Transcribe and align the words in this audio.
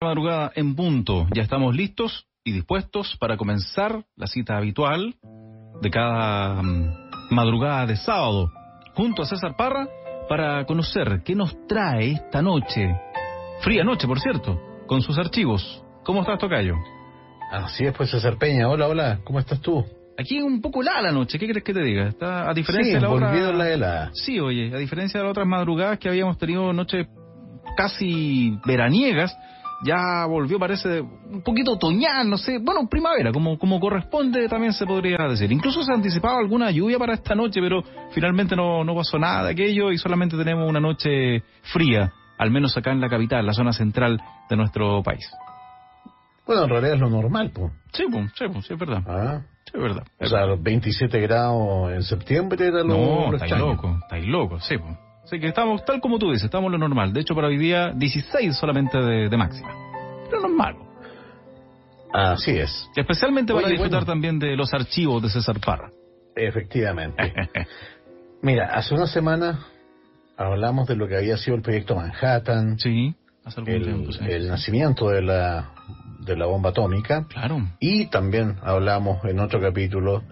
madrugada 0.00 0.52
en 0.54 0.76
punto. 0.76 1.26
Ya 1.34 1.42
estamos 1.42 1.74
listos 1.74 2.26
y 2.44 2.52
dispuestos 2.52 3.16
para 3.18 3.36
comenzar 3.36 4.04
la 4.16 4.28
cita 4.28 4.56
habitual 4.56 5.16
de 5.82 5.90
cada 5.90 6.62
mm, 6.62 7.10
madrugada 7.30 7.86
de 7.86 7.96
sábado 7.96 8.52
junto 8.94 9.22
a 9.22 9.26
César 9.26 9.56
Parra 9.56 9.88
para 10.28 10.64
conocer 10.66 11.22
qué 11.24 11.34
nos 11.34 11.56
trae 11.66 12.12
esta 12.12 12.42
noche. 12.42 12.94
Fría 13.60 13.82
noche, 13.82 14.06
por 14.06 14.20
cierto, 14.20 14.60
con 14.86 15.02
sus 15.02 15.18
archivos. 15.18 15.82
¿Cómo 16.04 16.20
estás, 16.20 16.38
Tocayo? 16.38 16.74
Así 17.50 17.84
es, 17.84 17.92
pues 17.92 18.10
César 18.10 18.38
Peña. 18.38 18.68
Hola, 18.68 18.86
hola, 18.86 19.20
¿cómo 19.24 19.40
estás 19.40 19.60
tú? 19.60 19.84
Aquí 20.16 20.40
un 20.40 20.60
poco 20.60 20.82
helada 20.82 21.02
la 21.02 21.12
noche, 21.12 21.40
¿qué 21.40 21.48
crees 21.48 21.64
que 21.64 21.74
te 21.74 21.82
diga? 21.82 22.06
Está 22.08 22.48
a 22.48 22.54
diferencia 22.54 22.94
de 22.94 23.00
la 23.00 23.10
otra... 23.10 23.52
la 23.52 23.68
helada. 23.68 24.10
Sí, 24.14 24.38
oye, 24.38 24.72
a 24.72 24.78
diferencia 24.78 25.18
de 25.18 25.24
las 25.24 25.32
otras 25.32 25.46
madrugadas 25.46 25.98
que 25.98 26.08
habíamos 26.08 26.38
tenido 26.38 26.72
noches 26.72 27.08
casi 27.76 28.58
veraniegas, 28.64 29.36
ya 29.82 30.26
volvió, 30.26 30.58
parece, 30.58 31.00
un 31.00 31.42
poquito 31.42 31.72
otoñal, 31.72 32.28
no 32.28 32.36
sé, 32.36 32.58
bueno, 32.58 32.88
primavera, 32.88 33.32
como, 33.32 33.58
como 33.58 33.78
corresponde 33.78 34.48
también 34.48 34.72
se 34.72 34.86
podría 34.86 35.18
decir. 35.28 35.50
Incluso 35.52 35.82
se 35.82 35.92
anticipaba 35.92 36.38
alguna 36.38 36.70
lluvia 36.70 36.98
para 36.98 37.14
esta 37.14 37.34
noche, 37.34 37.60
pero 37.60 37.82
finalmente 38.12 38.56
no, 38.56 38.82
no 38.84 38.94
pasó 38.94 39.18
nada 39.18 39.44
de 39.44 39.52
aquello 39.52 39.92
y 39.92 39.98
solamente 39.98 40.36
tenemos 40.36 40.68
una 40.68 40.80
noche 40.80 41.42
fría, 41.72 42.12
al 42.38 42.50
menos 42.50 42.76
acá 42.76 42.90
en 42.90 43.00
la 43.00 43.08
capital, 43.08 43.46
la 43.46 43.52
zona 43.52 43.72
central 43.72 44.20
de 44.48 44.56
nuestro 44.56 45.02
país. 45.02 45.30
Bueno, 46.46 46.64
en 46.64 46.70
realidad 46.70 46.94
es 46.94 47.00
lo 47.00 47.10
normal, 47.10 47.50
pues. 47.54 47.72
Sí, 47.92 48.04
pues, 48.10 48.32
sí, 48.36 48.44
pues, 48.50 48.66
sí, 48.66 48.72
es 48.72 48.78
verdad. 48.80 49.02
Ah. 49.06 49.42
Sí, 49.64 49.72
es 49.74 49.82
verdad. 49.82 50.04
o 50.18 50.26
sea, 50.26 50.46
los 50.46 50.62
27 50.62 51.20
grados 51.20 51.92
en 51.92 52.02
septiembre 52.02 52.66
era 52.66 52.82
lo 52.82 53.28
No, 53.28 53.34
estáis 53.34 53.58
loco, 53.58 53.98
estáis 54.02 54.26
loco, 54.26 54.58
sí, 54.60 54.78
pues. 54.78 55.07
Así 55.28 55.38
que 55.40 55.48
estamos, 55.48 55.84
tal 55.84 56.00
como 56.00 56.18
tú 56.18 56.30
dices, 56.30 56.44
estamos 56.44 56.72
lo 56.72 56.78
normal. 56.78 57.12
De 57.12 57.20
hecho, 57.20 57.34
para 57.34 57.48
hoy 57.48 57.58
día, 57.58 57.92
16 57.94 58.56
solamente 58.56 58.96
de, 58.96 59.36
máxima. 59.36 59.68
Pero 60.24 60.40
no 60.40 60.48
es 60.48 60.54
malo. 60.54 60.86
Así 62.14 62.52
es. 62.52 62.88
Especialmente 62.96 63.52
para 63.52 63.68
disfrutar 63.68 64.06
también 64.06 64.38
de 64.38 64.56
los 64.56 64.72
archivos 64.72 65.22
de 65.22 65.28
César 65.28 65.60
Parra. 65.60 65.90
Efectivamente. 66.34 67.30
Mira, 68.42 68.70
hace 68.72 68.94
una 68.94 69.06
semana 69.06 69.66
hablamos 70.38 70.88
de 70.88 70.96
lo 70.96 71.06
que 71.06 71.18
había 71.18 71.36
sido 71.36 71.58
el 71.58 71.62
proyecto 71.62 71.94
Manhattan. 71.94 72.78
Sí, 72.78 73.14
hace 73.44 73.60
algún 73.60 73.74
el, 73.74 73.82
tiempo, 73.82 74.10
el 74.26 74.48
nacimiento 74.48 75.10
de 75.10 75.20
la, 75.20 75.72
de 76.20 76.36
la 76.38 76.46
bomba 76.46 76.70
atómica. 76.70 77.26
Claro. 77.28 77.68
Y 77.80 78.06
también 78.06 78.56
hablamos 78.62 79.22
en 79.26 79.40
otro 79.40 79.60
capítulo 79.60 80.22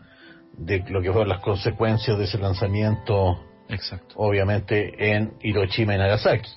de 0.56 0.82
lo 0.88 1.02
que 1.02 1.12
fueron 1.12 1.28
las 1.28 1.42
consecuencias 1.42 2.16
de 2.16 2.24
ese 2.24 2.38
lanzamiento 2.38 3.42
Exacto. 3.68 4.14
Obviamente 4.16 4.94
en 5.12 5.34
Hiroshima 5.42 5.94
y 5.94 5.98
Nagasaki. 5.98 6.50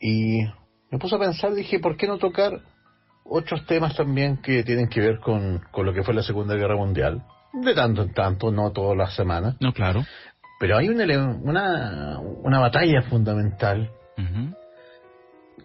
Y 0.00 0.44
me 0.90 0.98
puse 0.98 1.16
a 1.16 1.18
pensar, 1.18 1.54
dije, 1.54 1.78
¿por 1.78 1.96
qué 1.96 2.06
no 2.06 2.18
tocar 2.18 2.60
otros 3.24 3.66
temas 3.66 3.96
también 3.96 4.36
que 4.38 4.62
tienen 4.62 4.88
que 4.88 5.00
ver 5.00 5.18
con, 5.20 5.62
con 5.70 5.86
lo 5.86 5.92
que 5.92 6.02
fue 6.02 6.14
la 6.14 6.22
Segunda 6.22 6.54
Guerra 6.54 6.76
Mundial? 6.76 7.24
De 7.52 7.74
tanto 7.74 8.02
en 8.02 8.12
tanto, 8.12 8.50
no 8.50 8.70
todas 8.72 8.96
las 8.96 9.14
semanas. 9.14 9.56
No, 9.60 9.72
claro. 9.72 10.04
Pero 10.60 10.76
hay 10.76 10.88
una, 10.88 11.04
una, 11.42 12.18
una 12.20 12.60
batalla 12.60 13.02
fundamental 13.02 13.90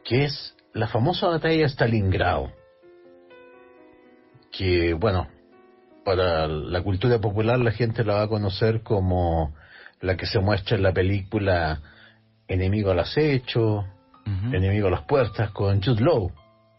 que 0.03 0.25
es 0.25 0.55
la 0.73 0.88
famosa 0.88 1.27
batalla 1.27 1.61
de 1.61 1.69
Stalingrado. 1.69 2.52
Que, 4.52 4.94
bueno, 4.94 5.27
para 6.03 6.47
la 6.47 6.81
cultura 6.81 7.19
popular 7.19 7.59
la 7.59 7.72
gente 7.72 8.03
la 8.03 8.16
va 8.16 8.22
a 8.23 8.27
conocer 8.27 8.81
como 8.81 9.53
la 10.02 10.17
que 10.17 10.25
se 10.25 10.39
muestra 10.39 10.77
en 10.77 10.83
la 10.83 10.91
película 10.91 11.80
Enemigo 12.47 12.91
al 12.91 12.99
acecho, 12.99 13.85
Enemigo 14.25 14.88
a 14.88 14.91
las 14.91 15.03
puertas 15.03 15.52
con 15.52 15.81
Jude 15.81 16.02
Law. 16.02 16.31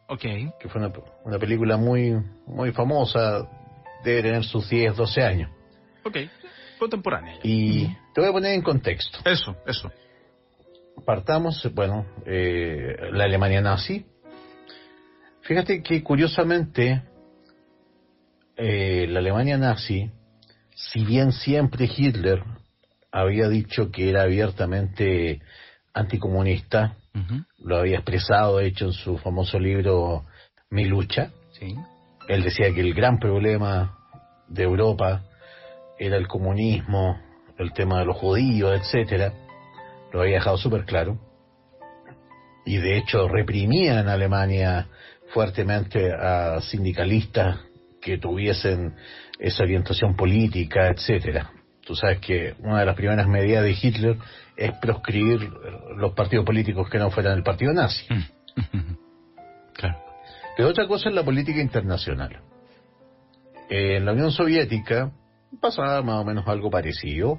Okay. 0.08 0.50
Que 0.60 0.68
fue 0.68 0.80
una, 1.24 1.38
película 1.38 1.76
muy 1.76 2.14
muy 2.46 2.72
famosa, 2.72 3.48
debe 4.04 4.22
tener 4.22 4.44
sus 4.44 4.68
10, 4.68 4.96
12 4.96 5.22
años. 5.22 5.50
Ok, 6.04 6.18
contemporánea. 6.78 7.38
Y 7.42 7.86
te 8.12 8.20
voy 8.20 8.28
a 8.28 8.32
poner 8.32 8.52
en 8.52 8.62
contexto. 8.62 9.18
Eso, 9.24 9.56
eso. 9.66 9.90
Partamos, 11.06 11.66
bueno, 11.74 12.06
eh, 12.26 12.96
la 13.12 13.24
Alemania 13.24 13.60
nazi. 13.60 14.04
Fíjate 15.42 15.82
que 15.82 16.02
curiosamente 16.02 17.02
eh, 18.56 19.06
la 19.08 19.20
Alemania 19.20 19.56
nazi, 19.56 20.10
si 20.74 21.04
bien 21.04 21.32
siempre 21.32 21.90
Hitler 21.96 22.44
había 23.12 23.48
dicho 23.48 23.90
que 23.90 24.08
era 24.08 24.22
abiertamente 24.22 25.40
anticomunista, 25.92 26.96
lo 27.58 27.76
había 27.76 27.96
expresado, 27.96 28.56
de 28.58 28.66
hecho, 28.66 28.86
en 28.86 28.92
su 28.92 29.18
famoso 29.18 29.58
libro 29.58 30.24
Mi 30.70 30.86
lucha. 30.86 31.30
Sí. 31.52 31.76
Él 32.28 32.42
decía 32.42 32.72
que 32.74 32.80
el 32.80 32.94
gran 32.94 33.18
problema 33.18 33.98
de 34.48 34.62
Europa 34.62 35.22
era 35.98 36.16
el 36.16 36.26
comunismo, 36.26 37.20
el 37.58 37.72
tema 37.74 37.98
de 37.98 38.06
los 38.06 38.16
judíos, 38.16 38.80
etcétera. 38.80 39.34
Lo 40.12 40.22
había 40.22 40.36
dejado 40.36 40.56
súper 40.56 40.84
claro. 40.84 41.18
Y 42.64 42.78
de 42.78 42.96
hecho 42.96 43.28
reprimía 43.28 44.00
en 44.00 44.08
Alemania 44.08 44.88
fuertemente 45.34 46.12
a 46.12 46.60
sindicalistas 46.62 47.58
que 48.00 48.18
tuviesen 48.18 48.94
esa 49.38 49.64
orientación 49.64 50.16
política, 50.16 50.88
etcétera. 50.88 51.50
Tú 51.84 51.96
sabes 51.96 52.20
que 52.20 52.54
una 52.60 52.80
de 52.80 52.86
las 52.86 52.94
primeras 52.94 53.26
medidas 53.26 53.64
de 53.64 53.72
Hitler 53.72 54.16
es 54.56 54.72
proscribir 54.78 55.50
los 55.96 56.12
partidos 56.12 56.44
políticos 56.44 56.88
que 56.88 56.98
no 56.98 57.10
fueran 57.10 57.36
el 57.36 57.42
partido 57.42 57.72
nazi. 57.72 58.04
Mm. 58.08 58.96
claro. 59.74 59.98
Pero 60.56 60.68
otra 60.68 60.86
cosa 60.86 61.08
es 61.08 61.14
la 61.14 61.24
política 61.24 61.60
internacional. 61.60 62.40
En 63.68 64.04
la 64.04 64.12
Unión 64.12 64.30
Soviética 64.30 65.10
pasaba 65.60 66.02
más 66.02 66.16
o 66.16 66.24
menos 66.24 66.46
algo 66.46 66.70
parecido. 66.70 67.38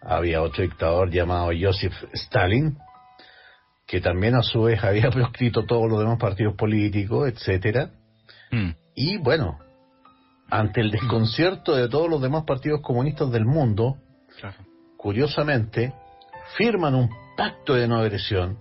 Había 0.00 0.40
otro 0.40 0.62
dictador 0.62 1.10
llamado 1.10 1.50
Joseph 1.58 1.92
Stalin, 2.14 2.78
que 3.86 4.00
también 4.00 4.34
a 4.34 4.42
su 4.42 4.62
vez 4.62 4.82
había 4.82 5.10
proscrito 5.10 5.66
todos 5.66 5.90
los 5.90 5.98
demás 5.98 6.18
partidos 6.18 6.54
políticos, 6.54 7.28
etcétera. 7.28 7.90
Mm. 8.50 8.70
Y 8.94 9.18
bueno, 9.18 9.58
ante 10.50 10.80
el 10.80 10.90
desconcierto 10.90 11.74
de 11.74 11.88
todos 11.88 12.08
los 12.08 12.20
demás 12.20 12.44
partidos 12.44 12.80
comunistas 12.80 13.30
del 13.30 13.44
mundo, 13.44 13.98
curiosamente, 14.96 15.94
firman 16.56 16.94
un 16.94 17.10
pacto 17.36 17.74
de 17.74 17.88
no 17.88 17.98
agresión, 17.98 18.58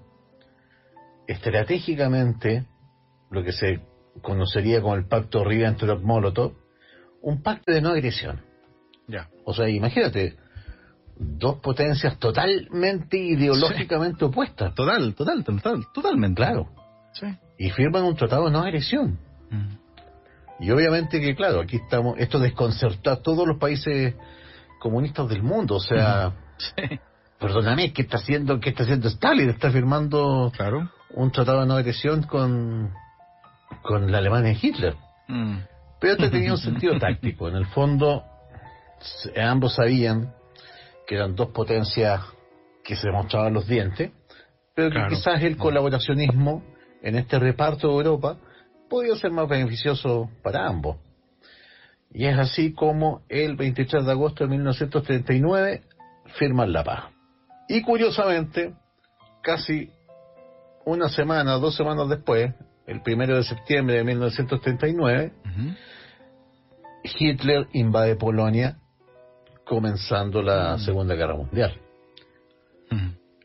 estratégicamente, 1.27 2.65
lo 3.29 3.43
que 3.43 3.51
se 3.51 3.81
conocería 4.21 4.81
como 4.81 4.95
el 4.95 5.07
pacto 5.07 5.43
Ribbentrop-Molotov, 5.43 6.53
un 7.21 7.41
pacto 7.41 7.71
de 7.71 7.81
no 7.81 7.89
agresión. 7.89 8.41
Ya. 9.07 9.29
O 9.43 9.53
sea, 9.53 9.67
imagínate, 9.69 10.37
dos 11.17 11.59
potencias 11.59 12.17
totalmente 12.17 13.17
ideológicamente 13.17 14.25
opuestas. 14.25 14.73
Total, 14.73 15.13
total, 15.15 15.43
total, 15.43 15.85
totalmente. 15.93 16.41
Claro. 16.41 16.69
Sí. 17.13 17.27
Y 17.57 17.71
firman 17.71 18.03
un 18.03 18.15
tratado 18.15 18.45
de 18.45 18.51
no 18.51 18.59
agresión. 18.59 19.19
Mm. 19.49 19.78
Y 20.59 20.71
obviamente 20.71 21.21
que, 21.21 21.35
claro, 21.35 21.61
aquí 21.61 21.77
estamos, 21.77 22.17
esto 22.19 22.39
desconcerta 22.39 23.13
a 23.13 23.21
todos 23.21 23.47
los 23.47 23.57
países 23.57 24.15
comunistas 24.79 25.29
del 25.29 25.41
mundo, 25.41 25.75
o 25.75 25.79
sea, 25.79 26.33
perdóname, 27.39 27.93
¿qué 27.93 28.01
está 28.01 28.17
haciendo, 28.17 28.59
qué 28.59 28.69
está 28.69 28.83
haciendo 28.83 29.07
Stalin? 29.07 29.49
Está 29.49 29.71
firmando 29.71 30.51
claro. 30.55 30.91
un 31.11 31.31
tratado 31.31 31.61
de 31.61 31.67
no 31.67 31.75
agresión 31.75 32.23
con, 32.23 32.91
con 33.81 34.11
la 34.11 34.17
Alemania 34.17 34.51
de 34.51 34.59
Hitler. 34.61 34.95
Mm. 35.27 35.57
Pero 35.99 36.13
esto 36.13 36.29
tenía 36.31 36.51
un 36.51 36.57
sentido 36.57 36.97
táctico, 36.99 37.47
en 37.47 37.55
el 37.55 37.65
fondo 37.67 38.23
ambos 39.41 39.75
sabían 39.75 40.33
que 41.07 41.15
eran 41.15 41.35
dos 41.35 41.49
potencias 41.49 42.21
que 42.83 42.95
se 42.95 43.09
mostraban 43.11 43.53
los 43.53 43.67
dientes, 43.67 44.11
pero 44.75 44.91
que 44.91 45.15
quizás 45.15 45.41
el 45.41 45.57
colaboracionismo 45.57 46.63
en 47.01 47.15
este 47.15 47.39
reparto 47.39 47.87
de 47.87 47.93
Europa 47.93 48.37
podía 48.89 49.15
ser 49.15 49.31
más 49.31 49.47
beneficioso 49.47 50.29
para 50.43 50.67
ambos. 50.67 50.97
Y 52.11 52.25
es 52.25 52.37
así 52.37 52.73
como 52.73 53.21
el 53.29 53.55
23 53.55 54.05
de 54.05 54.11
agosto 54.11 54.43
de 54.43 54.49
1939 54.49 55.83
firman 56.37 56.73
la 56.73 56.83
paz. 56.83 57.03
Y 57.67 57.81
curiosamente, 57.83 58.73
casi 59.43 59.91
una 60.85 61.07
semana, 61.09 61.53
dos 61.53 61.75
semanas 61.75 62.09
después, 62.09 62.53
el 62.87 63.01
primero 63.03 63.35
de 63.35 63.43
septiembre 63.43 63.97
de 63.97 64.03
1939, 64.03 65.33
Hitler 67.03 67.67
invade 67.73 68.15
Polonia, 68.15 68.79
comenzando 69.65 70.41
la 70.41 70.75
mm. 70.75 70.79
Segunda 70.79 71.13
Guerra 71.13 71.35
Mundial. 71.35 71.79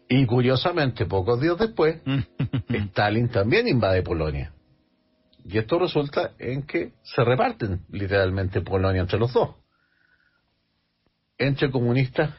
Y 0.08 0.26
curiosamente, 0.26 1.06
pocos 1.06 1.40
días 1.40 1.58
después, 1.58 2.00
Stalin 2.68 3.28
también 3.28 3.68
invade 3.68 4.02
Polonia. 4.02 4.52
Y 5.44 5.58
esto 5.58 5.78
resulta 5.78 6.32
en 6.38 6.62
que 6.62 6.92
se 7.02 7.22
reparten 7.22 7.84
literalmente 7.90 8.62
Polonia 8.62 9.02
entre 9.02 9.18
los 9.18 9.32
dos, 9.32 9.56
entre 11.36 11.70
comunistas 11.70 12.34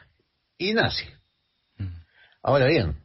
y 0.58 0.74
nazis. 0.74 1.12
Ahora 2.42 2.66
bien, 2.66 2.96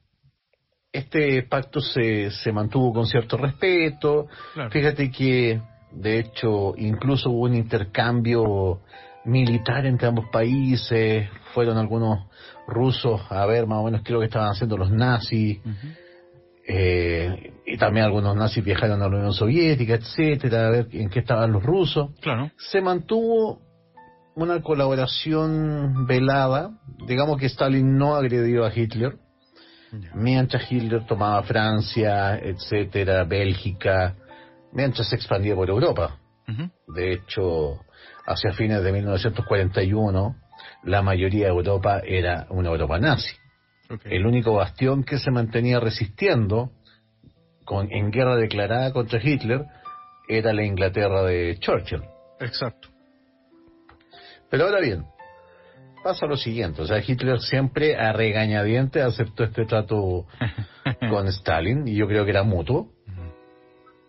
este 0.91 1.43
pacto 1.43 1.79
se, 1.81 2.31
se 2.31 2.51
mantuvo 2.51 2.93
con 2.93 3.05
cierto 3.05 3.37
respeto. 3.37 4.27
Fíjate 4.71 5.09
que, 5.11 5.61
de 5.91 6.19
hecho, 6.19 6.73
incluso 6.77 7.29
hubo 7.29 7.45
un 7.45 7.55
intercambio 7.55 8.81
militar 9.25 9.85
entre 9.85 10.07
ambos 10.07 10.25
países. 10.31 11.29
Fueron 11.53 11.77
algunos 11.77 12.27
rusos 12.67 13.21
a 13.29 13.45
ver 13.45 13.67
más 13.67 13.79
o 13.79 13.83
menos 13.83 14.01
qué 14.01 14.09
es 14.09 14.13
lo 14.13 14.19
que 14.19 14.25
estaban 14.25 14.49
haciendo 14.49 14.77
los 14.77 14.91
nazis. 14.91 15.59
Eh, 16.67 17.50
y 17.71 17.77
también 17.77 18.05
algunos 18.05 18.35
nazis 18.35 18.63
viajaron 18.63 19.01
a 19.01 19.07
la 19.07 19.15
Unión 19.15 19.33
Soviética, 19.33 19.93
etcétera, 19.93 20.67
a 20.67 20.71
ver 20.71 20.87
en 20.91 21.09
qué 21.09 21.19
estaban 21.19 21.53
los 21.53 21.63
rusos. 21.63 22.11
Claro. 22.19 22.51
Se 22.57 22.81
mantuvo 22.81 23.61
una 24.35 24.61
colaboración 24.61 26.05
velada, 26.05 26.71
digamos 27.07 27.37
que 27.39 27.45
Stalin 27.45 27.97
no 27.97 28.15
agredió 28.15 28.65
a 28.65 28.75
Hitler, 28.75 29.15
mientras 30.13 30.69
Hitler 30.69 31.05
tomaba 31.05 31.43
Francia, 31.43 32.37
etcétera, 32.37 33.23
Bélgica, 33.23 34.15
mientras 34.73 35.07
se 35.09 35.15
expandía 35.15 35.55
por 35.55 35.69
Europa. 35.69 36.17
De 36.87 37.13
hecho, 37.13 37.79
hacia 38.25 38.51
fines 38.51 38.83
de 38.83 38.91
1941, 38.91 40.35
la 40.83 41.01
mayoría 41.01 41.45
de 41.45 41.51
Europa 41.51 42.01
era 42.03 42.47
una 42.49 42.69
Europa 42.69 42.99
nazi. 42.99 43.33
El 44.03 44.25
único 44.25 44.53
bastión 44.53 45.03
que 45.05 45.17
se 45.17 45.31
mantenía 45.31 45.79
resistiendo 45.79 46.71
con, 47.71 47.89
en 47.89 48.11
guerra 48.11 48.35
declarada 48.35 48.91
contra 48.91 49.17
Hitler 49.23 49.65
era 50.27 50.51
la 50.51 50.65
Inglaterra 50.65 51.23
de 51.23 51.55
Churchill. 51.57 52.03
Exacto. 52.41 52.89
Pero 54.49 54.65
ahora 54.65 54.81
bien, 54.81 55.05
pasa 56.03 56.25
lo 56.25 56.35
siguiente, 56.35 56.81
o 56.81 56.85
sea, 56.85 57.01
Hitler 57.01 57.39
siempre 57.39 57.95
a 57.95 58.11
regañadiente 58.11 59.01
aceptó 59.01 59.45
este 59.45 59.63
trato 59.65 60.27
con 61.09 61.27
Stalin 61.29 61.87
y 61.87 61.95
yo 61.95 62.07
creo 62.07 62.25
que 62.25 62.31
era 62.31 62.43
mutuo. 62.43 62.91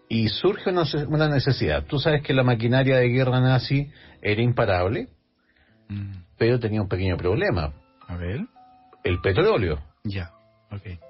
Y 0.09 0.29
surge 0.29 0.69
una, 0.69 0.82
una 1.06 1.29
necesidad. 1.29 1.85
Tú 1.85 2.00
sabes 2.00 2.23
que 2.23 2.35
la 2.35 2.43
maquinaria 2.43 2.97
de 2.97 3.09
guerra 3.11 3.41
nazi 3.41 3.93
era 4.20 4.43
imparable, 4.43 5.09
mm. 5.88 6.17
pero 6.37 6.59
tenía 6.59 6.82
un 6.82 6.88
pequeño 6.88 7.17
problema. 7.17 7.73
A 8.09 8.17
ver. 8.17 8.41
El 9.05 9.20
petróleo. 9.20 9.79
Ya, 10.05 10.32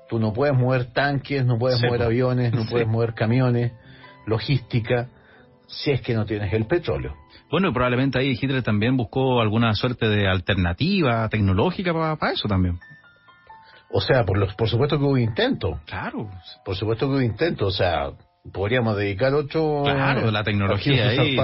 Tú 0.09 0.19
no 0.19 0.33
puedes 0.33 0.57
mover 0.57 0.93
tanques, 0.93 1.45
no 1.45 1.59
puedes 1.59 1.83
mover 1.83 2.03
aviones, 2.03 2.53
no 2.53 2.67
puedes 2.67 2.87
mover 2.87 3.15
camiones, 3.15 3.73
logística, 4.27 5.09
si 5.67 5.91
es 5.91 6.01
que 6.03 6.15
no 6.15 6.27
tienes 6.27 6.53
el 6.53 6.67
petróleo. 6.67 7.15
Bueno, 7.51 7.69
y 7.69 7.73
probablemente 7.73 8.19
ahí 8.19 8.31
Hitler 8.31 8.63
también 8.63 8.97
buscó 8.97 9.41
alguna 9.41 9.75
suerte 9.75 10.09
de 10.09 10.27
alternativa 10.27 11.29
tecnológica 11.29 11.93
para 11.93 12.33
eso 12.33 12.49
también. 12.49 12.79
O 13.91 14.01
sea, 14.01 14.25
por, 14.25 14.39
los, 14.39 14.55
por 14.55 14.69
supuesto 14.69 14.99
que 14.99 15.05
hubo 15.05 15.19
intento. 15.19 15.81
Claro. 15.87 16.31
Por 16.65 16.77
supuesto 16.77 17.07
que 17.07 17.13
hubo 17.13 17.21
intento. 17.21 17.67
O 17.67 17.71
sea, 17.71 18.11
podríamos 18.51 18.97
dedicar 18.97 19.35
ocho... 19.35 19.83
Claro, 19.85 20.31
la 20.31 20.43
tecnología 20.43 21.09
ahí. 21.09 21.37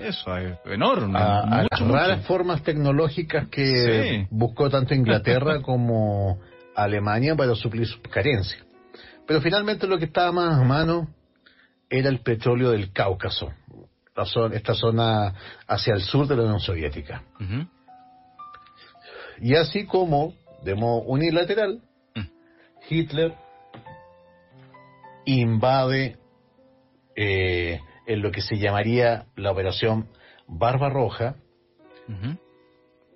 eso, 0.00 0.36
es 0.36 0.58
enorme. 0.66 1.18
A, 1.18 1.66
las 1.70 1.80
raras 1.80 2.26
formas 2.26 2.62
tecnológicas 2.64 3.46
que 3.48 4.26
buscó 4.30 4.68
tanto 4.68 4.94
Inglaterra 4.94 5.60
como 5.62 6.40
Alemania 6.74 7.34
para 7.36 7.54
suplir 7.54 7.86
sus 7.86 8.00
carencias. 8.02 8.64
Pero 9.26 9.40
finalmente 9.40 9.86
lo 9.86 9.98
que 9.98 10.06
estaba 10.06 10.32
más 10.32 10.60
a 10.60 10.64
mano 10.64 11.08
era 11.88 12.08
el 12.08 12.20
petróleo 12.20 12.70
del 12.70 12.92
Cáucaso 12.92 13.52
esta 14.52 14.74
zona 14.74 15.34
hacia 15.66 15.94
el 15.94 16.00
sur 16.02 16.26
de 16.26 16.36
la 16.36 16.42
Unión 16.42 16.60
Soviética. 16.60 17.22
Y 19.40 19.54
así 19.56 19.86
como, 19.86 20.34
de 20.62 20.74
modo 20.74 21.02
unilateral, 21.02 21.80
mm. 22.14 22.20
Hitler 22.88 23.34
invade 25.24 26.18
eh, 27.16 27.80
en 28.06 28.22
lo 28.22 28.30
que 28.30 28.42
se 28.42 28.58
llamaría 28.58 29.26
la 29.36 29.52
operación 29.52 30.08
Barbarroja, 30.46 31.36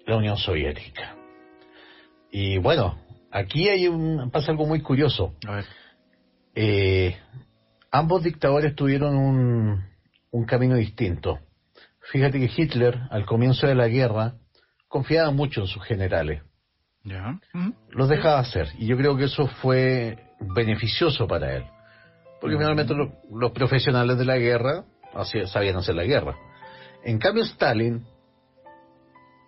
la 0.07 0.17
Unión 0.17 0.39
Soviética. 0.39 1.15
Y 2.31 2.59
bueno, 2.59 2.99
aquí 3.37 3.69
hay 3.69 3.87
un, 3.87 4.31
pasa 4.31 4.51
algo 4.51 4.67
muy 4.67 4.81
curioso. 4.81 5.35
Eh, 6.55 7.17
ambos 7.91 8.23
dictadores 8.23 8.75
tuvieron 8.75 9.17
un, 9.17 9.85
un 10.31 10.45
camino 10.47 10.77
distinto. 10.77 11.39
Fíjate 12.13 12.39
que 12.39 12.51
Hitler, 12.55 12.99
al 13.11 13.27
comienzo 13.27 13.67
de 13.67 13.75
la 13.75 13.89
guerra, 13.89 14.35
confiaba 14.89 15.31
mucho 15.31 15.63
en 15.63 15.67
sus 15.67 15.85
generales. 15.85 16.43
¿Ya? 17.05 17.39
Los 17.91 18.09
dejaba 18.09 18.41
hacer. 18.41 18.69
Y 18.79 18.87
yo 18.87 18.97
creo 18.97 19.17
que 19.17 19.25
eso 19.25 19.47
fue 19.47 20.19
beneficioso 20.41 21.27
para 21.27 21.57
él. 21.57 21.65
Porque 22.41 22.57
finalmente 22.57 22.95
los 22.95 23.53
profesionales 23.53 24.19
de 24.19 24.25
la 24.25 24.39
guerra 24.39 24.85
sabían 25.47 25.77
hacer 25.77 25.95
la 25.95 26.05
guerra. 26.05 26.37
En 27.05 27.19
cambio, 27.19 27.45
Stalin 27.45 28.05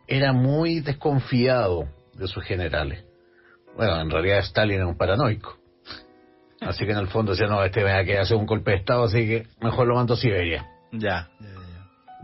era 0.07 0.33
muy 0.33 0.81
desconfiado 0.81 1.89
de 2.15 2.29
sus 2.29 2.45
generales. 2.45 3.08
Bueno, 3.79 4.01
en 4.01 4.11
realidad 4.11 4.41
Stalin 4.41 4.79
era 4.79 4.87
un 4.89 4.97
paranoico. 4.97 5.57
Así 6.61 6.85
que 6.85 6.91
en 6.91 6.99
el 6.99 7.07
fondo 7.07 7.31
decía, 7.31 7.47
no, 7.47 7.63
este 7.63 7.85
me 7.85 7.93
va 7.93 8.01
a 8.01 8.05
quedar 8.05 8.23
hacer 8.23 8.37
un 8.37 8.45
golpe 8.45 8.73
de 8.73 8.79
Estado, 8.79 9.05
así 9.05 9.25
que 9.25 9.47
mejor 9.61 9.87
lo 9.87 9.95
mando 9.95 10.15
a 10.15 10.17
Siberia. 10.17 10.67
Ya, 10.91 11.29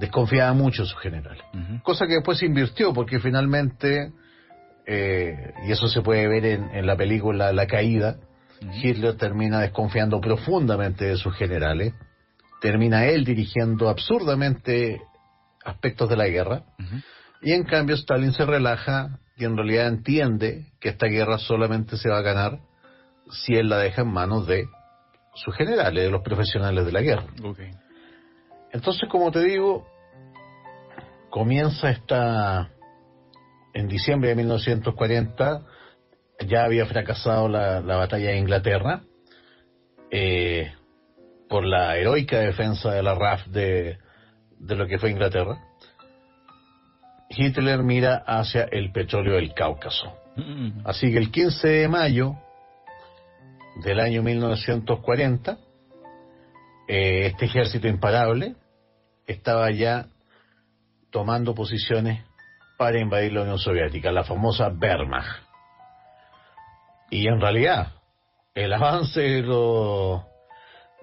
Desconfiaba 0.00 0.52
mucho 0.52 0.84
su 0.84 0.96
general. 0.96 1.38
Cosa 1.84 2.08
que 2.08 2.14
después 2.14 2.38
se 2.38 2.46
invirtió 2.46 2.92
porque 2.92 3.20
finalmente, 3.20 4.10
eh, 4.84 5.54
y 5.64 5.70
eso 5.70 5.86
se 5.86 6.02
puede 6.02 6.26
ver 6.26 6.44
en, 6.44 6.84
la 6.84 6.96
película 6.96 7.52
La 7.52 7.68
Caída, 7.68 8.16
Hitler 8.82 9.16
termina 9.16 9.60
desconfiando 9.60 10.20
profundamente 10.20 11.04
de 11.04 11.16
sus 11.16 11.36
generales, 11.36 11.94
termina 12.60 13.06
él 13.06 13.24
dirigiendo 13.24 13.88
absurdamente 13.88 15.00
aspectos 15.64 16.08
de 16.08 16.16
la 16.16 16.26
guerra, 16.26 16.64
y 17.40 17.52
en 17.52 17.62
cambio 17.62 17.94
Stalin 17.94 18.32
se 18.32 18.44
relaja 18.44 19.20
y 19.36 19.44
en 19.44 19.56
realidad 19.56 19.88
entiende 19.88 20.66
que 20.80 20.90
esta 20.90 21.06
guerra 21.06 21.38
solamente 21.38 21.96
se 21.96 22.08
va 22.08 22.18
a 22.18 22.22
ganar 22.22 22.60
si 23.30 23.54
él 23.54 23.68
la 23.68 23.78
deja 23.78 24.02
en 24.02 24.12
manos 24.12 24.46
de 24.46 24.66
sus 25.34 25.54
generales, 25.56 26.04
de 26.04 26.10
los 26.10 26.22
profesionales 26.22 26.86
de 26.86 26.92
la 26.92 27.00
guerra. 27.00 27.26
Entonces, 28.72 29.08
como 29.10 29.30
te 29.32 29.42
digo, 29.42 29.86
comienza 31.30 31.90
esta, 31.90 32.70
en 33.72 33.88
diciembre 33.88 34.30
de 34.30 34.36
1940, 34.36 35.62
ya 36.46 36.64
había 36.64 36.86
fracasado 36.86 37.48
la, 37.48 37.80
batalla 37.80 38.30
de 38.30 38.38
Inglaterra 38.38 39.02
eh, 40.10 40.72
por 41.48 41.64
la 41.64 41.96
heroica 41.96 42.38
defensa 42.38 42.92
de 42.92 43.02
la 43.02 43.14
RAF 43.14 43.46
de, 43.46 43.98
de 44.58 44.76
lo 44.76 44.86
que 44.86 44.98
fue 44.98 45.10
Inglaterra. 45.10 45.58
Hitler 47.28 47.82
mira 47.82 48.22
hacia 48.26 48.64
el 48.64 48.92
petróleo 48.92 49.34
del 49.34 49.54
Cáucaso. 49.54 50.16
Mm. 50.36 50.80
Así 50.84 51.10
que 51.10 51.18
el 51.18 51.30
15 51.30 51.68
de 51.68 51.88
mayo 51.88 52.36
del 53.82 54.00
año 54.00 54.22
1940, 54.22 55.58
eh, 56.88 57.26
este 57.26 57.46
ejército 57.46 57.88
imparable 57.88 58.54
estaba 59.26 59.70
ya 59.70 60.06
tomando 61.10 61.54
posiciones 61.54 62.24
para 62.76 63.00
invadir 63.00 63.32
la 63.32 63.42
Unión 63.42 63.58
Soviética, 63.58 64.10
la 64.10 64.24
famosa 64.24 64.68
Wehrmacht. 64.68 65.42
Y 67.10 67.28
en 67.28 67.40
realidad, 67.40 67.92
el 68.54 68.72
avance 68.72 69.20
de 69.20 69.42
los, 69.42 70.22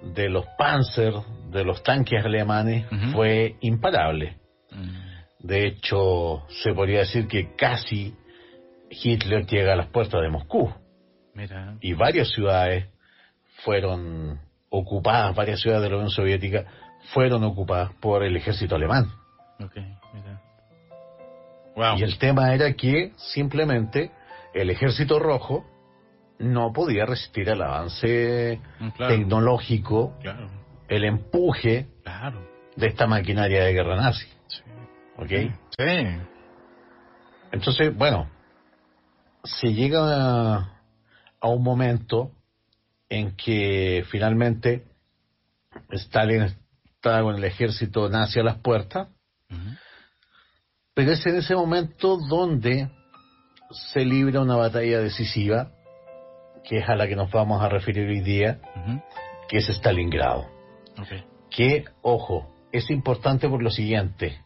de 0.02 0.30
los 0.30 0.46
Panzer, 0.58 1.14
de 1.50 1.64
los 1.64 1.82
tanques 1.84 2.24
alemanes, 2.24 2.86
fue 3.14 3.56
imparable. 3.62 4.38
Mm. 4.72 5.11
De 5.44 5.66
hecho, 5.66 6.44
se 6.64 6.74
podría 6.74 7.00
decir 7.00 7.28
que 7.28 7.56
casi 7.56 8.16
Hitler 8.90 9.46
llega 9.46 9.74
a 9.74 9.76
las 9.76 9.88
puertas 9.88 10.22
de 10.22 10.30
Moscú. 10.30 10.74
Y 11.82 11.94
varias 11.94 12.30
ciudades 12.30 12.88
fueron 13.64 14.40
ocupadas, 14.70 15.36
varias 15.36 15.62
ciudades 15.62 15.84
de 15.84 15.90
la 15.90 15.96
Unión 15.96 16.12
Soviética 16.12 16.66
fueron 17.14 17.44
ocupadas 17.44 17.92
por 18.00 18.24
el 18.24 18.36
ejército 18.36 18.76
alemán. 18.76 19.12
Y 21.98 22.04
el 22.04 22.18
tema 22.18 22.54
era 22.54 22.74
que 22.74 23.14
simplemente 23.18 24.12
el 24.54 24.70
ejército 24.70 25.20
rojo 25.20 25.66
no 26.40 26.74
podía 26.74 27.06
resistir 27.06 27.50
al 27.50 27.62
avance 27.62 28.60
mm, 28.80 28.90
tecnológico, 28.98 30.18
el 30.88 31.06
empuje 31.06 31.88
de 32.76 32.88
esta 32.88 33.08
maquinaria 33.08 33.64
de 33.64 33.74
guerra 33.74 33.96
nazi. 33.96 34.28
Entonces, 37.52 37.96
bueno, 37.96 38.30
se 39.44 39.74
llega 39.74 40.00
a, 40.02 40.82
a 41.40 41.48
un 41.48 41.64
momento 41.64 42.32
en 43.10 43.36
que 43.36 44.04
finalmente 44.10 44.86
Stalin 45.90 46.56
estaba 46.96 47.24
con 47.24 47.36
el 47.36 47.44
ejército 47.44 48.10
nazi 48.10 48.40
a 48.40 48.44
las 48.44 48.58
puertas, 48.58 49.10
pero 50.94 51.12
es 51.12 51.26
en 51.26 51.38
ese 51.38 51.56
momento 51.56 52.18
donde 52.18 52.90
se 53.72 54.06
libra 54.06 54.42
una 54.42 54.56
batalla 54.56 55.00
decisiva 55.00 55.72
que 56.64 56.78
es 56.78 56.90
a 56.90 56.96
la 56.96 57.08
que 57.08 57.16
nos 57.16 57.32
vamos 57.32 57.62
a 57.62 57.70
referir 57.70 58.08
hoy 58.08 58.22
día, 58.22 58.60
que 59.50 59.58
es 59.58 59.70
Stalingrado. 59.70 60.48
Que, 61.50 61.86
ojo, 62.02 62.54
es 62.72 62.90
importante 62.90 63.50
por 63.50 63.62
lo 63.62 63.72
siguiente, 63.72 64.40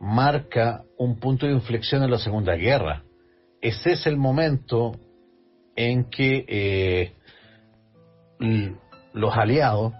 marca 0.00 0.82
un 0.96 1.18
punto 1.18 1.46
de 1.46 1.52
inflexión 1.52 2.02
en 2.02 2.10
la 2.10 2.18
Segunda 2.18 2.54
Guerra. 2.54 3.02
Ese 3.60 3.92
es 3.92 4.06
el 4.06 4.16
momento 4.16 4.92
en 5.74 6.04
que 6.10 6.44
eh, 6.48 7.12
los 9.12 9.36
aliados, 9.36 9.92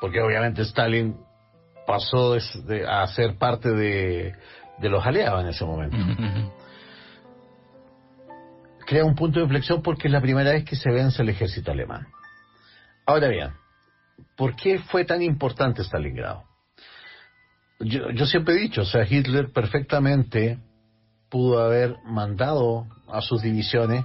porque 0.00 0.20
obviamente 0.20 0.62
Stalin 0.62 1.16
pasó 1.86 2.36
a 2.88 3.06
ser 3.08 3.36
parte 3.36 3.70
de, 3.70 4.34
los 4.82 5.04
aliados 5.04 5.42
en 5.42 5.48
ese 5.48 5.64
momento. 5.64 5.96
Crea 8.86 9.04
un 9.04 9.14
punto 9.14 9.38
de 9.38 9.44
inflexión 9.44 9.82
porque 9.82 10.08
es 10.08 10.12
la 10.12 10.20
primera 10.20 10.50
vez 10.50 10.64
que 10.64 10.76
se 10.76 10.90
vence 10.90 11.22
el 11.22 11.28
ejército 11.28 11.70
alemán. 11.70 12.06
Ahora 13.06 13.28
bien, 13.28 13.50
¿por 14.36 14.54
qué 14.56 14.78
fue 14.78 15.04
tan 15.04 15.22
importante 15.22 15.82
Stalingrado? 15.82 16.49
Yo, 17.80 18.10
yo 18.10 18.26
siempre 18.26 18.54
he 18.54 18.58
dicho, 18.58 18.82
o 18.82 18.84
sea, 18.84 19.06
Hitler 19.08 19.52
perfectamente 19.52 20.58
pudo 21.30 21.60
haber 21.60 21.96
mandado 22.04 22.86
a 23.08 23.20
sus 23.22 23.42
divisiones 23.42 24.04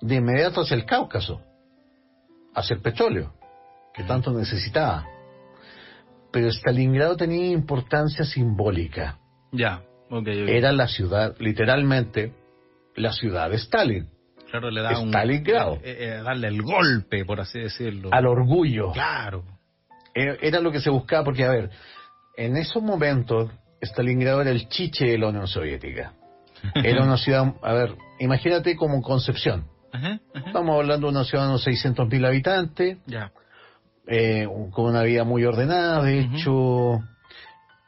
de 0.00 0.16
inmediato 0.16 0.62
hacia 0.62 0.76
el 0.76 0.84
Cáucaso, 0.84 1.40
hacia 2.54 2.74
el 2.74 2.80
petróleo, 2.80 3.32
que 3.94 4.02
tanto 4.04 4.32
necesitaba. 4.32 5.06
Pero 6.32 6.48
Stalingrado 6.48 7.16
tenía 7.16 7.52
importancia 7.52 8.24
simbólica. 8.24 9.18
Ya, 9.52 9.82
Era 10.10 10.72
la 10.72 10.88
ciudad, 10.88 11.36
literalmente, 11.38 12.32
la 12.96 13.12
ciudad 13.12 13.50
de 13.50 13.56
Stalin. 13.56 14.08
Claro, 14.50 14.70
le 14.70 14.80
da 14.80 14.92
Stalingrado. 14.92 15.74
Un, 15.74 15.80
eh, 15.84 15.96
eh, 15.98 16.22
darle 16.24 16.48
el 16.48 16.62
golpe, 16.62 17.24
por 17.24 17.40
así 17.40 17.60
decirlo. 17.60 18.08
Al 18.12 18.26
orgullo. 18.26 18.92
Claro. 18.92 19.44
Eh, 20.14 20.38
era 20.40 20.60
lo 20.60 20.72
que 20.72 20.80
se 20.80 20.90
buscaba, 20.90 21.24
porque, 21.24 21.44
a 21.44 21.50
ver, 21.50 21.70
en 22.38 22.56
esos 22.56 22.82
momentos, 22.82 23.50
Stalingrado 23.82 24.40
era 24.40 24.50
el 24.50 24.68
chiche 24.68 25.06
de 25.06 25.18
la 25.18 25.28
Unión 25.28 25.48
Soviética. 25.48 26.12
Era 26.72 27.02
una 27.02 27.16
ciudad, 27.18 27.52
a 27.62 27.72
ver, 27.72 27.96
imagínate 28.20 28.76
como 28.76 29.02
Concepción. 29.02 29.66
Estamos 30.34 30.76
hablando 30.76 31.08
de 31.08 31.12
una 31.12 31.24
ciudad 31.24 31.44
de 31.44 31.48
unos 31.50 31.66
600.000 31.66 32.26
habitantes, 32.26 32.98
ya. 33.06 33.32
Eh, 34.06 34.46
con 34.70 34.86
una 34.86 35.02
vida 35.02 35.24
muy 35.24 35.44
ordenada, 35.44 36.02
de 36.02 36.20
hecho, 36.20 37.00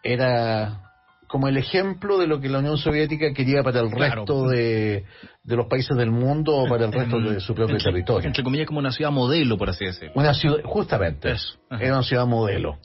era 0.03 0.83
como 1.29 1.47
el 1.47 1.57
ejemplo 1.57 2.19
de 2.19 2.27
lo 2.27 2.41
que 2.41 2.49
la 2.49 2.59
Unión 2.59 2.77
Soviética 2.77 3.33
quería 3.33 3.63
para 3.63 3.81
el 3.81 3.91
resto 3.93 4.49
de, 4.49 5.05
los 5.45 5.67
países 5.67 5.97
del 5.97 6.11
mundo 6.11 6.57
o 6.57 6.69
para 6.69 6.87
el 6.87 6.93
resto 6.93 7.21
de 7.21 7.39
su 7.39 7.55
propio 7.55 7.79
territorio. 7.79 8.27
Entre 8.27 8.43
comillas, 8.43 8.67
como 8.67 8.81
una 8.81 8.91
ciudad 8.91 9.13
modelo, 9.13 9.57
por 9.57 9.71
así 9.71 9.85
decirlo. 9.85 10.13
Una 10.17 10.35
ciudad, 10.35 10.59
justamente, 10.65 11.33
era 11.71 11.93
una 11.95 12.03
ciudad 12.03 12.27
modelo. 12.27 12.79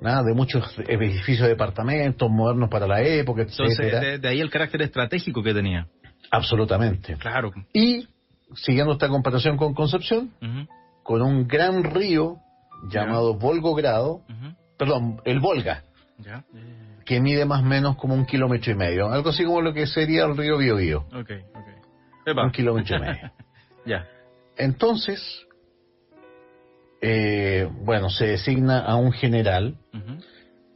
Nada, 0.00 0.22
de 0.24 0.34
muchos 0.34 0.76
edificios 0.88 1.42
de 1.42 1.48
departamentos 1.48 2.28
modernos 2.30 2.68
para 2.68 2.86
la 2.86 3.00
época, 3.02 3.42
etc. 3.42 4.20
de, 4.20 4.28
ahí 4.28 4.40
el 4.40 4.50
carácter 4.50 4.82
estratégico 4.82 5.42
que 5.42 5.54
tenía. 5.54 5.86
Absolutamente. 6.30 7.16
Claro. 7.16 7.52
Y 7.72 8.08
siguiendo 8.54 8.92
esta 8.92 9.08
comparación 9.08 9.56
con 9.56 9.74
Concepción, 9.74 10.32
con 11.02 11.22
un 11.22 11.46
gran 11.46 11.84
río 11.84 12.38
llamado 12.88 13.34
Volgogrado, 13.34 14.22
perdón, 14.76 15.20
el 15.24 15.40
Volga, 15.40 15.84
que 17.04 17.20
mide 17.20 17.44
más 17.44 17.62
o 17.62 17.66
menos 17.66 17.96
como 17.96 18.14
un 18.14 18.26
kilómetro 18.26 18.72
y 18.72 18.76
medio, 18.76 19.08
algo 19.10 19.30
así 19.30 19.44
como 19.44 19.60
lo 19.60 19.72
que 19.72 19.86
sería 19.86 20.24
el 20.24 20.36
río 20.36 20.58
Biobío. 20.58 21.06
Un 22.26 22.50
kilómetro 22.50 22.96
y 22.96 23.00
medio. 23.00 23.32
ya. 23.86 24.06
Entonces, 24.56 25.20
eh, 27.06 27.68
bueno, 27.82 28.08
se 28.08 28.26
designa 28.26 28.80
a 28.80 28.96
un 28.96 29.12
general, 29.12 29.76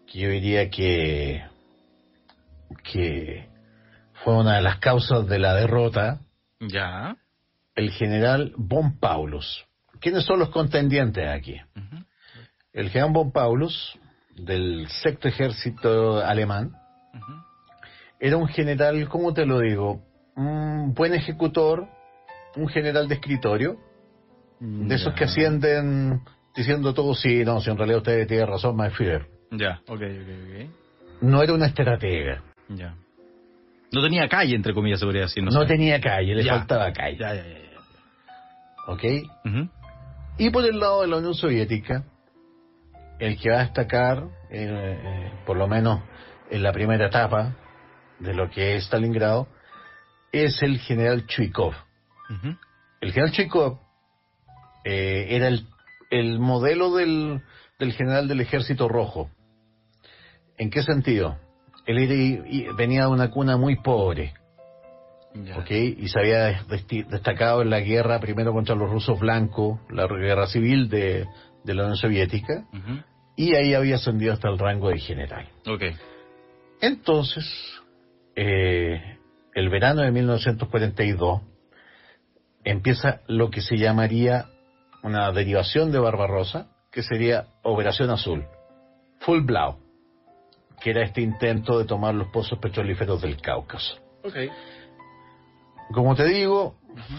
que 0.06 0.18
yo 0.18 0.28
diría 0.30 0.68
que, 0.70 1.42
que 2.84 3.48
fue 4.24 4.36
una 4.36 4.56
de 4.56 4.62
las 4.62 4.78
causas 4.78 5.26
de 5.26 5.38
la 5.38 5.54
derrota. 5.54 6.20
Ya 6.60 7.16
el 7.78 7.92
general 7.92 8.52
von 8.56 8.98
Paulus. 8.98 9.64
¿Quiénes 10.00 10.24
son 10.24 10.40
los 10.40 10.50
contendientes 10.50 11.28
aquí? 11.28 11.60
El 12.72 12.90
general 12.90 13.12
von 13.12 13.30
Paulus, 13.30 13.96
del 14.34 14.88
sexto 14.88 15.28
ejército 15.28 16.18
alemán, 16.18 16.72
era 18.18 18.36
un 18.36 18.48
general, 18.48 19.08
¿cómo 19.08 19.32
te 19.32 19.46
lo 19.46 19.60
digo? 19.60 20.02
Un 20.34 20.92
buen 20.92 21.14
ejecutor, 21.14 21.88
un 22.56 22.68
general 22.68 23.06
de 23.06 23.14
escritorio, 23.14 23.78
de 24.60 24.94
esos 24.94 25.14
que 25.14 25.24
ascienden 25.24 26.22
diciendo 26.54 26.92
todo, 26.92 27.14
sí, 27.14 27.44
no, 27.44 27.60
si 27.60 27.70
en 27.70 27.76
realidad 27.76 27.98
usted 27.98 28.26
tiene 28.26 28.46
razón, 28.46 28.78
Führer. 28.90 29.26
Ya, 29.52 29.80
ok, 29.86 30.00
ok, 30.00 30.00
ok. 30.00 31.22
No 31.22 31.42
era 31.42 31.54
una 31.54 31.66
estratega. 31.66 32.42
Ya. 32.68 32.94
No 33.92 34.02
tenía 34.02 34.28
calle, 34.28 34.54
entre 34.54 34.74
comillas, 34.74 35.00
se 35.00 35.06
podría 35.06 35.22
decir. 35.22 35.42
No, 35.42 35.66
tenía 35.66 36.00
calle, 36.00 36.34
le 36.34 36.44
faltaba 36.44 36.92
calle. 36.92 37.16
Ya, 37.18 37.34
ya, 37.34 37.42
ya. 37.42 37.58
¿Ok? 38.88 39.04
Y 40.38 40.50
por 40.50 40.64
el 40.64 40.78
lado 40.78 41.02
de 41.02 41.08
la 41.08 41.16
Unión 41.16 41.34
Soviética, 41.34 42.04
el 43.18 43.38
que 43.38 43.50
va 43.50 43.56
a 43.56 43.64
destacar, 43.64 44.24
eh, 44.50 44.68
eh, 44.70 45.32
por 45.46 45.56
lo 45.56 45.66
menos 45.66 46.02
en 46.50 46.62
la 46.62 46.72
primera 46.72 47.06
etapa 47.06 47.56
de 48.18 48.34
lo 48.34 48.50
que 48.50 48.76
es 48.76 48.84
Stalingrado, 48.84 49.48
es 50.32 50.62
el 50.62 50.78
general 50.78 51.26
Chuikov. 51.26 51.74
El 53.00 53.12
general 53.12 53.32
Chuikov 53.32 53.78
eh, 54.84 55.26
era 55.30 55.48
el, 55.48 55.66
el 56.10 56.38
modelo 56.38 56.94
del, 56.94 57.42
del, 57.78 57.92
general 57.92 58.28
del 58.28 58.40
Ejército 58.40 58.88
Rojo. 58.88 59.30
¿En 60.56 60.70
qué 60.70 60.82
sentido? 60.82 61.38
Él 61.86 62.74
venía 62.76 63.02
de 63.02 63.08
una 63.08 63.30
cuna 63.30 63.56
muy 63.56 63.76
pobre. 63.76 64.34
Y 65.78 66.08
se 66.08 66.18
había 66.18 66.64
destacado 67.08 67.62
en 67.62 67.70
la 67.70 67.80
guerra 67.80 68.18
primero 68.18 68.52
contra 68.52 68.74
los 68.74 68.90
rusos 68.90 69.18
blancos, 69.20 69.78
la 69.90 70.06
guerra 70.06 70.46
civil 70.46 70.88
de, 70.88 71.26
la 71.64 71.82
Unión 71.82 71.96
Soviética, 71.96 72.66
y 73.36 73.54
ahí 73.54 73.74
había 73.74 73.96
ascendido 73.96 74.32
hasta 74.32 74.48
el 74.48 74.58
rango 74.58 74.88
de 74.88 74.98
general. 74.98 75.48
Okay. 75.66 75.94
Entonces, 76.80 77.44
eh, 78.34 79.18
el 79.54 79.68
verano 79.68 80.02
de 80.02 80.10
1942 80.10 81.42
empieza 82.64 83.20
lo 83.28 83.50
que 83.50 83.60
se 83.60 83.76
llamaría 83.76 84.46
una 85.02 85.30
derivación 85.32 85.92
de 85.92 85.98
Barbarossa, 85.98 86.68
que 86.90 87.02
sería 87.02 87.46
Operación 87.62 88.10
Azul, 88.10 88.44
Full 89.20 89.40
Blau, 89.42 89.78
que 90.80 90.90
era 90.90 91.04
este 91.04 91.20
intento 91.20 91.78
de 91.78 91.84
tomar 91.84 92.14
los 92.14 92.28
pozos 92.28 92.58
petrolíferos 92.58 93.20
del 93.20 93.40
Cáucaso. 93.40 93.96
Okay. 94.24 94.50
Como 95.92 96.14
te 96.14 96.24
digo, 96.24 96.76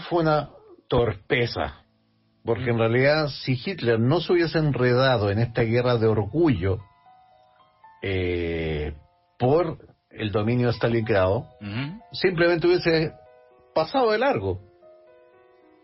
fue 0.08 0.22
una 0.22 0.50
torpeza, 0.88 1.84
porque 2.44 2.70
en 2.70 2.78
realidad 2.78 3.28
si 3.28 3.52
Hitler 3.52 3.98
no 3.98 4.20
se 4.20 4.32
hubiese 4.32 4.58
enredado 4.58 5.30
en 5.30 5.38
esta 5.38 5.62
guerra 5.62 5.96
de 5.96 6.06
orgullo 6.06 6.78
eh, 8.02 8.94
por 9.38 9.78
el 10.10 10.32
dominio 10.32 10.68
de 10.68 10.74
Stalingrado, 10.74 11.46
simplemente 12.12 12.66
hubiese 12.66 13.14
pasado 13.74 14.10
de 14.10 14.18
largo, 14.18 14.60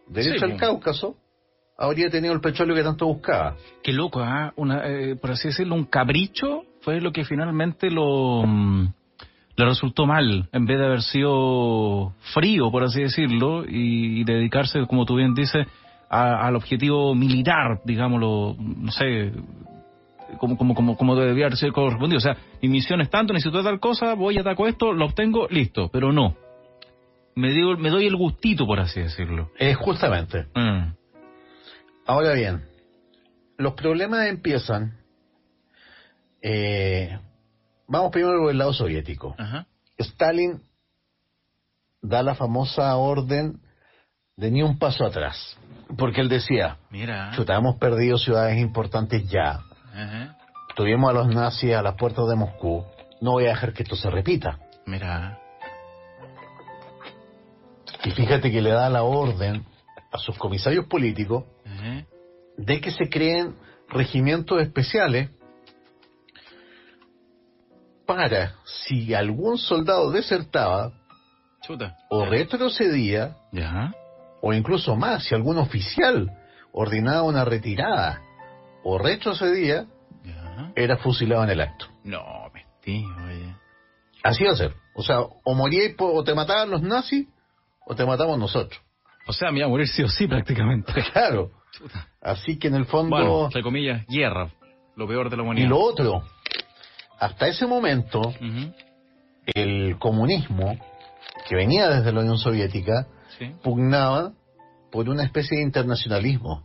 derecho 0.09 0.45
al 0.45 0.57
Cáucaso, 0.57 1.17
habría 1.78 2.11
tenido 2.11 2.33
el 2.35 2.40
petróleo 2.40 2.75
que 2.75 2.83
tanto 2.83 3.06
buscaba. 3.06 3.56
Qué 3.83 3.92
loco, 3.92 4.21
¿ah? 4.21 4.52
¿eh? 4.85 5.16
por 5.21 5.30
así 5.30 5.49
decirlo, 5.49 5.75
un 5.75 5.85
capricho 5.85 6.64
fue 6.80 7.00
lo 7.00 7.12
que 7.12 7.25
finalmente 7.25 7.90
lo... 7.90 8.45
Mm, 8.47 8.88
le 9.56 9.64
resultó 9.64 10.04
mal, 10.04 10.49
en 10.52 10.66
vez 10.66 10.78
de 10.78 10.85
haber 10.85 11.02
sido 11.02 12.12
frío, 12.35 12.71
por 12.71 12.85
así 12.85 13.00
decirlo, 13.00 13.64
y, 13.66 14.23
dedicarse, 14.25 14.87
como 14.87 15.06
tú 15.06 15.16
bien 15.16 15.35
dices, 15.35 15.66
al 16.11 16.54
objetivo 16.54 17.14
militar, 17.14 17.80
digámoslo, 17.85 18.54
no 18.59 18.92
sé, 18.92 19.33
como, 20.38 20.59
como, 20.59 20.75
como, 20.75 20.97
como 20.97 21.16
debía 21.16 21.47
haber 21.47 21.56
sido 21.56 21.73
correspondido. 21.73 22.18
O 22.18 22.21
sea, 22.21 22.37
mi 22.61 22.68
misión 22.68 23.00
es 23.00 23.09
tanto, 23.09 23.33
necesito 23.33 23.62
tal 23.62 23.80
cosa, 23.80 24.14
voy, 24.14 24.37
a 24.37 24.42
ataco 24.42 24.66
esto, 24.66 24.92
lo 24.92 25.06
obtengo, 25.06 25.49
listo, 25.49 25.88
pero 25.90 26.12
no. 26.12 26.37
Me, 27.35 27.50
digo, 27.50 27.76
me 27.76 27.88
doy 27.90 28.06
el 28.06 28.16
gustito, 28.16 28.66
por 28.66 28.80
así 28.80 29.00
decirlo. 29.00 29.50
Eh, 29.59 29.75
justamente. 29.75 30.47
Mm. 30.54 30.92
Ahora 32.07 32.33
bien, 32.33 32.65
los 33.59 33.75
problemas 33.75 34.27
empiezan 34.29 34.99
eh, 36.41 37.19
Vamos 37.89 38.11
primero 38.11 38.41
por 38.41 38.51
el 38.51 38.59
lado 38.59 38.73
soviético. 38.73 39.37
Stalin 39.99 40.61
da 42.03 42.23
la 42.23 42.35
famosa 42.35 42.95
orden 42.97 43.61
de 44.37 44.51
ni 44.51 44.63
un 44.63 44.79
paso 44.79 45.05
atrás. 45.05 45.57
Porque 45.97 46.21
él 46.21 46.29
decía, 46.29 46.79
Mira. 46.91 47.31
chuta, 47.37 47.55
hemos 47.55 47.77
perdido 47.77 48.19
ciudades 48.19 48.59
importantes 48.59 49.29
ya. 49.29 49.61
Tuvimos 50.75 51.11
a 51.11 51.15
los 51.15 51.29
nazis 51.29 51.75
a 51.75 51.83
las 51.83 51.95
puertas 51.95 52.29
de 52.29 52.35
Moscú. 52.35 52.85
No 53.21 53.33
voy 53.33 53.47
a 53.47 53.51
dejar 53.51 53.73
que 53.73 53.85
esto 53.85 53.97
se 53.97 54.11
repita. 54.11 54.59
Mira. 54.85 55.39
Y 58.05 58.11
fíjate 58.11 58.51
que 58.51 58.61
le 58.61 58.71
da 58.71 58.91
la 58.91 59.05
orden 59.05 59.65
a 60.13 60.19
sus 60.19 60.37
comisarios 60.39 60.87
políticos 60.87 61.45
de 62.57 62.81
que 62.81 62.91
se 62.91 63.09
creen 63.09 63.55
regimientos 63.89 64.61
especiales 64.61 65.31
para 68.07 68.55
si 68.65 69.15
algún 69.15 69.59
soldado 69.59 70.11
desertaba 70.11 70.93
o 72.09 72.25
retrocedía 72.25 73.37
o 74.41 74.53
incluso 74.53 74.95
más 74.97 75.25
si 75.25 75.35
algún 75.35 75.59
oficial 75.59 76.31
ordenaba 76.73 77.23
una 77.23 77.45
retirada 77.45 78.23
o 78.85 78.99
retrocedía 78.99 79.87
era 80.75 80.97
fusilado 80.99 81.45
en 81.45 81.51
el 81.51 81.61
acto. 81.61 81.87
No, 82.05 82.51
mentira, 82.53 83.25
oye. 83.27 83.55
Así 84.23 84.45
va 84.45 84.53
a 84.53 84.57
ser. 84.57 84.75
O 84.95 85.03
sea, 85.03 85.21
o 85.21 85.55
moríais 85.55 85.95
o 85.99 86.23
te 86.25 86.35
mataban 86.35 86.71
los 86.71 86.83
nazis 86.83 87.27
o 87.87 87.95
te 87.95 88.05
matamos 88.05 88.39
nosotros. 88.39 88.81
O 89.26 89.33
sea, 89.33 89.50
me 89.50 89.59
iba 89.59 89.66
a 89.66 89.71
morir 89.71 89.88
sí 89.88 90.02
o 90.02 90.09
sí 90.09 90.26
prácticamente. 90.26 90.92
Claro. 91.12 91.50
Así 92.21 92.59
que 92.59 92.68
en 92.68 92.75
el 92.75 92.87
fondo... 92.87 93.16
Bueno, 93.16 93.45
entre 93.47 93.62
comillas, 93.62 94.06
guerra. 94.06 94.50
Lo 94.97 95.06
peor 95.06 95.28
de 95.28 95.37
la 95.37 95.42
humanidad. 95.42 95.66
Y 95.66 95.68
lo 95.68 95.78
otro, 95.78 96.23
hasta 97.18 97.49
ese 97.49 97.66
momento, 97.66 98.33
el 99.45 99.99
comunismo, 99.99 100.78
que 101.49 101.54
venía 101.54 101.88
desde 101.88 102.12
la 102.12 102.21
Unión 102.21 102.38
Soviética, 102.38 103.06
pugnaba 103.62 104.33
por 104.90 105.09
una 105.09 105.25
especie 105.25 105.59
de 105.59 105.64
internacionalismo. 105.64 106.64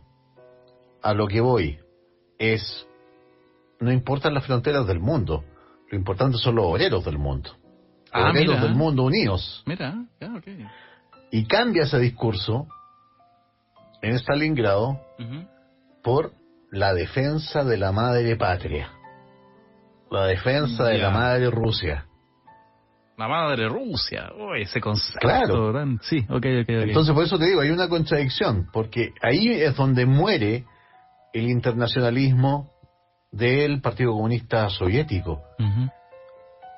A 1.02 1.12
lo 1.12 1.26
que 1.26 1.40
voy 1.40 1.78
es, 2.38 2.86
no 3.80 3.92
importan 3.92 4.32
las 4.32 4.46
fronteras 4.46 4.86
del 4.86 5.00
mundo, 5.00 5.44
lo 5.90 5.98
importante 5.98 6.38
son 6.38 6.54
los 6.54 6.64
obreros 6.64 7.04
del 7.04 7.18
mundo. 7.18 7.50
Ah, 8.12 8.30
obreros 8.30 8.62
del 8.62 8.74
mundo 8.74 9.04
unidos. 9.04 9.62
Mira, 9.66 10.06
Y 11.32 11.46
cambia 11.46 11.84
ese 11.84 11.98
discurso 11.98 12.68
en 14.02 14.16
Stalingrado 14.18 15.00
por 16.02 16.32
la 16.70 16.92
defensa 16.92 17.64
de 17.64 17.78
la 17.78 17.90
madre 17.90 18.36
patria. 18.36 18.92
La 20.10 20.26
defensa 20.26 20.84
de 20.84 20.98
la 20.98 21.10
madre 21.10 21.50
Rusia. 21.50 22.06
La 23.16 23.28
madre 23.28 23.66
Rusia, 23.66 24.30
ese 24.58 24.80
concepto. 24.80 25.20
Claro. 25.20 25.72
Sí, 26.02 26.26
okay, 26.28 26.62
okay, 26.62 26.82
Entonces, 26.82 27.14
por 27.14 27.24
eso 27.24 27.38
te 27.38 27.46
digo, 27.46 27.62
hay 27.62 27.70
una 27.70 27.88
contradicción, 27.88 28.68
porque 28.70 29.14
ahí 29.22 29.48
es 29.48 29.74
donde 29.74 30.04
muere 30.04 30.66
el 31.32 31.48
internacionalismo 31.48 32.70
del 33.30 33.80
Partido 33.80 34.12
Comunista 34.12 34.68
Soviético. 34.68 35.42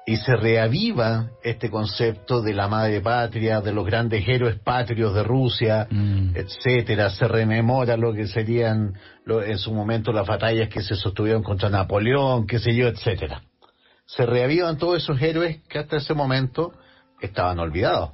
Y 0.06 0.16
se 0.16 0.36
reaviva 0.36 1.30
este 1.42 1.70
concepto 1.70 2.42
de 2.42 2.52
la 2.52 2.68
madre 2.68 3.00
patria, 3.00 3.62
de 3.62 3.72
los 3.72 3.86
grandes 3.86 4.26
héroes 4.28 4.58
patrios 4.58 5.14
de 5.14 5.22
Rusia, 5.22 5.86
mm. 5.90 6.36
etcétera. 6.36 7.08
Se 7.08 7.26
rememora 7.26 7.96
lo 7.96 8.12
que 8.12 8.26
serían 8.26 8.94
en 9.26 9.58
su 9.58 9.72
momento 9.72 10.12
las 10.12 10.26
batallas 10.26 10.68
que 10.68 10.82
se 10.82 10.94
sostuvieron 10.94 11.42
contra 11.42 11.70
Napoleón, 11.70 12.46
qué 12.46 12.58
sé 12.58 12.74
yo, 12.74 12.86
etcétera. 12.86 13.42
Se 14.04 14.26
reavivan 14.26 14.76
todos 14.76 15.02
esos 15.02 15.20
héroes 15.22 15.62
que 15.68 15.78
hasta 15.78 15.96
ese 15.96 16.12
momento 16.12 16.72
estaban 17.20 17.58
olvidados. 17.58 18.10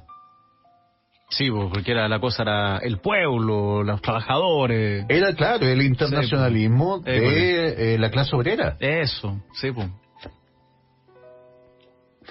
Sí, 1.31 1.49
porque 1.49 1.91
era 1.91 2.09
la 2.09 2.19
cosa 2.19 2.43
era 2.43 2.77
el 2.79 2.99
pueblo, 2.99 3.83
los 3.83 4.01
trabajadores. 4.01 5.05
Era 5.07 5.33
claro, 5.33 5.65
el 5.65 5.81
internacionalismo 5.81 6.99
de 6.99 7.93
eh, 7.93 7.97
la 7.97 8.11
clase 8.11 8.35
obrera. 8.35 8.75
Eso, 8.79 9.41
sí, 9.53 9.71
pues. 9.71 9.87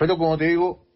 Pero 0.00 0.16
como 0.16 0.38
te 0.38 0.46
digo, 0.46 0.86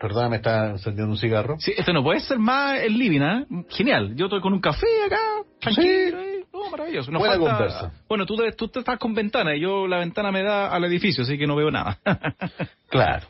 perdón, 0.00 0.30
me 0.30 0.38
está 0.38 0.70
encendiendo 0.70 1.12
un 1.12 1.16
cigarro. 1.16 1.56
Sí, 1.60 1.72
esto 1.76 1.92
no 1.92 2.02
puede 2.02 2.18
ser 2.18 2.40
más 2.40 2.80
el 2.80 2.98
living, 2.98 3.20
¿eh? 3.20 3.46
Genial. 3.68 4.16
Yo 4.16 4.26
estoy 4.26 4.40
con 4.40 4.52
un 4.52 4.60
café 4.60 4.88
acá, 5.06 5.20
tranquilo. 5.60 6.20
Sí. 6.20 6.44
Oh, 6.50 6.68
maravilloso. 6.68 7.12
Buena 7.12 7.38
conversa. 7.38 7.92
Bueno, 8.08 8.26
tú, 8.26 8.36
tú 8.56 8.66
te 8.66 8.80
estás 8.80 8.98
con 8.98 9.14
ventana 9.14 9.54
y 9.54 9.60
yo 9.60 9.86
la 9.86 9.98
ventana 9.98 10.32
me 10.32 10.42
da 10.42 10.66
al 10.66 10.84
edificio, 10.84 11.22
así 11.22 11.38
que 11.38 11.46
no 11.46 11.54
veo 11.54 11.70
nada. 11.70 12.00
claro. 12.88 13.28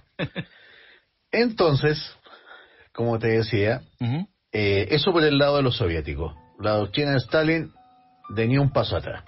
Entonces, 1.31 2.17
como 2.95 3.19
te 3.19 3.29
decía, 3.29 3.83
eh, 4.53 4.89
eso 4.91 5.13
por 5.13 5.23
el 5.23 5.37
lado 5.37 5.59
de 5.59 5.63
los 5.63 5.77
soviéticos. 5.77 6.35
La 6.59 6.73
doctrina 6.73 7.11
de 7.11 7.19
Stalin 7.19 7.71
de 8.31 8.49
ni 8.49 8.57
un 8.57 8.73
paso 8.73 8.97
atrás. 8.97 9.23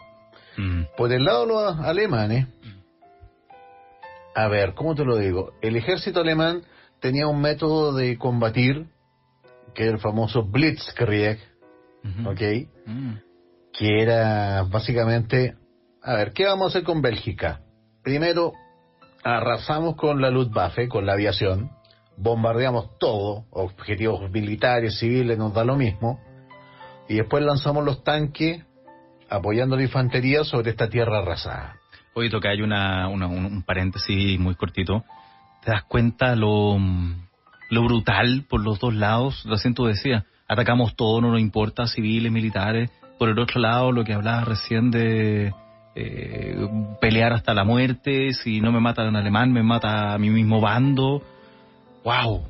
Por 0.97 1.13
el 1.13 1.23
lado 1.23 1.43
de 1.43 1.53
los 1.53 1.81
alemanes, 1.81 2.47
a 4.35 4.49
ver, 4.49 4.75
¿cómo 4.75 4.95
te 4.95 5.05
lo 5.05 5.17
digo? 5.17 5.53
El 5.61 5.77
ejército 5.77 6.21
alemán 6.21 6.63
tenía 7.01 7.27
un 7.27 7.41
método 7.41 7.93
de 7.95 8.17
combatir, 8.19 8.87
que 9.75 9.85
era 9.85 9.93
el 9.93 9.99
famoso 9.99 10.45
Blitzkrieg, 10.45 11.39
¿ok? 12.27 12.41
Mm. 12.87 13.15
Que 13.73 14.03
era 14.03 14.63
básicamente, 14.65 15.57
a 16.03 16.15
ver, 16.15 16.33
¿qué 16.33 16.47
vamos 16.47 16.67
a 16.67 16.69
hacer 16.69 16.85
con 16.85 17.03
Bélgica? 17.03 17.61
Primero, 18.03 18.53
arrasamos 19.23 19.97
con 19.97 20.21
la 20.21 20.31
Luftwaffe, 20.31 20.89
con 20.89 21.07
la 21.07 21.13
aviación, 21.13 21.71
bombardeamos 22.17 22.99
todo, 22.99 23.47
objetivos 23.51 24.31
militares, 24.31 24.99
civiles, 24.99 25.39
nos 25.39 25.55
da 25.55 25.65
lo 25.65 25.77
mismo, 25.77 26.21
y 27.09 27.17
después 27.17 27.45
lanzamos 27.45 27.85
los 27.85 28.05
tanques 28.05 28.65
apoyando 29.29 29.77
la 29.77 29.83
infantería 29.83 30.45
sobre 30.45 30.71
esta 30.71 30.89
tierra 30.89 31.19
arrasada. 31.19 31.82
Oye, 32.15 32.31
que 32.41 32.49
hay 32.49 32.61
una, 32.61 33.09
un, 33.09 33.63
paréntesis 33.63 34.39
muy 34.39 34.55
cortito. 34.55 35.05
¿Te 35.65 35.71
das 35.71 35.85
cuenta 35.85 36.37
lo, 36.37 36.79
lo 37.71 37.85
brutal 37.85 38.45
por 38.49 38.63
los 38.63 38.79
dos 38.79 38.95
lados? 38.95 39.45
Lo 39.45 39.57
siento 39.57 39.87
decía, 39.87 40.25
atacamos 40.49 40.97
todo, 40.97 41.21
no 41.21 41.31
nos 41.31 41.41
importa, 41.41 41.87
civiles, 41.87 42.31
militares. 42.33 42.91
Por 43.19 43.29
el 43.29 43.39
otro 43.39 43.61
lado, 43.61 43.93
lo 43.93 44.05
que 44.05 44.13
hablabas 44.13 44.47
recién 44.47 44.91
de 44.91 45.53
eh, 45.95 46.69
pelear 47.01 47.33
hasta 47.33 47.55
la 47.55 47.65
muerte, 47.65 48.33
si 48.33 48.61
no 48.61 48.73
me 48.73 48.81
matan 48.81 49.09
en 49.09 49.17
alemán, 49.17 49.53
me 49.53 49.63
mata 49.63 50.15
a 50.15 50.19
mi 50.19 50.31
mismo 50.31 50.61
bando 50.61 51.23
wow, 52.05 52.43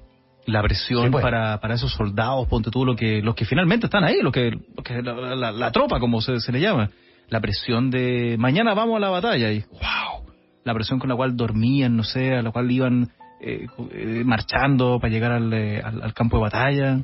la 0.46 0.62
presión 0.62 1.11
pues. 1.11 1.22
para, 1.22 1.61
para 1.61 1.75
esos 1.75 1.92
soldados, 1.92 2.48
ponte 2.48 2.70
tú, 2.70 2.85
lo 2.85 2.96
que, 2.96 3.22
los 3.22 3.35
que 3.35 3.44
finalmente 3.44 3.87
están 3.87 4.05
ahí, 4.05 4.20
lo 4.22 4.33
que, 4.33 4.59
que 4.85 5.03
la, 5.03 5.70
tropa, 5.70 6.01
como 6.01 6.20
se, 6.20 6.40
se, 6.40 6.53
le 6.53 6.61
llama, 6.61 6.90
la 7.28 7.40
presión 7.40 7.90
de 7.90 8.37
mañana 8.38 8.74
vamos 8.74 8.96
a 8.96 9.00
la 9.00 9.11
batalla 9.11 9.50
y 9.52 9.61
wow, 9.70 10.32
la 10.64 10.74
presión 10.74 10.98
con 10.98 11.08
la 11.08 11.16
cual 11.16 11.37
dormían, 11.37 11.96
no 11.96 12.04
sé, 12.04 12.35
a 12.35 12.42
la 12.42 12.50
cual 12.50 12.70
iban 12.70 13.11
eh, 13.40 13.66
eh, 13.92 14.22
marchando 14.24 14.98
para 15.00 15.12
llegar 15.12 15.32
eh, 15.52 15.80
al, 15.82 16.02
al, 16.02 16.14
campo 16.14 16.37
de 16.37 16.42
batalla. 16.42 17.00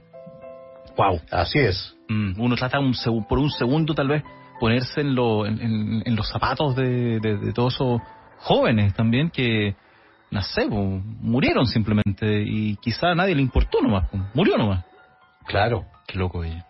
Wow, 0.97 1.21
así 1.31 1.59
es. 1.59 1.97
Mm, 2.09 2.41
uno 2.41 2.57
trata 2.57 2.79
un, 2.79 2.95
por 3.29 3.39
un 3.39 3.51
segundo 3.51 3.95
tal 3.95 4.09
vez 4.09 4.23
ponerse 4.61 5.01
en, 5.01 5.15
lo, 5.15 5.47
en, 5.47 6.03
en, 6.05 6.17
los 6.17 6.29
zapatos 6.29 6.75
de, 6.75 7.21
de, 7.21 7.39
de 7.39 7.53
todos 7.53 7.75
esos 7.75 8.01
jóvenes 8.39 8.95
también 8.95 9.31
que 9.31 9.77
no 10.31 10.43
sé, 10.43 10.69
murieron 10.69 11.67
simplemente 11.67 12.43
y 12.43 12.77
quizá 12.77 13.13
a 13.13 13.15
nadie 13.15 13.35
le 13.35 13.43
importó 13.43 13.81
nomás, 13.81 14.09
murió 14.35 14.59
nomás. 14.59 14.85
Claro. 15.47 15.87
Qué 16.07 16.19
loco, 16.19 16.39
oye. 16.39 16.63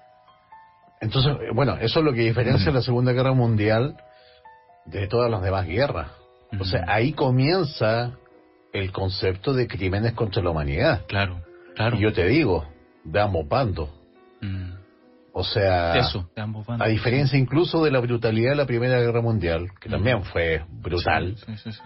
Entonces, 1.00 1.32
bueno, 1.54 1.76
eso 1.80 2.00
es 2.00 2.04
lo 2.04 2.12
que 2.12 2.20
diferencia 2.20 2.72
la 2.72 2.82
Segunda 2.82 3.12
Guerra 3.12 3.32
Mundial 3.32 3.96
de 4.86 5.06
todas 5.06 5.30
las 5.30 5.42
demás 5.42 5.66
guerras. 5.66 6.08
O 6.58 6.64
sea, 6.64 6.84
ahí 6.88 7.12
comienza 7.12 8.12
el 8.72 8.90
concepto 8.90 9.52
de 9.52 9.68
crímenes 9.68 10.14
contra 10.14 10.42
la 10.42 10.50
humanidad. 10.50 11.04
Claro, 11.06 11.42
claro. 11.74 11.96
Y 11.96 12.00
yo 12.00 12.12
te 12.12 12.26
digo, 12.26 12.66
de 13.04 13.20
ambos 13.20 13.46
bandos. 13.46 13.90
Mm. 14.40 14.72
O 15.32 15.44
sea, 15.44 15.98
Eso, 15.98 16.28
de 16.34 16.42
ambos 16.42 16.66
bandos. 16.66 16.86
a 16.86 16.90
diferencia 16.90 17.38
incluso 17.38 17.84
de 17.84 17.90
la 17.90 18.00
brutalidad 18.00 18.50
de 18.50 18.56
la 18.56 18.66
Primera 18.66 18.98
Guerra 18.98 19.20
Mundial, 19.20 19.68
que 19.80 19.88
también 19.88 20.24
fue 20.24 20.64
brutal. 20.68 21.36
sí, 21.36 21.56
sí. 21.56 21.72
sí 21.72 21.80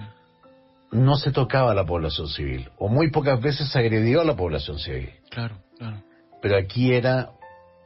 no 0.93 1.17
se 1.17 1.33
tocaba 1.33 1.73
a 1.73 1.75
la 1.75 1.85
población 1.85 2.29
civil, 2.29 2.71
o 2.77 2.89
muy 2.89 3.11
pocas 3.11 3.41
veces 3.41 3.69
se 3.71 3.79
agredió 3.79 4.21
a 4.21 4.25
la 4.25 4.37
población 4.37 4.79
civil. 4.79 5.11
Claro, 5.31 5.57
claro. 5.79 6.03
Pero 6.41 6.59
aquí 6.59 6.93
era 6.93 7.31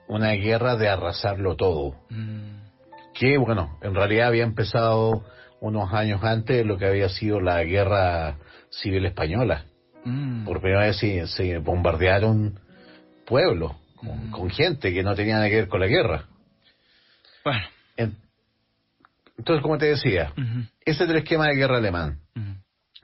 una 0.09 0.33
guerra 0.33 0.77
de 0.77 0.89
arrasarlo 0.89 1.57
todo. 1.57 1.95
Mm. 2.11 2.57
Que, 3.15 3.39
bueno, 3.39 3.79
en 3.83 3.95
realidad 3.95 4.29
había 4.29 4.45
empezado 4.45 5.25
unos 5.61 5.93
años 5.93 6.23
antes 6.23 6.57
de 6.57 6.65
lo 6.65 6.77
que 6.77 6.87
había 6.87 7.09
sido 7.09 7.41
la 7.41 7.63
guerra 7.65 8.37
civil 8.71 9.07
española. 9.07 9.65
Mm. 10.05 10.45
Por 10.45 10.61
primera 10.61 10.87
vez 10.87 10.99
se, 10.99 11.59
bombardearon 11.59 12.61
pueblos 13.27 13.73
mm. 14.03 14.31
con, 14.31 14.51
gente 14.51 14.93
que 14.93 15.03
no 15.03 15.15
tenía 15.15 15.37
nada 15.37 15.49
que 15.49 15.57
ver 15.57 15.69
con 15.69 15.81
la 15.81 15.87
guerra. 15.87 16.25
Bueno. 17.45 17.67
entonces, 19.39 19.63
como 19.63 19.79
te 19.79 19.87
decía, 19.87 20.33
ese 20.85 21.05
es 21.05 21.11
el 21.11 21.17
esquema 21.17 21.47
de 21.47 21.55
guerra 21.55 21.79
alemán 21.79 22.21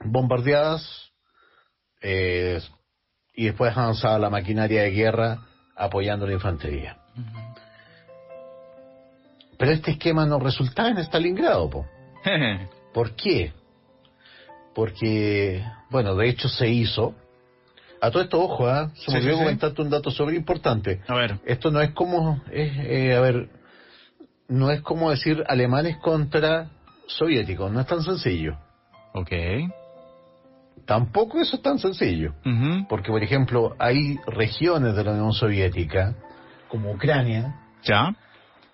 bombardeadas 0.03 1.11
eh, 2.01 2.61
y 3.33 3.45
después 3.45 3.75
avanzaba 3.75 4.19
la 4.19 4.29
maquinaria 4.29 4.83
de 4.83 4.91
guerra 4.91 5.39
apoyando 5.75 6.27
la 6.27 6.33
infantería. 6.33 6.97
Pero 9.57 9.71
este 9.71 9.91
esquema 9.91 10.25
no 10.25 10.39
resultaba 10.39 10.89
en 10.89 10.97
Stalingrado. 10.99 11.69
Po. 11.69 11.85
¿Por 12.93 13.15
qué? 13.15 13.53
Porque, 14.75 15.63
bueno, 15.89 16.15
de 16.15 16.29
hecho 16.29 16.49
se 16.49 16.67
hizo. 16.67 17.15
A 18.01 18.11
todo 18.11 18.23
esto, 18.23 18.41
ojo, 18.41 18.67
¿ah? 18.67 18.91
se 18.95 19.11
me 19.11 19.19
olvidó 19.19 19.37
comentarte 19.37 19.81
un 19.81 19.89
dato 19.89 20.11
sobre 20.11 20.35
importante. 20.35 21.01
A 21.07 21.15
ver. 21.15 21.39
Esto 21.45 21.71
no 21.71 21.79
es 21.79 21.91
como, 21.91 22.41
eh, 22.51 23.15
a 23.15 23.21
ver, 23.21 23.49
no 24.49 24.71
es 24.71 24.81
como 24.81 25.09
decir 25.09 25.43
alemanes 25.47 25.97
contra 25.97 26.69
soviéticos, 27.07 27.71
no 27.71 27.79
es 27.79 27.87
tan 27.87 28.03
sencillo. 28.03 28.57
Ok. 29.13 29.31
Tampoco 30.85 31.39
eso 31.39 31.55
es 31.55 31.61
tan 31.61 31.79
sencillo. 31.79 32.33
Porque, 32.89 33.11
por 33.11 33.23
ejemplo, 33.23 33.75
hay 33.79 34.17
regiones 34.27 34.95
de 34.95 35.03
la 35.03 35.11
Unión 35.11 35.33
Soviética, 35.33 36.15
como 36.67 36.91
Ucrania, 36.91 37.55
¿Ya? 37.83 38.15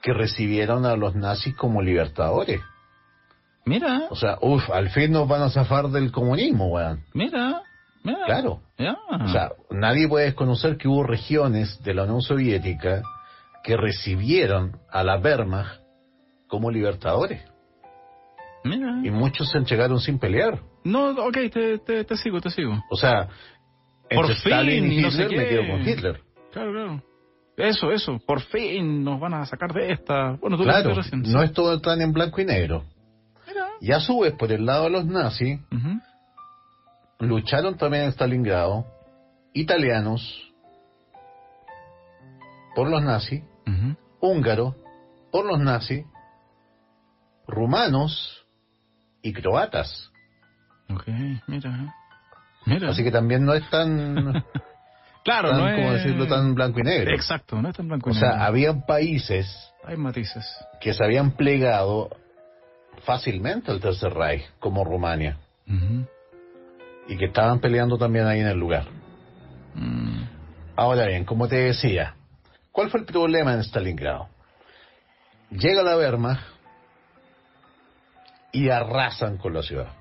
que 0.02 0.14
recibieron 0.14 0.86
a 0.86 0.96
los 0.96 1.16
nazis 1.16 1.56
como 1.56 1.82
libertadores. 1.82 2.62
Mira. 3.66 4.08
O 4.10 4.16
sea, 4.16 4.38
uff, 4.42 4.70
al 4.72 4.90
fin 4.90 5.12
nos 5.12 5.28
van 5.28 5.44
a 5.44 5.50
zafar 5.50 5.90
del 5.90 6.12
comunismo, 6.12 6.68
weón. 6.68 7.04
Mira. 7.14 7.62
Mira. 8.04 8.26
Claro. 8.26 8.62
O 9.22 9.28
sea, 9.28 9.52
nadie 9.70 10.08
puede 10.08 10.26
desconocer 10.26 10.78
que 10.78 10.88
hubo 10.88 11.04
regiones 11.04 11.82
de 11.84 11.94
la 11.94 12.04
Unión 12.04 12.22
Soviética 12.22 13.04
que 13.64 13.78
recibieron 13.78 14.80
a 14.90 15.04
la 15.04 15.18
Wehrmacht 15.18 15.82
como 16.48 16.72
libertadores. 16.72 17.44
Mira. 18.64 19.02
Y 19.04 19.12
muchos 19.12 19.52
se 19.52 19.58
entregaron 19.58 20.00
sin 20.00 20.18
pelear. 20.18 20.60
No, 20.84 21.10
ok, 21.10 21.38
te, 21.52 22.04
te, 22.04 22.18
sigo, 22.18 22.40
te 22.42 22.50
sigo. 22.50 22.74
O 22.90 22.96
sea, 22.96 23.28
por 24.10 24.28
fin, 24.28 24.36
Stalin 24.36 24.92
y 24.92 25.02
no 25.02 25.12
sé 25.12 25.28
me 25.28 25.48
quedo 25.48 25.68
con 25.68 25.88
Hitler. 25.88 26.22
Claro, 26.52 26.72
claro. 26.72 27.04
Eso, 27.58 27.92
eso, 27.92 28.20
por 28.26 28.42
fin 28.42 29.04
nos 29.04 29.20
van 29.20 29.34
a 29.34 29.46
sacar 29.46 29.74
de 29.74 29.92
esta. 29.92 30.32
Bueno, 30.40 30.58
tú 30.58 30.64
claro, 30.64 30.96
no 31.12 31.44
es 31.44 31.52
todo 31.52 31.80
tan 31.82 32.02
en 32.02 32.14
blanco 32.14 32.40
y 32.40 32.46
negro. 32.46 32.86
Y 33.82 33.92
a 33.92 34.00
su 34.00 34.20
vez, 34.20 34.34
por 34.34 34.52
el 34.52 34.66
lado 34.66 34.86
de 34.86 34.90
los 34.92 35.06
nazis, 35.06 35.60
lucharon 37.20 37.78
también 37.78 38.04
en 38.06 38.12
Stalingrado 38.12 38.86
italianos 39.54 40.54
por 42.76 42.90
los 42.90 43.02
nazis, 43.02 43.44
húngaros 44.22 44.76
por 45.32 45.46
los 45.46 45.60
nazis, 45.60 46.06
rumanos 47.48 48.46
y 49.22 49.34
croatas. 49.34 50.09
Ok, 50.94 51.08
mira. 51.48 51.94
mira. 52.66 52.90
Así 52.90 53.04
que 53.04 53.12
también 53.12 53.46
no 53.46 53.54
es 53.54 53.68
tan... 53.70 54.44
claro, 55.24 55.54
no 55.54 55.76
como 55.76 55.94
decirlo, 55.94 56.28
tan 56.28 56.56
blanco 56.56 56.80
y 56.80 56.84
negro. 56.84 57.14
Exacto, 57.14 57.62
no 57.62 57.70
es 57.70 57.76
tan 57.76 57.88
blanco 57.88 58.10
y 58.10 58.14
negro. 58.14 58.28
O 58.28 58.32
sea, 58.32 58.46
había 58.46 58.74
países... 58.86 59.48
Hay 59.84 59.98
matices. 59.98 60.46
Que 60.82 60.94
se 60.94 61.04
habían 61.04 61.32
plegado 61.32 62.10
fácilmente 63.04 63.72
al 63.72 63.80
Tercer 63.80 64.14
Reich, 64.14 64.46
como 64.60 64.84
Rumania. 64.84 65.38
Y 67.08 67.18
que 67.18 67.26
estaban 67.26 67.60
peleando 67.60 67.98
también 67.98 68.26
ahí 68.26 68.40
en 68.40 68.48
el 68.48 68.58
lugar. 68.58 68.86
Mm. 69.76 70.24
Ahora 70.76 71.06
bien, 71.06 71.26
como 71.26 71.48
te 71.48 71.58
decía, 71.58 72.16
¿cuál 72.72 72.90
fue 72.90 73.02
el 73.02 73.06
problema 73.06 73.54
en 73.54 73.64
Stalingrado? 73.64 74.30
Llega 75.52 75.84
la 75.84 75.98
Wehrmacht 75.98 76.42
y 78.52 78.70
arrasan 78.70 79.38
con 79.38 79.54
la 79.54 79.62
ciudad. 79.62 79.99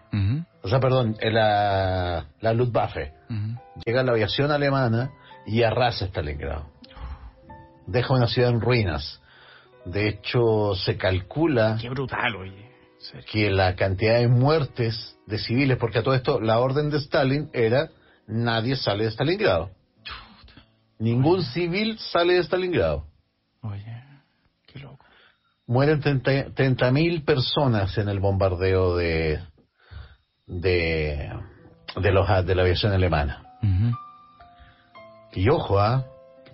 O 0.62 0.68
sea, 0.68 0.81
perdón, 0.81 1.16
la, 1.21 2.27
la 2.40 2.53
Luftwaffe. 2.53 3.12
Llega 3.85 4.03
la 4.03 4.12
aviación 4.12 4.51
alemana 4.51 5.11
y 5.47 5.62
arrasa 5.62 6.07
Stalingrado. 6.07 6.66
Deja 7.87 8.14
una 8.14 8.27
ciudad 8.27 8.51
en 8.51 8.61
ruinas. 8.61 9.21
De 9.85 10.09
hecho, 10.09 10.75
se 10.75 10.97
calcula... 10.97 11.79
Qué 11.81 11.88
brutal, 11.88 12.37
oye. 12.37 12.68
Que 13.31 13.51
la 13.51 13.77
cantidad 13.77 14.18
de 14.18 14.29
muertes 14.29 15.16
de 15.27 15.38
civiles, 15.38 15.79
porque 15.79 16.01
a 16.01 16.03
todo 16.03 16.14
esto 16.14 16.40
la 16.40 16.59
orden 16.59 16.90
de 16.90 16.99
Stalin 16.99 17.49
era 17.53 17.90
nadie 18.27 18.77
sale 18.77 19.05
de 19.05 19.11
Stalingrado. 19.11 19.71
Ningún 20.99 21.42
civil 21.44 21.99
sale 21.99 22.35
de 22.35 22.40
Stalingrado. 22.40 23.07
Oye, 23.62 24.05
qué 24.66 24.81
loco. 24.81 25.05
Mueren 25.66 26.03
30.000 26.03 27.25
personas 27.25 27.97
en 27.99 28.09
el 28.09 28.21
bombardeo 28.21 28.97
de, 28.97 29.40
de, 30.48 31.30
de, 31.96 32.12
los, 32.12 32.46
de 32.46 32.54
la 32.54 32.62
aviación 32.62 32.92
alemana. 32.92 33.44
Y 35.32 35.48
ojo, 35.50 35.78
¿ah? 35.78 36.04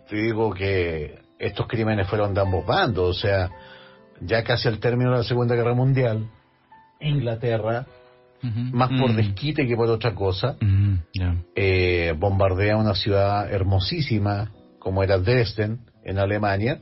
te 0.08 0.16
digo 0.16 0.52
que 0.52 1.18
estos 1.38 1.66
crímenes 1.66 2.08
fueron 2.08 2.34
de 2.34 2.40
ambos 2.40 2.66
bandos, 2.66 3.16
o 3.16 3.20
sea, 3.20 3.50
ya 4.20 4.42
casi 4.42 4.68
al 4.68 4.78
término 4.78 5.12
de 5.12 5.18
la 5.18 5.24
Segunda 5.24 5.54
Guerra 5.54 5.74
Mundial, 5.74 6.28
Inglaterra, 7.00 7.86
más 8.42 8.90
por 8.90 9.12
mm. 9.12 9.16
desquite 9.16 9.66
que 9.66 9.76
por 9.76 9.88
otra 9.88 10.14
cosa, 10.14 10.56
eh, 11.54 12.14
bombardea 12.18 12.76
una 12.76 12.94
ciudad 12.94 13.50
hermosísima 13.50 14.50
como 14.78 15.02
era 15.02 15.18
Dresden, 15.18 15.80
en 16.04 16.18
Alemania, 16.18 16.80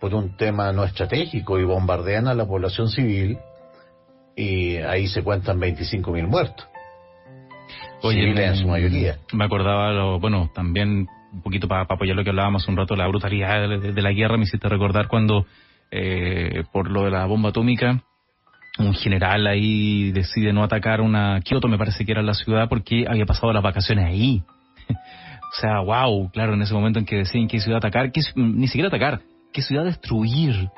por 0.00 0.14
un 0.14 0.36
tema 0.36 0.72
no 0.72 0.84
estratégico 0.84 1.58
y 1.58 1.64
bombardean 1.64 2.28
a 2.28 2.34
la 2.34 2.46
población 2.46 2.88
civil 2.88 3.38
y 4.36 4.76
ahí 4.76 5.06
se 5.08 5.22
cuentan 5.22 5.60
25.000 5.60 6.26
muertos. 6.26 6.66
Oye, 8.02 8.30
en 8.30 8.56
su 8.56 8.66
mayoría. 8.66 9.18
Me 9.32 9.44
acordaba, 9.44 9.92
lo, 9.92 10.18
bueno, 10.18 10.50
también 10.52 11.06
un 11.32 11.42
poquito 11.42 11.68
para 11.68 11.82
apoyar 11.82 12.16
lo 12.16 12.24
que 12.24 12.30
hablábamos 12.30 12.66
un 12.68 12.76
rato, 12.76 12.94
la 12.96 13.06
brutalidad 13.06 13.68
de, 13.68 14.02
la 14.02 14.12
guerra, 14.12 14.36
me 14.36 14.42
hiciste 14.42 14.68
recordar 14.68 15.08
cuando, 15.08 15.46
eh, 15.90 16.64
por 16.72 16.90
lo 16.90 17.04
de 17.04 17.10
la 17.10 17.24
bomba 17.26 17.50
atómica, 17.50 18.02
un 18.78 18.94
general 18.94 19.46
ahí 19.46 20.12
decide 20.12 20.52
no 20.52 20.64
atacar 20.64 21.00
una 21.00 21.40
Kioto, 21.40 21.68
me 21.68 21.78
parece 21.78 22.04
que 22.04 22.12
era 22.12 22.22
la 22.22 22.34
ciudad, 22.34 22.68
porque 22.68 23.06
había 23.08 23.26
pasado 23.26 23.52
las 23.52 23.62
vacaciones 23.62 24.04
ahí. 24.06 24.42
o 24.88 25.60
sea, 25.60 25.80
wow, 25.80 26.30
claro, 26.30 26.54
en 26.54 26.62
ese 26.62 26.74
momento 26.74 26.98
en 26.98 27.04
que 27.04 27.16
deciden 27.16 27.48
qué 27.48 27.60
ciudad 27.60 27.78
atacar, 27.78 28.10
ni 28.34 28.66
siquiera 28.66 28.88
atacar, 28.88 29.20
qué 29.52 29.62
ciudad 29.62 29.84
destruir. 29.84 30.70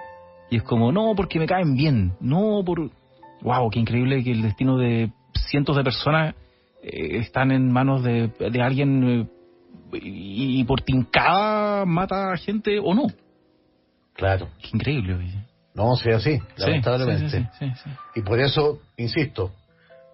Y 0.51 0.57
es 0.57 0.63
como, 0.63 0.93
no, 0.93 1.15
porque 1.17 1.39
me 1.39 1.47
caen 1.47 1.75
bien, 1.75 2.13
no 2.21 2.63
por... 2.65 2.91
Wow, 3.45 3.71
qué 3.71 3.79
increíble 3.79 4.25
que 4.25 4.33
el 4.33 4.43
destino 4.43 4.79
de 4.79 5.13
cientos 5.35 5.77
de 5.77 5.85
personas 5.85 6.35
eh, 6.83 7.19
están 7.19 7.53
en 7.53 7.71
manos 7.71 8.03
de, 8.03 8.29
de 8.29 8.63
alguien 8.63 9.05
eh, 9.09 9.29
y, 10.03 10.65
por 10.65 10.81
tincada 10.81 11.85
mata 11.85 12.33
a 12.33 12.37
gente 12.37 12.79
o 12.79 12.95
no. 12.95 13.07
Claro. 14.15 14.49
Qué 14.61 14.71
increíble. 14.73 15.17
No, 15.75 15.95
sea 15.97 16.17
así, 16.17 16.39
lamentablemente. 16.57 17.49
y 18.15 18.23
por 18.23 18.41
eso, 18.41 18.81
insisto, 18.97 19.53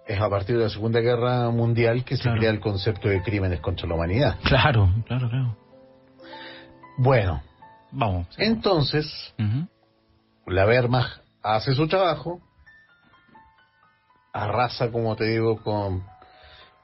es 0.07 0.19
a 0.19 0.29
partir 0.29 0.57
de 0.57 0.63
la 0.63 0.69
Segunda 0.69 0.99
Guerra 0.99 1.49
Mundial 1.51 2.03
que 2.03 2.17
se 2.17 2.29
crea 2.31 2.49
el 2.49 2.59
concepto 2.59 3.07
de 3.07 3.21
crímenes 3.21 3.61
contra 3.61 3.87
la 3.87 3.95
humanidad. 3.95 4.37
Claro, 4.43 4.89
claro, 5.07 5.29
claro. 5.29 5.57
Bueno, 6.97 7.41
vamos. 7.91 8.27
Entonces, 8.37 9.33
la 10.45 10.65
Wehrmacht 10.65 11.21
hace 11.41 11.73
su 11.73 11.87
trabajo, 11.87 12.41
arrasa, 14.33 14.91
como 14.91 15.15
te 15.15 15.25
digo, 15.25 15.61
con... 15.61 16.03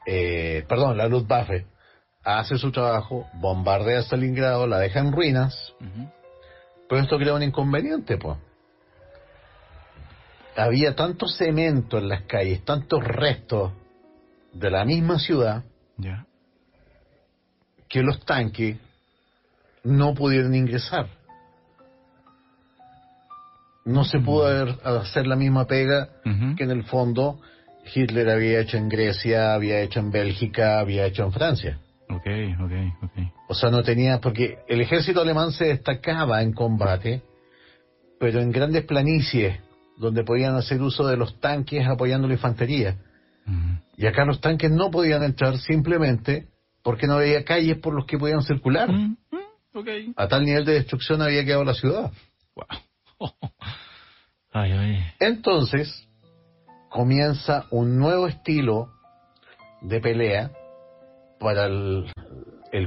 Eh, 0.06 0.66
perdón, 0.68 0.98
la 0.98 1.08
Luftwaffe 1.08 1.66
hace 2.24 2.58
su 2.58 2.72
trabajo, 2.72 3.28
bombardea 3.34 4.02
Stalingrado, 4.02 4.68
la 4.68 4.80
deja 4.80 5.00
en 5.00 5.12
ruinas, 5.12 5.74
pero 6.88 7.02
esto 7.02 7.18
crea 7.18 7.34
un 7.34 7.44
inconveniente, 7.44 8.18
pues 8.18 8.38
había 10.56 10.96
tanto 10.96 11.28
cemento 11.28 11.98
en 12.00 12.10
las 12.10 12.24
calles, 12.24 12.66
tantos 12.66 13.04
restos 13.04 13.72
de 14.54 14.72
la 14.72 14.86
misma 14.86 15.20
ciudad, 15.20 15.64
que 17.88 18.02
los 18.02 18.26
tanques 18.26 18.78
no 19.84 20.14
pudieron 20.14 20.56
ingresar. 20.56 21.08
No 23.88 24.04
se 24.04 24.20
pudo 24.20 24.66
mm. 24.66 24.80
hacer 24.84 25.26
la 25.26 25.38
misma 25.38 25.66
pega 25.66 26.10
que 26.58 26.64
en 26.64 26.72
el 26.72 26.84
fondo 26.84 27.40
Hitler 27.96 28.30
había 28.30 28.60
hecho 28.60 28.78
en 28.78 28.90
Grecia, 28.90 29.54
había 29.54 29.80
hecho 29.80 30.02
en 30.02 30.12
Bélgica, 30.12 30.80
había 30.80 31.06
hecho 31.06 31.24
en 31.24 31.32
Francia. 31.32 31.80
Okay, 32.10 32.54
okay, 32.54 32.92
okay. 33.02 33.32
O 33.48 33.54
sea, 33.54 33.70
no 33.70 33.84
tenía, 33.84 34.20
porque 34.20 34.60
el 34.68 34.82
ejército 34.82 35.22
alemán 35.22 35.52
se 35.52 35.66
destacaba 35.66 36.42
en 36.42 36.52
combate, 36.52 37.22
pero 38.20 38.42
en 38.42 38.52
grandes 38.52 38.84
planicies 38.84 39.60
donde 39.98 40.26
podían 40.26 40.56
hacer 40.56 40.82
uso 40.82 41.08
de 41.08 41.16
los 41.16 41.40
tanques 41.40 41.88
apoyando 41.88 42.28
la 42.28 42.34
infantería. 42.34 42.98
Y 43.96 44.06
acá 44.06 44.26
los 44.26 44.42
tanques 44.42 44.70
no 44.70 44.92
podían 44.92 45.24
entrar 45.24 45.58
simplemente 45.58 46.48
porque 46.84 47.08
no 47.08 47.14
había 47.14 47.46
calles 47.46 47.78
por 47.78 47.94
los 47.94 48.06
que 48.06 48.18
podían 48.18 48.42
circular. 48.42 48.90
A 50.18 50.28
tal 50.28 50.44
nivel 50.44 50.66
de 50.66 50.74
destrucción 50.74 51.22
había 51.22 51.46
quedado 51.46 51.64
la 51.64 51.74
ciudad. 51.74 52.12
Entonces, 55.20 56.08
comienza 56.90 57.66
un 57.72 57.98
nuevo 57.98 58.28
estilo 58.28 58.90
de 59.82 60.00
pelea 60.00 60.52
para 61.40 61.66
el, 61.66 62.12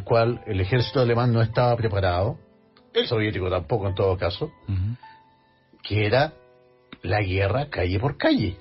cual 0.04 0.42
el 0.46 0.60
ejército 0.60 1.00
alemán 1.00 1.32
no 1.32 1.42
estaba 1.42 1.76
preparado, 1.76 2.38
el 2.92 3.06
soviético 3.06 3.48
tampoco 3.48 3.88
en 3.88 3.94
todo 3.94 4.16
caso, 4.16 4.50
que 5.82 6.06
era 6.06 6.32
la 7.02 7.20
guerra 7.22 7.68
calle 7.70 7.98
por 7.98 8.16
calle. 8.16 8.56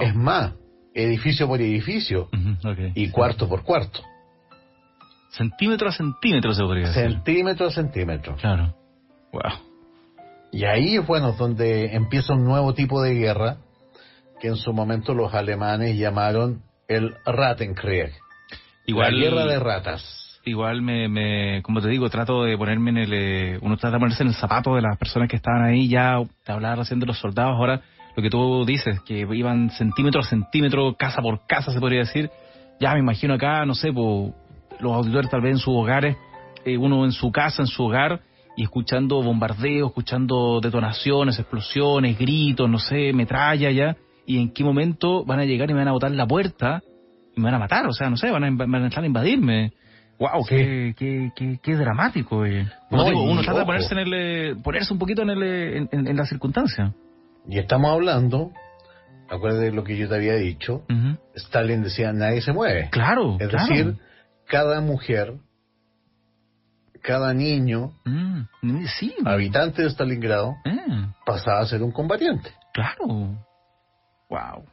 Es 0.00 0.14
más, 0.14 0.54
edificio 0.94 1.46
por 1.46 1.60
edificio 1.60 2.28
y 2.94 3.10
cuarto 3.10 3.48
por 3.48 3.62
cuarto. 3.62 4.00
Centímetro 5.30 5.88
a 5.88 5.92
centímetro 5.92 6.52
se 6.54 6.62
podría 6.62 6.88
decir. 6.88 7.02
Centímetro 7.02 7.66
a 7.66 7.70
centímetro. 7.70 8.36
Claro. 8.36 8.74
Wow. 9.32 9.65
Y 10.56 10.64
ahí 10.64 10.96
es 10.96 11.06
bueno 11.06 11.32
donde 11.32 11.94
empieza 11.94 12.32
un 12.32 12.46
nuevo 12.46 12.72
tipo 12.72 13.02
de 13.02 13.12
guerra 13.12 13.58
que 14.40 14.48
en 14.48 14.56
su 14.56 14.72
momento 14.72 15.12
los 15.12 15.34
alemanes 15.34 15.98
llamaron 15.98 16.62
el 16.88 17.14
Rattenkrieg. 17.26 18.14
Igual, 18.86 19.20
la 19.20 19.24
guerra 19.26 19.44
de 19.44 19.58
ratas 19.58 20.40
igual 20.46 20.80
me, 20.80 21.08
me, 21.08 21.60
como 21.60 21.82
te 21.82 21.88
digo, 21.88 22.08
trato 22.08 22.44
de 22.44 22.56
ponerme 22.56 22.88
en 22.88 22.96
el, 22.96 23.12
eh, 23.12 23.58
uno 23.60 23.76
trata 23.76 23.96
de 23.96 24.00
ponerse 24.00 24.22
en 24.22 24.30
el 24.30 24.34
zapato 24.34 24.74
de 24.76 24.80
las 24.80 24.96
personas 24.96 25.28
que 25.28 25.36
estaban 25.36 25.62
ahí, 25.62 25.88
ya 25.88 26.22
te 26.42 26.52
hablaba 26.52 26.76
recién 26.76 27.00
de 27.00 27.06
los 27.06 27.18
soldados, 27.18 27.54
ahora 27.54 27.82
lo 28.16 28.22
que 28.22 28.30
tú 28.30 28.64
dices, 28.64 29.02
que 29.02 29.26
iban 29.30 29.68
centímetro 29.70 30.22
a 30.22 30.24
centímetro, 30.24 30.94
casa 30.96 31.20
por 31.20 31.46
casa, 31.46 31.70
se 31.70 31.80
podría 31.80 31.98
decir, 31.98 32.30
ya 32.80 32.94
me 32.94 33.00
imagino 33.00 33.34
acá, 33.34 33.66
no 33.66 33.74
sé, 33.74 33.92
pues, 33.92 34.32
los 34.80 34.92
auditores 34.92 35.28
tal 35.30 35.42
vez 35.42 35.52
en 35.52 35.58
sus 35.58 35.74
hogares, 35.74 36.16
eh, 36.64 36.78
uno 36.78 37.04
en 37.04 37.12
su 37.12 37.30
casa, 37.30 37.60
en 37.60 37.68
su 37.68 37.82
hogar, 37.82 38.22
y 38.56 38.62
escuchando 38.62 39.22
bombardeos, 39.22 39.90
escuchando 39.90 40.60
detonaciones, 40.60 41.38
explosiones, 41.38 42.18
gritos, 42.18 42.68
no 42.68 42.78
sé, 42.78 43.12
metralla 43.12 43.70
ya, 43.70 43.96
y 44.26 44.38
en 44.38 44.52
qué 44.52 44.64
momento 44.64 45.24
van 45.24 45.40
a 45.40 45.44
llegar 45.44 45.70
y 45.70 45.74
me 45.74 45.80
van 45.80 45.88
a 45.88 45.92
botar 45.92 46.10
la 46.10 46.26
puerta 46.26 46.82
y 47.36 47.40
me 47.40 47.44
van 47.44 47.54
a 47.54 47.58
matar, 47.58 47.86
o 47.86 47.92
sea, 47.92 48.08
no 48.08 48.16
sé, 48.16 48.30
van 48.30 48.44
a, 48.44 48.50
van 48.50 48.74
a 48.74 48.84
entrar 48.86 49.04
a 49.04 49.06
invadirme. 49.06 49.72
Wow, 50.18 50.46
qué, 50.48 50.94
qué, 50.96 51.30
qué, 51.36 51.58
qué, 51.62 51.76
dramático. 51.76 52.46
Eh. 52.46 52.66
uno 52.90 53.42
trata 53.42 53.60
de 53.60 53.66
ponerse, 53.66 53.92
en 53.92 54.00
el, 54.00 54.14
eh, 54.14 54.56
ponerse 54.64 54.92
un 54.94 54.98
poquito 54.98 55.20
en, 55.22 55.30
el, 55.30 55.42
eh, 55.42 55.88
en, 55.92 56.16
la 56.16 56.24
circunstancia. 56.24 56.94
Y 57.46 57.58
estamos 57.58 57.92
hablando, 57.92 58.52
acuérdate 59.28 59.66
de 59.66 59.72
lo 59.72 59.84
que 59.84 59.98
yo 59.98 60.08
te 60.08 60.14
había 60.14 60.36
dicho, 60.36 60.84
Stalin 61.34 61.82
decía, 61.82 62.14
nadie 62.14 62.40
se 62.40 62.54
mueve. 62.54 62.88
Claro, 62.90 63.36
Es 63.38 63.52
decir, 63.52 63.96
cada 64.46 64.80
mujer, 64.80 65.34
cada 67.06 67.32
niño, 67.32 67.92
mm, 68.04 68.84
sí, 68.98 69.14
habitante 69.24 69.82
de 69.82 69.90
Stalingrado, 69.90 70.56
pasaba 71.24 71.60
a 71.60 71.66
ser 71.66 71.82
un 71.82 71.92
combatiente. 71.92 72.52
Claro. 72.72 73.06
Wow. 74.28 74.64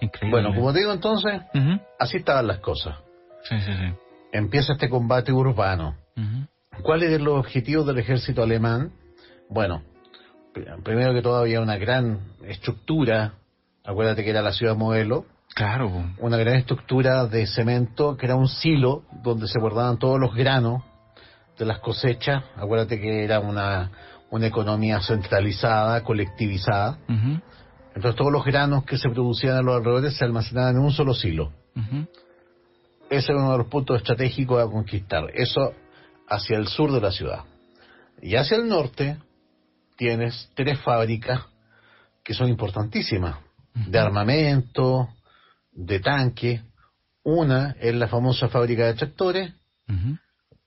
Increíble. 0.00 0.30
Bueno, 0.30 0.54
como 0.54 0.72
digo 0.72 0.92
entonces, 0.92 1.42
así 1.98 2.16
estaban 2.16 2.46
las 2.46 2.58
cosas. 2.58 2.96
Sí, 3.44 3.58
sí, 3.60 3.72
sí 3.72 3.94
empieza 4.32 4.72
este 4.72 4.88
combate 4.88 5.32
urbano. 5.32 5.94
¿Cuál 6.82 7.02
es 7.02 7.12
el 7.12 7.28
objetivo 7.28 7.84
del 7.84 7.98
ejército 7.98 8.42
alemán? 8.42 8.92
Bueno, 9.48 9.82
primero 10.82 11.12
que 11.12 11.22
todo 11.22 11.36
había 11.36 11.60
una 11.60 11.76
gran 11.76 12.20
estructura, 12.44 13.34
acuérdate 13.84 14.24
que 14.24 14.30
era 14.30 14.42
la 14.42 14.52
ciudad 14.52 14.74
modelo. 14.74 15.26
Claro. 15.54 15.90
Una 16.18 16.38
gran 16.38 16.54
estructura 16.54 17.26
de 17.26 17.46
cemento 17.46 18.16
que 18.16 18.24
era 18.24 18.36
un 18.36 18.48
silo 18.48 19.02
donde 19.22 19.46
se 19.48 19.60
guardaban 19.60 19.98
todos 19.98 20.18
los 20.18 20.34
granos 20.34 20.82
de 21.58 21.64
las 21.64 21.78
cosechas. 21.80 22.44
Acuérdate 22.56 23.00
que 23.00 23.24
era 23.24 23.40
una, 23.40 23.90
una 24.30 24.46
economía 24.46 25.00
centralizada, 25.00 26.02
colectivizada. 26.02 26.98
Entonces 27.08 28.16
todos 28.16 28.32
los 28.32 28.44
granos 28.44 28.84
que 28.84 28.98
se 28.98 29.10
producían 29.10 29.56
a 29.56 29.62
los 29.62 29.76
alrededores 29.76 30.16
se 30.16 30.24
almacenaban 30.24 30.76
en 30.76 30.82
un 30.82 30.92
solo 30.92 31.14
silo 31.14 31.52
ese 33.12 33.32
es 33.32 33.38
uno 33.38 33.52
de 33.52 33.58
los 33.58 33.66
puntos 33.66 33.98
estratégicos 33.98 34.62
a 34.62 34.70
conquistar. 34.70 35.30
Eso 35.34 35.74
hacia 36.28 36.56
el 36.56 36.66
sur 36.66 36.90
de 36.92 37.00
la 37.00 37.12
ciudad. 37.12 37.44
Y 38.22 38.36
hacia 38.36 38.56
el 38.56 38.68
norte 38.68 39.18
tienes 39.96 40.50
tres 40.54 40.80
fábricas 40.80 41.42
que 42.24 42.32
son 42.32 42.48
importantísimas, 42.48 43.36
de 43.74 43.98
armamento, 43.98 45.10
de 45.72 46.00
tanque. 46.00 46.62
Una 47.22 47.76
es 47.80 47.94
la 47.94 48.08
famosa 48.08 48.48
fábrica 48.48 48.86
de 48.86 48.94
tractores, 48.94 49.52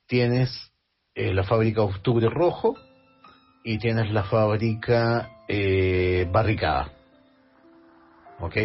tienes 0.05 0.71
eh, 1.15 1.33
la 1.33 1.43
fábrica 1.43 1.81
Octubre 1.81 2.29
Rojo 2.29 2.75
y 3.63 3.79
tienes 3.79 4.11
la 4.11 4.23
fábrica 4.23 5.29
eh, 5.47 6.27
Barricada. 6.31 6.91
¿Ok? 8.39 8.57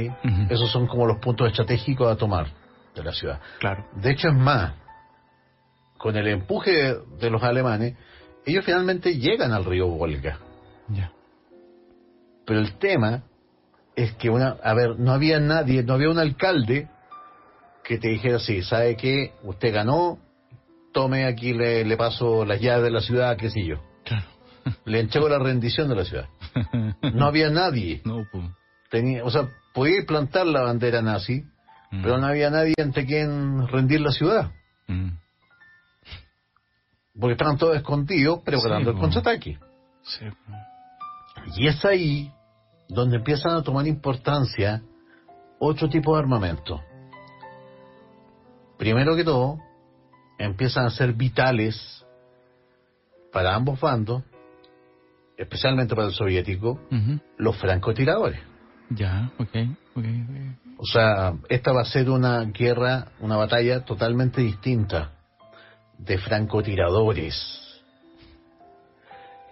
Esos 0.51 0.71
son 0.71 0.89
como 0.89 1.07
los 1.07 1.19
puntos 1.19 1.49
estratégicos 1.49 2.11
a 2.11 2.17
tomar 2.17 2.49
de 2.95 3.05
la 3.05 3.13
ciudad. 3.13 3.41
Claro. 3.61 3.87
De 3.95 4.11
hecho, 4.11 4.29
es 4.29 4.35
más, 4.35 4.75
con 5.97 6.17
el 6.17 6.27
empuje 6.27 6.97
de 7.21 7.31
los 7.31 7.43
alemanes, 7.43 7.97
ellos 8.45 8.65
finalmente 8.65 9.17
llegan 9.17 9.53
al 9.53 9.65
río 9.65 9.87
Volga. 9.87 10.39
Ya. 10.89 11.13
Pero 12.45 12.59
el 12.59 12.79
tema 12.79 13.23
es 13.95 14.13
que 14.15 14.29
una, 14.29 14.57
a 14.63 14.75
ver, 14.75 14.99
no 14.99 15.13
había 15.13 15.39
nadie, 15.39 15.85
no 15.85 15.95
había 15.95 16.11
un 16.11 16.19
alcalde 16.19 16.89
que 17.85 17.99
te 17.99 18.09
dijera 18.09 18.37
así, 18.37 18.63
¿sabe 18.63 18.97
qué? 18.97 19.35
Usted 19.45 19.73
ganó, 19.73 20.19
tome 20.93 21.25
aquí, 21.27 21.53
le, 21.53 21.85
le 21.85 21.97
paso 21.97 22.45
las 22.45 22.61
llaves 22.61 22.85
de 22.85 22.91
la 22.91 23.01
ciudad, 23.01 23.37
qué 23.37 23.51
sé 23.51 23.65
yo. 23.65 23.77
Claro. 24.05 24.27
Le 24.85 25.01
entrego 25.01 25.29
la 25.29 25.39
rendición 25.39 25.89
de 25.89 25.95
la 25.97 26.05
ciudad. 26.05 26.29
No 27.15 27.27
había 27.27 27.51
nadie. 27.51 28.03
No, 28.05 28.25
pues. 28.31 28.45
Tenía, 28.91 29.25
o 29.25 29.31
sea, 29.31 29.49
podía 29.75 30.05
plantar 30.07 30.47
la 30.47 30.63
bandera 30.63 31.01
nazi, 31.03 31.45
Mm. 31.93 32.03
pero 32.03 32.19
no 32.19 32.27
había 32.29 32.51
nadie 32.51 32.75
ante 32.81 33.05
quien 33.05 33.67
rendir 33.67 34.01
la 34.01 34.13
ciudad. 34.13 34.53
Mm. 34.87 35.09
Porque 37.19 37.33
estaban 37.33 37.59
todos 37.59 37.77
escondidos 37.77 38.41
preparando 38.45 38.93
el 38.93 38.97
contraataque. 38.97 39.59
Sí. 40.03 40.25
Y 41.57 41.67
es 41.67 41.85
ahí 41.85 42.33
donde 42.89 43.17
empiezan 43.17 43.53
a 43.57 43.63
tomar 43.63 43.87
importancia 43.89 44.83
otro 45.59 45.89
tipo 45.89 46.15
de 46.15 46.21
armamento. 46.21 46.81
Primero 48.79 49.17
que 49.17 49.25
todo, 49.25 49.59
empiezan 50.41 50.87
a 50.87 50.91
ser 50.91 51.13
vitales 51.13 52.05
para 53.33 53.55
ambos 53.55 53.79
bandos, 53.79 54.23
especialmente 55.37 55.95
para 55.95 56.09
el 56.09 56.15
soviético, 56.15 56.81
los 57.37 57.57
francotiradores. 57.57 58.41
Ya, 58.91 59.31
ok, 59.39 59.57
ok. 59.95 60.05
O 60.79 60.87
sea, 60.87 61.35
esta 61.49 61.73
va 61.73 61.83
a 61.83 61.85
ser 61.85 62.11
una 62.11 62.43
guerra, 62.45 63.09
una 63.21 63.37
batalla 63.37 63.85
totalmente 63.85 64.41
distinta 64.41 65.13
de 65.99 66.19
francotiradores. 66.19 67.37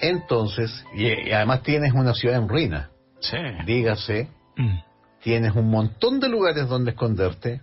Entonces, 0.01 0.85
y, 0.95 1.31
además 1.31 1.63
tienes 1.63 1.93
una 1.93 2.15
ciudad 2.15 2.39
en 2.39 2.49
ruina. 2.49 2.91
Sí. 3.21 3.37
Dígase, 3.67 4.29
mm. 4.57 4.79
tienes 5.23 5.55
un 5.55 5.71
montón 5.71 6.19
de 6.19 6.29
lugares 6.29 6.69
donde 6.69 6.93
esconderte, 6.93 7.61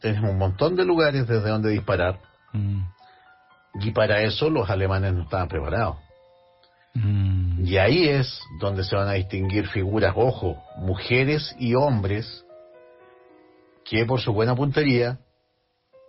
tienes 0.00 0.22
un 0.22 0.38
montón 0.38 0.74
de 0.74 0.84
lugares 0.84 1.28
desde 1.28 1.48
donde 1.48 1.70
disparar. 1.70 2.18
Mm. 2.56 2.82
Y 3.80 3.90
para 3.90 4.22
eso 4.22 4.48
los 4.48 4.68
alemanes 4.70 5.12
no 5.12 5.22
estaban 5.22 5.48
preparados. 5.48 5.96
Mm. 6.94 7.64
Y 7.64 7.76
ahí 7.76 8.08
es 8.08 8.40
donde 8.58 8.84
se 8.84 8.96
van 8.96 9.08
a 9.08 9.12
distinguir 9.12 9.66
figuras, 9.68 10.14
ojo, 10.16 10.62
mujeres 10.78 11.54
y 11.58 11.74
hombres 11.74 12.44
que 13.84 14.04
por 14.04 14.20
su 14.20 14.32
buena 14.32 14.54
puntería 14.54 15.18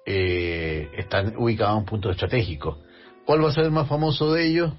eh, 0.05 0.89
están 0.95 1.35
ubicados 1.37 1.73
en 1.73 1.79
un 1.79 1.85
punto 1.85 2.09
estratégico. 2.09 2.79
¿Cuál 3.25 3.43
va 3.43 3.49
a 3.49 3.53
ser 3.53 3.65
el 3.65 3.71
más 3.71 3.87
famoso 3.87 4.31
de 4.33 4.47
ellos? 4.47 4.73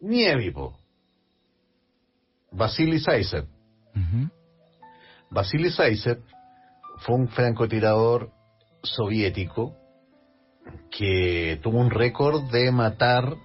Nievipo. 0.00 0.78
Vasily 2.52 3.00
Zaitsev. 3.00 3.46
Vasily 5.30 5.70
Zaitsev 5.70 6.20
fue 6.98 7.14
un 7.14 7.28
francotirador 7.28 8.30
soviético 8.82 9.74
que 10.90 11.58
tuvo 11.62 11.78
un 11.78 11.90
récord 11.90 12.50
de 12.50 12.70
matar 12.70 13.36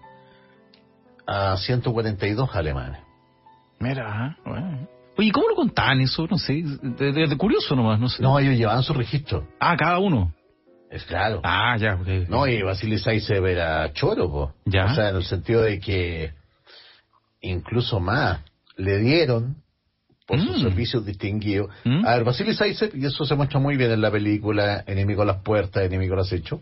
a 1.28 1.58
142 1.58 2.56
alemanes. 2.56 3.02
Mira, 3.80 4.38
bueno. 4.46 4.88
Oye, 5.18 5.32
¿cómo 5.32 5.48
lo 5.48 5.56
contaban 5.56 6.02
eso? 6.02 6.28
No 6.30 6.38
sé, 6.38 6.64
de, 6.64 7.38
curioso 7.38 7.76
nomás, 7.76 8.00
no 8.00 8.10
sé. 8.10 8.22
No, 8.22 8.38
ellos 8.38 8.56
llevaban 8.56 8.84
su 8.84 8.94
registro. 8.94 9.48
Ah, 9.60 9.76
cada 9.78 10.00
uno. 10.00 10.34
Es 10.90 11.04
claro. 11.06 11.42
Ah, 11.44 11.78
ya. 11.78 11.98
No, 12.28 12.48
y 12.48 12.62
Vasily 12.62 13.00
Saizev 13.00 13.46
era 13.46 13.92
choro, 13.94 14.30
po. 14.30 14.54
Ya. 14.66 14.86
O 14.86 14.96
sea, 14.96 15.10
en 15.10 15.16
el 15.18 15.24
sentido 15.24 15.62
de 15.62 15.80
que 15.80 16.34
incluso 17.42 18.00
más 18.00 18.42
le 18.78 18.98
dieron 19.00 19.65
por 20.26 20.40
sus 20.40 20.58
mm. 20.58 20.62
servicios 20.62 21.06
distinguidos. 21.06 21.70
Mm. 21.84 22.06
A 22.06 22.16
ver, 22.16 22.24
Vasily 22.24 22.54
Saizev, 22.54 22.96
y 22.96 23.06
eso 23.06 23.26
se 23.26 23.36
muestra 23.36 23.60
muy 23.60 23.78
bien 23.78 23.92
en 23.92 24.02
la 24.02 24.12
película 24.12 24.84
Enemigo 24.88 25.22
a 25.22 25.26
las 25.26 25.42
puertas, 25.42 25.84
Enemigo 25.84 26.14
a 26.14 26.18
las 26.18 26.32
hecho, 26.32 26.62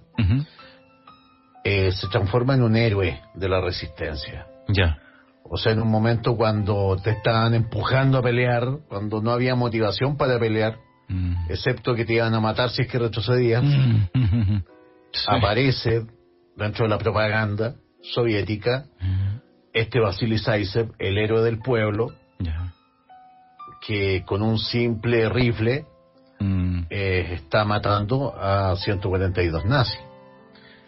eh, 1.63 1.91
se 1.91 2.07
transforma 2.09 2.55
en 2.55 2.63
un 2.63 2.75
héroe 2.75 3.21
de 3.33 3.49
la 3.49 3.61
resistencia. 3.61 4.47
Ya. 4.67 4.97
O 5.43 5.57
sea, 5.57 5.71
en 5.71 5.81
un 5.81 5.89
momento 5.89 6.35
cuando 6.35 6.97
te 7.01 7.11
estaban 7.11 7.53
empujando 7.53 8.17
a 8.17 8.21
pelear, 8.21 8.79
cuando 8.87 9.21
no 9.21 9.31
había 9.31 9.55
motivación 9.55 10.17
para 10.17 10.39
pelear, 10.39 10.77
mm. 11.07 11.49
excepto 11.49 11.95
que 11.95 12.05
te 12.05 12.13
iban 12.13 12.33
a 12.33 12.39
matar 12.39 12.69
si 12.69 12.81
es 12.81 12.87
que 12.87 12.99
retrocedías, 12.99 13.63
mm. 13.63 14.57
aparece 15.27 16.05
dentro 16.57 16.85
de 16.85 16.89
la 16.89 16.97
propaganda 16.97 17.75
soviética 18.01 18.85
este 19.73 19.99
Vasily 19.99 20.37
Zaisev, 20.37 20.91
el 20.99 21.17
héroe 21.17 21.41
del 21.41 21.59
pueblo, 21.59 22.13
que 23.85 24.23
con 24.25 24.41
un 24.41 24.57
simple 24.57 25.29
rifle 25.29 25.85
mm. 26.39 26.83
eh, 26.89 27.33
está 27.33 27.65
matando 27.65 28.33
a 28.35 28.75
142 28.77 29.65
nazis. 29.65 29.99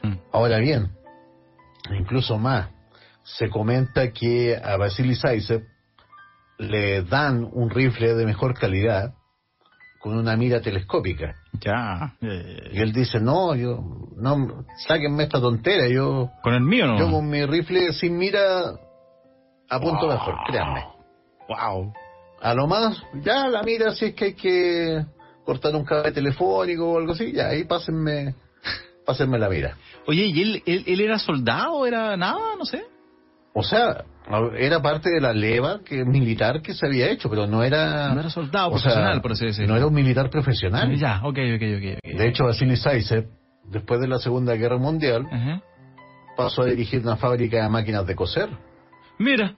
Mm. 0.01 0.13
Ahora 0.31 0.59
bien, 0.59 0.91
incluso 1.97 2.37
más, 2.37 2.69
se 3.23 3.49
comenta 3.49 4.11
que 4.11 4.55
a 4.55 4.77
Vasily 4.77 5.15
Zaitsev 5.15 5.63
le 6.57 7.03
dan 7.03 7.47
un 7.51 7.69
rifle 7.69 8.13
de 8.13 8.25
mejor 8.25 8.57
calidad 8.57 9.13
con 9.99 10.17
una 10.17 10.37
mira 10.37 10.61
telescópica. 10.61 11.35
Ya. 11.59 12.15
Y 12.21 12.79
él 12.79 12.93
dice, 12.93 13.19
no, 13.19 13.55
yo, 13.55 13.79
no, 14.15 14.65
sáquenme 14.87 15.23
esta 15.23 15.41
tontera, 15.41 15.87
yo... 15.87 16.29
¿Con 16.43 16.53
el 16.53 16.61
mío 16.61 16.85
no? 16.85 16.99
Yo 16.99 17.11
con 17.11 17.27
mi 17.27 17.43
rifle 17.45 17.91
sin 17.91 18.15
mira 18.15 18.75
apunto 19.67 20.07
mejor, 20.07 20.35
créanme. 20.47 20.85
Wow. 21.49 21.91
A 22.45 22.53
lo 22.53 22.67
más, 22.67 23.01
ya 23.23 23.47
la 23.47 23.63
mira 23.63 23.91
si 23.95 24.05
es 24.05 24.13
que 24.13 24.25
hay 24.25 24.33
que 24.35 25.03
cortar 25.43 25.75
un 25.75 25.83
cable 25.83 26.11
telefónico 26.11 26.91
o 26.91 26.99
algo 26.99 27.13
así, 27.13 27.31
ya 27.31 27.47
ahí 27.47 27.63
pásenme, 27.63 28.35
pásenme 29.05 29.39
la 29.39 29.49
mira. 29.49 29.75
Oye, 30.05 30.25
¿y 30.27 30.41
él, 30.43 30.63
él, 30.67 30.83
él 30.85 31.01
era 31.01 31.17
soldado? 31.17 31.87
¿Era 31.87 32.15
nada? 32.15 32.55
No 32.55 32.63
sé. 32.65 32.83
O 33.51 33.63
sea, 33.63 34.05
era 34.59 34.79
parte 34.79 35.09
de 35.09 35.19
la 35.19 35.33
leva 35.33 35.79
que 35.83 36.05
militar 36.05 36.61
que 36.61 36.75
se 36.75 36.85
había 36.85 37.09
hecho, 37.09 37.31
pero 37.31 37.47
no 37.47 37.63
era... 37.63 38.13
No 38.13 38.19
era 38.19 38.29
soldado 38.29 38.69
profesional, 38.69 39.23
por 39.23 39.31
así 39.31 39.47
decirlo. 39.47 39.69
No 39.69 39.77
era 39.77 39.87
un 39.87 39.93
militar 39.95 40.29
profesional. 40.29 40.95
Ya, 40.97 41.21
ok, 41.23 41.39
ok, 41.55 41.63
ok. 41.77 42.15
De 42.15 42.27
hecho, 42.27 42.43
Vasily 42.43 42.77
Zaitsev, 42.77 43.25
después 43.63 43.99
de 43.99 44.07
la 44.07 44.19
Segunda 44.19 44.53
Guerra 44.53 44.77
Mundial, 44.77 45.25
pasó 46.37 46.61
a 46.61 46.65
dirigir 46.65 47.01
una 47.01 47.15
fábrica 47.15 47.63
de 47.63 47.69
máquinas 47.69 48.05
de 48.05 48.15
coser. 48.15 48.49
Mira. 49.17 49.55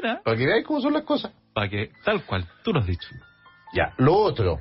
Mira. 0.00 0.22
Para 0.22 0.36
que 0.36 0.46
veáis 0.46 0.64
cómo 0.64 0.80
son 0.80 0.92
las 0.92 1.02
cosas. 1.02 1.32
Para 1.52 1.68
que, 1.68 1.90
tal 2.04 2.24
cual, 2.24 2.46
tú 2.62 2.72
lo 2.72 2.80
has 2.80 2.86
dicho. 2.86 3.08
Ya, 3.74 3.92
lo 3.98 4.14
otro, 4.14 4.60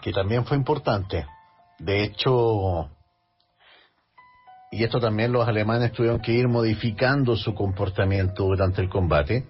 que 0.00 0.12
también 0.12 0.44
fue 0.44 0.56
importante, 0.56 1.26
de 1.78 2.02
hecho, 2.02 2.90
y 4.72 4.82
esto 4.82 4.98
también 4.98 5.30
los 5.32 5.46
alemanes 5.46 5.92
tuvieron 5.92 6.20
que 6.20 6.32
ir 6.32 6.48
modificando 6.48 7.36
su 7.36 7.54
comportamiento 7.54 8.44
durante 8.44 8.82
el 8.82 8.88
combate, 8.88 9.46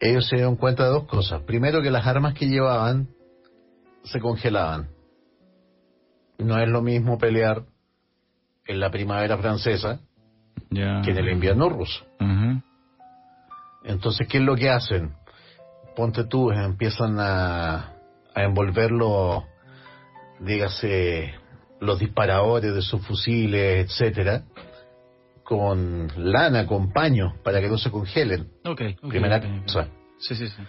ellos 0.00 0.26
se 0.28 0.36
dieron 0.36 0.56
cuenta 0.56 0.84
de 0.84 0.90
dos 0.90 1.04
cosas. 1.04 1.42
Primero, 1.42 1.82
que 1.82 1.90
las 1.90 2.06
armas 2.06 2.34
que 2.34 2.46
llevaban 2.46 3.08
se 4.04 4.18
congelaban. 4.18 4.88
No 6.38 6.58
es 6.58 6.68
lo 6.68 6.82
mismo 6.82 7.18
pelear 7.18 7.64
en 8.66 8.80
la 8.80 8.90
primavera 8.90 9.36
francesa 9.38 10.00
que 10.70 11.10
en 11.10 11.18
el 11.18 11.28
invierno 11.28 11.68
ruso. 11.68 12.04
Entonces, 13.84 14.28
¿qué 14.28 14.38
es 14.38 14.44
lo 14.44 14.56
que 14.56 14.70
hacen? 14.70 15.14
Ponte 15.96 16.24
tú, 16.24 16.50
empiezan 16.50 17.18
a, 17.18 17.94
a 18.34 18.42
envolverlo, 18.42 19.44
dígase, 20.40 21.34
los 21.80 21.98
disparadores 21.98 22.74
de 22.74 22.82
sus 22.82 23.04
fusiles, 23.04 23.86
etcétera, 23.86 24.44
con 25.42 26.08
lana, 26.16 26.66
con 26.66 26.92
paños, 26.92 27.34
para 27.42 27.60
que 27.60 27.68
no 27.68 27.76
se 27.76 27.90
congelen. 27.90 28.48
Okay, 28.64 28.94
Primera 28.94 29.40
cosa. 29.40 29.88
Sí, 30.18 30.34
sí, 30.36 30.48
sí. 30.48 30.62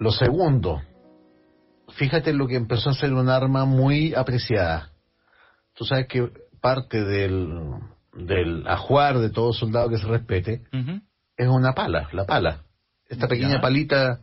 Lo 0.00 0.10
segundo, 0.10 0.82
fíjate 1.90 2.32
lo 2.32 2.46
que 2.46 2.56
empezó 2.56 2.90
a 2.90 2.94
ser 2.94 3.12
un 3.12 3.28
arma 3.28 3.64
muy 3.64 4.14
apreciada. 4.14 4.90
Tú 5.74 5.84
sabes 5.84 6.08
que 6.08 6.30
parte 6.60 7.04
del, 7.04 7.78
del 8.12 8.66
ajuar 8.66 9.18
de 9.18 9.30
todo 9.30 9.52
soldado 9.52 9.88
que 9.88 9.98
se 9.98 10.06
respete 10.06 10.62
es 11.38 11.48
una 11.48 11.72
pala, 11.72 12.08
la 12.12 12.26
pala. 12.26 12.64
Esta 13.08 13.26
pequeña 13.26 13.60
palita 13.60 14.20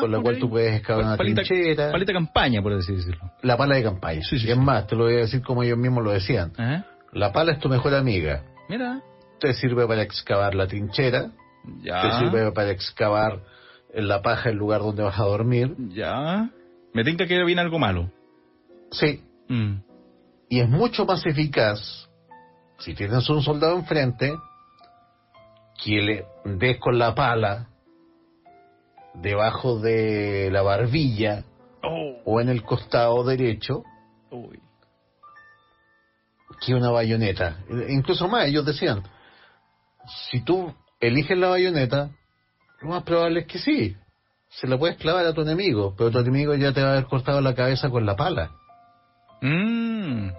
con 0.00 0.10
la 0.10 0.20
cual 0.20 0.38
tú 0.38 0.50
puedes 0.50 0.76
excavar 0.76 1.04
una 1.04 1.16
palita, 1.16 1.42
trinchera. 1.42 1.92
Palita 1.92 2.12
campaña, 2.12 2.60
por 2.60 2.72
así 2.72 2.92
decirlo. 2.92 3.30
La 3.42 3.56
pala 3.56 3.76
de 3.76 3.84
campaña. 3.84 4.22
Sí, 4.22 4.38
sí, 4.38 4.48
y 4.48 4.50
es 4.50 4.58
más, 4.58 4.86
te 4.86 4.96
lo 4.96 5.04
voy 5.04 5.14
a 5.14 5.18
decir 5.18 5.40
como 5.42 5.62
ellos 5.62 5.78
mismos 5.78 6.04
lo 6.04 6.10
decían. 6.10 6.52
La 7.12 7.32
pala 7.32 7.52
es 7.52 7.60
tu 7.60 7.68
mejor 7.68 7.94
amiga. 7.94 8.42
Mira. 8.68 9.00
Te 9.40 9.54
sirve 9.54 9.86
para 9.86 10.02
excavar 10.02 10.54
la 10.54 10.66
trinchera. 10.66 11.30
Ya. 11.82 12.02
Te 12.02 12.18
sirve 12.18 12.50
para 12.52 12.70
excavar 12.70 13.40
en 13.94 14.08
la 14.08 14.20
paja 14.20 14.50
el 14.50 14.56
lugar 14.56 14.80
donde 14.80 15.04
vas 15.04 15.18
a 15.18 15.24
dormir. 15.24 15.74
Ya. 15.90 16.50
Me 16.92 17.04
tinca 17.04 17.26
que 17.26 17.42
viene 17.44 17.60
algo 17.60 17.78
malo. 17.78 18.10
Sí. 18.90 19.22
Mm. 19.48 19.76
Y 20.48 20.60
es 20.60 20.68
mucho 20.68 21.06
más 21.06 21.24
eficaz 21.24 22.08
si 22.78 22.94
tienes 22.94 23.28
un 23.28 23.42
soldado 23.42 23.76
enfrente 23.76 24.34
que 25.82 26.02
le 26.02 26.26
des 26.44 26.78
con 26.78 26.98
la 26.98 27.14
pala 27.14 27.68
debajo 29.14 29.78
de 29.80 30.50
la 30.50 30.62
barbilla 30.62 31.44
oh. 31.82 32.22
o 32.24 32.40
en 32.40 32.48
el 32.48 32.62
costado 32.62 33.24
derecho 33.24 33.84
que 36.60 36.74
una 36.74 36.90
bayoneta. 36.90 37.58
Incluso 37.88 38.28
más, 38.28 38.46
ellos 38.46 38.64
decían, 38.64 39.02
si 40.30 40.40
tú 40.40 40.74
eliges 41.00 41.38
la 41.38 41.48
bayoneta, 41.48 42.10
lo 42.80 42.88
más 42.90 43.02
probable 43.04 43.40
es 43.40 43.46
que 43.46 43.58
sí, 43.58 43.96
se 44.48 44.66
la 44.66 44.78
puedes 44.78 44.96
clavar 44.96 45.26
a 45.26 45.34
tu 45.34 45.42
enemigo, 45.42 45.94
pero 45.96 46.10
tu 46.10 46.18
enemigo 46.18 46.54
ya 46.54 46.72
te 46.72 46.82
va 46.82 46.88
a 46.88 46.92
haber 46.92 47.06
cortado 47.06 47.40
la 47.40 47.54
cabeza 47.54 47.90
con 47.90 48.06
la 48.06 48.16
pala. 48.16 48.50
Mm, 49.40 50.30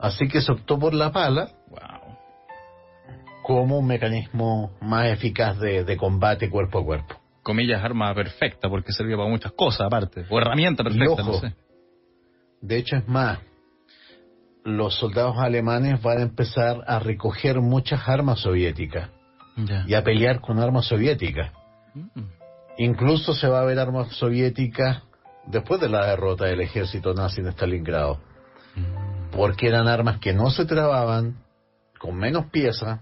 Así 0.00 0.28
que 0.28 0.40
se 0.40 0.50
optó 0.50 0.78
por 0.78 0.92
la 0.92 1.12
pala 1.12 1.50
wow. 1.68 1.93
Como 3.44 3.78
un 3.78 3.86
mecanismo 3.86 4.72
más 4.80 5.06
eficaz 5.06 5.60
de 5.60 5.96
combate 5.96 6.50
cuerpo 6.50 6.80
a 6.80 6.84
cuerpo 6.84 7.24
comillas, 7.44 7.84
arma 7.84 8.12
perfecta, 8.12 8.68
porque 8.68 8.92
servía 8.92 9.16
para 9.16 9.28
muchas 9.28 9.52
cosas 9.52 9.86
aparte, 9.86 10.26
o 10.28 10.38
herramienta 10.38 10.82
perfecta, 10.82 11.22
no 11.22 11.34
sé. 11.34 11.54
De 12.60 12.78
hecho, 12.78 12.96
es 12.96 13.06
más, 13.06 13.38
los 14.64 14.98
soldados 14.98 15.36
alemanes 15.38 16.02
van 16.02 16.18
a 16.18 16.22
empezar 16.22 16.82
a 16.86 16.98
recoger 16.98 17.60
muchas 17.60 18.08
armas 18.08 18.40
soviéticas 18.40 19.10
y 19.86 19.94
a 19.94 20.02
pelear 20.02 20.40
con 20.40 20.58
armas 20.58 20.86
soviéticas. 20.86 21.52
Mm. 21.94 22.22
Incluso 22.78 23.34
se 23.34 23.46
va 23.46 23.60
a 23.60 23.64
ver 23.64 23.78
armas 23.78 24.08
soviéticas 24.16 25.02
después 25.46 25.80
de 25.80 25.88
la 25.88 26.06
derrota 26.06 26.46
del 26.46 26.62
ejército 26.62 27.14
nazi 27.14 27.40
en 27.40 27.48
Stalingrado, 27.52 28.18
mm. 28.74 29.30
porque 29.36 29.68
eran 29.68 29.86
armas 29.86 30.18
que 30.18 30.32
no 30.32 30.50
se 30.50 30.64
trababan, 30.64 31.36
con 32.00 32.16
menos 32.16 32.46
piezas 32.46 33.00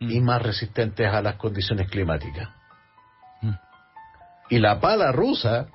y 0.00 0.20
mm. 0.20 0.24
más 0.24 0.42
resistentes 0.42 1.06
a 1.06 1.22
las 1.22 1.36
condiciones 1.36 1.88
climáticas. 1.88 2.50
Y 4.50 4.58
la 4.58 4.80
pala 4.80 5.12
rusa 5.12 5.68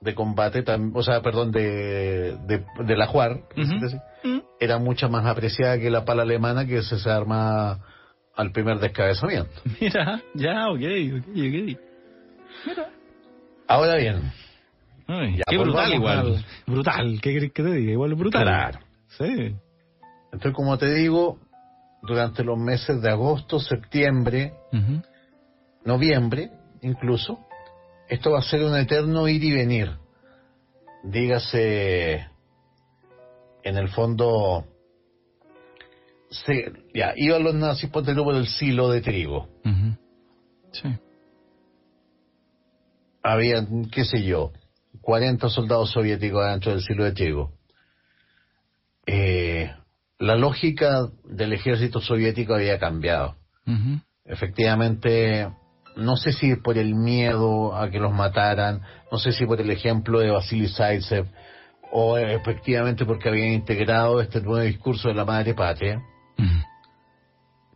de 0.00 0.14
combate, 0.14 0.64
o 0.94 1.02
sea, 1.02 1.20
perdón, 1.20 1.50
de, 1.50 2.36
de, 2.46 2.96
la 2.96 3.06
Juar, 3.06 3.40
era 4.58 4.78
mucho 4.78 5.08
más 5.08 5.26
apreciada 5.26 5.78
que 5.78 5.90
la 5.90 6.04
pala 6.04 6.22
alemana 6.22 6.66
que 6.66 6.82
se, 6.82 7.10
arma 7.10 7.80
al 8.36 8.52
primer 8.52 8.78
descabezamiento. 8.78 9.50
Mira, 9.80 10.22
ya, 10.34 10.68
ok, 10.68 10.80
ok, 11.18 11.28
ok. 11.28 11.78
Mira. 12.66 12.88
Ahora 13.66 13.96
bien. 13.96 14.32
qué 15.46 15.58
brutal 15.58 15.92
igual. 15.92 16.44
Brutal, 16.66 17.20
¿qué 17.20 17.36
crees 17.36 17.52
que 17.52 17.62
te 17.62 17.72
diga? 17.72 17.92
Igual 17.92 18.14
brutal. 18.14 18.42
Claro. 18.42 18.78
Sí. 19.18 19.54
Entonces, 20.32 20.52
como 20.54 20.78
te 20.78 20.94
digo, 20.94 21.38
durante 22.02 22.42
los 22.44 22.58
meses 22.58 23.00
de 23.02 23.10
agosto, 23.10 23.58
septiembre, 23.58 24.54
noviembre, 25.84 26.50
incluso, 26.82 27.38
esto 28.08 28.32
va 28.32 28.40
a 28.40 28.42
ser 28.42 28.64
un 28.64 28.76
eterno 28.76 29.28
ir 29.28 29.44
y 29.44 29.52
venir. 29.52 29.90
Dígase, 31.04 32.26
en 33.62 33.76
el 33.76 33.88
fondo, 33.88 34.66
se, 36.30 36.72
ya, 36.94 37.12
iban 37.16 37.44
los 37.44 37.54
nazis, 37.54 37.90
por 37.90 38.08
el 38.08 38.46
silo 38.46 38.90
de 38.90 39.00
trigo. 39.00 39.48
Sí. 40.72 40.88
Había, 43.22 43.66
qué 43.92 44.04
sé 44.04 44.22
yo, 44.22 44.52
40 45.00 45.48
soldados 45.48 45.90
soviéticos 45.90 46.44
dentro 46.46 46.72
del 46.72 46.82
silo 46.82 47.04
de 47.04 47.12
trigo. 47.12 47.52
Eh, 49.06 49.70
la 50.20 50.36
lógica 50.36 51.08
del 51.24 51.54
ejército 51.54 52.00
soviético 52.00 52.54
había 52.54 52.78
cambiado. 52.78 53.36
Efectivamente, 54.24 55.48
no 55.96 56.16
sé 56.16 56.32
si 56.32 56.56
por 56.56 56.76
el 56.76 56.94
miedo 56.94 57.74
a 57.74 57.90
que 57.90 57.98
los 57.98 58.12
mataran, 58.12 58.82
no 59.10 59.18
sé 59.18 59.32
si 59.32 59.46
por 59.46 59.60
el 59.60 59.70
ejemplo 59.70 60.20
de 60.20 60.30
Vasily 60.30 60.68
Zaitsev, 60.68 61.26
o 61.90 62.18
efectivamente 62.18 63.06
porque 63.06 63.30
habían 63.30 63.52
integrado 63.52 64.20
este 64.20 64.40
nuevo 64.42 64.60
discurso 64.60 65.08
de 65.08 65.14
la 65.14 65.24
madre 65.24 65.54
patria, 65.54 66.02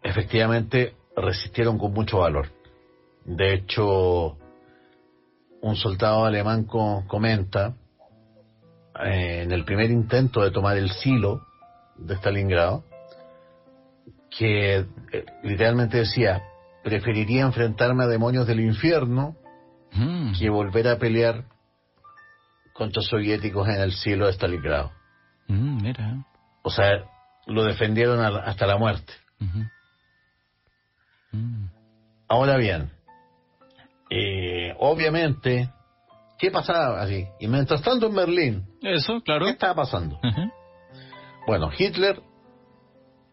efectivamente 0.03 0.95
resistieron 1.17 1.79
con 1.79 1.95
mucho 1.95 2.19
valor. 2.19 2.51
De 3.25 3.55
hecho, 3.55 4.37
un 5.63 5.77
soldado 5.77 6.27
alemán 6.27 6.65
comenta, 6.65 7.75
eh, 9.03 9.43
en 9.45 9.51
el 9.51 9.65
primer 9.65 9.91
intento 9.91 10.43
de 10.43 10.51
tomar 10.51 10.77
el 10.77 10.91
silo 10.91 11.41
de 11.97 12.15
Stalingrado, 12.17 12.85
que 14.37 14.77
eh, 14.77 14.87
literalmente 15.43 15.99
decía, 15.99 16.43
preferiría 16.83 17.43
enfrentarme 17.43 18.05
a 18.05 18.09
demonios 18.09 18.47
del 18.47 18.61
infierno 18.61 19.37
mm. 19.93 20.33
que 20.39 20.51
volver 20.51 20.89
a 20.89 20.99
pelear 20.99 21.45
contra 22.73 23.03
soviéticos 23.03 23.69
en 23.69 23.81
el 23.81 23.93
cielo 23.93 24.27
de 24.27 24.33
Stalingrado. 24.33 24.93
Mm, 25.49 25.83
mira. 25.83 26.27
O 26.63 26.71
sea, 26.71 27.05
lo 27.47 27.65
defendieron 27.65 28.21
hasta 28.21 28.67
la 28.67 28.77
muerte. 28.77 29.13
Mm. 31.33 31.67
Ahora 32.29 32.57
bien, 32.57 32.91
eh, 34.11 34.75
obviamente, 34.79 35.71
¿qué 36.39 36.51
pasaba 36.51 37.01
así? 37.03 37.27
Y 37.41 37.49
mientras 37.49 37.83
tanto 37.83 38.07
en 38.07 38.15
Berlín, 38.15 38.67
eso, 38.83 39.21
claro. 39.23 39.47
¿qué 39.47 39.53
estaba 39.53 39.75
pasando? 39.75 40.19
Bueno, 41.47 41.71
Hitler, 41.77 42.21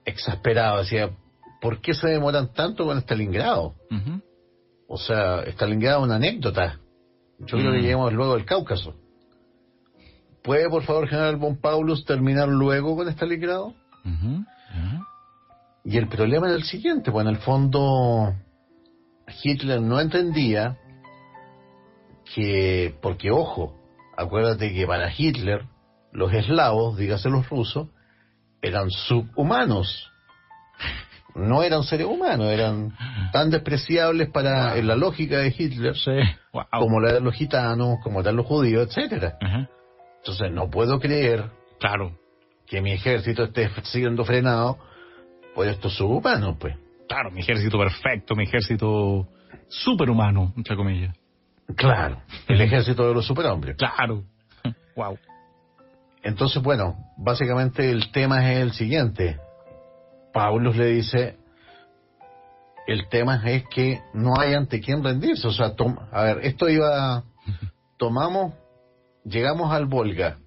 exasperado, 0.05 0.79
decía, 0.79 1.11
¿por 1.61 1.81
qué 1.81 1.93
se 1.93 2.07
demoran 2.07 2.53
tanto 2.53 2.85
con 2.85 2.97
Stalingrado? 2.99 3.75
O 4.87 4.97
sea, 4.97 5.43
Stalingrado 5.47 5.99
es 5.99 6.05
una 6.05 6.15
anécdota. 6.15 6.79
Yo 7.39 7.57
creo 7.57 7.71
que 7.71 7.79
mm. 7.79 7.81
lleguemos 7.81 8.13
luego 8.13 8.33
al 8.33 8.45
Cáucaso. 8.45 8.95
¿Puede, 10.43 10.69
por 10.69 10.83
favor, 10.83 11.07
general 11.07 11.37
von 11.37 11.57
Paulus, 11.57 12.03
terminar 12.05 12.49
luego 12.49 12.95
con 12.95 13.07
Stalingrado? 13.07 13.73
Y 15.83 15.97
el 15.97 16.07
problema 16.07 16.47
era 16.47 16.55
el 16.55 16.63
siguiente, 16.63 17.11
pues 17.11 17.25
en 17.25 17.33
el 17.33 17.39
fondo 17.39 18.35
Hitler 19.43 19.81
no 19.81 19.99
entendía 19.99 20.77
que, 22.35 22.95
porque 23.01 23.31
ojo, 23.31 23.75
acuérdate 24.17 24.73
que 24.73 24.85
para 24.85 25.11
Hitler 25.15 25.65
los 26.11 26.33
eslavos, 26.33 26.97
dígase 26.97 27.29
los 27.29 27.49
rusos, 27.49 27.87
eran 28.61 28.89
subhumanos. 28.89 30.11
No 31.33 31.63
eran 31.63 31.83
seres 31.83 32.07
humanos, 32.07 32.47
eran 32.47 32.93
tan 33.31 33.49
despreciables 33.49 34.29
para 34.29 34.77
en 34.77 34.87
la 34.87 34.95
lógica 34.97 35.37
de 35.37 35.55
Hitler 35.57 35.95
como 36.71 36.99
la 36.99 37.13
de 37.13 37.21
los 37.21 37.33
gitanos, 37.33 37.99
como 38.03 38.21
la 38.21 38.31
de 38.31 38.35
los 38.35 38.45
judíos, 38.45 38.87
etcétera. 38.87 39.37
Entonces 40.17 40.51
no 40.51 40.69
puedo 40.69 40.99
creer 40.99 41.45
claro. 41.79 42.17
que 42.67 42.81
mi 42.81 42.91
ejército 42.91 43.43
esté 43.45 43.69
siendo 43.83 44.25
frenado 44.25 44.77
por 45.55 45.67
estos 45.67 45.95
subhumanos, 45.95 46.57
pues. 46.59 46.75
Claro, 47.07 47.31
mi 47.31 47.41
ejército 47.41 47.77
perfecto, 47.77 48.35
mi 48.35 48.43
ejército 48.43 49.27
superhumano, 49.67 50.53
entre 50.55 50.75
comillas. 50.75 51.15
Claro, 51.75 52.21
el 52.47 52.59
ejército 52.59 53.07
de 53.07 53.13
los 53.13 53.25
superhombres. 53.25 53.77
Claro. 53.77 54.23
wow. 54.95 55.17
Entonces, 56.23 56.61
bueno, 56.61 56.97
básicamente 57.17 57.89
el 57.89 58.11
tema 58.11 58.51
es 58.51 58.59
el 58.59 58.73
siguiente. 58.73 59.39
Pablo 60.33 60.71
le 60.71 60.85
dice, 60.87 61.37
el 62.87 63.09
tema 63.09 63.41
es 63.49 63.63
que 63.69 64.01
no 64.13 64.39
hay 64.39 64.53
ante 64.53 64.81
quién 64.81 65.03
rendirse. 65.03 65.47
O 65.47 65.51
sea, 65.51 65.73
a 66.11 66.23
ver, 66.23 66.39
esto 66.43 66.69
iba, 66.69 67.23
tomamos, 67.97 68.53
llegamos 69.23 69.73
al 69.73 69.87
Volga, 69.87 70.37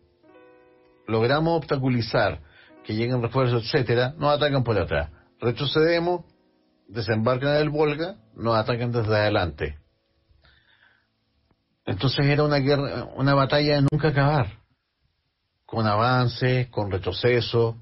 logramos 1.06 1.58
obstaculizar 1.58 2.40
que 2.84 2.94
lleguen 2.94 3.22
refuerzos, 3.22 3.64
etcétera, 3.64 4.14
nos 4.16 4.30
atacan 4.30 4.62
por 4.62 4.78
atrás. 4.78 5.10
Retrocedemos, 5.40 6.24
desembarcan 6.86 7.56
en 7.56 7.62
el 7.62 7.70
Volga, 7.70 8.16
nos 8.36 8.56
atacan 8.56 8.92
desde 8.92 9.16
adelante. 9.16 9.78
Entonces 11.84 12.24
era 12.26 12.44
una 12.44 12.58
guerra, 12.58 13.08
una 13.16 13.34
batalla 13.34 13.74
de 13.74 13.86
nunca 13.90 14.08
acabar 14.08 14.63
con 15.74 15.88
avances, 15.88 16.68
con 16.68 16.88
retroceso, 16.88 17.76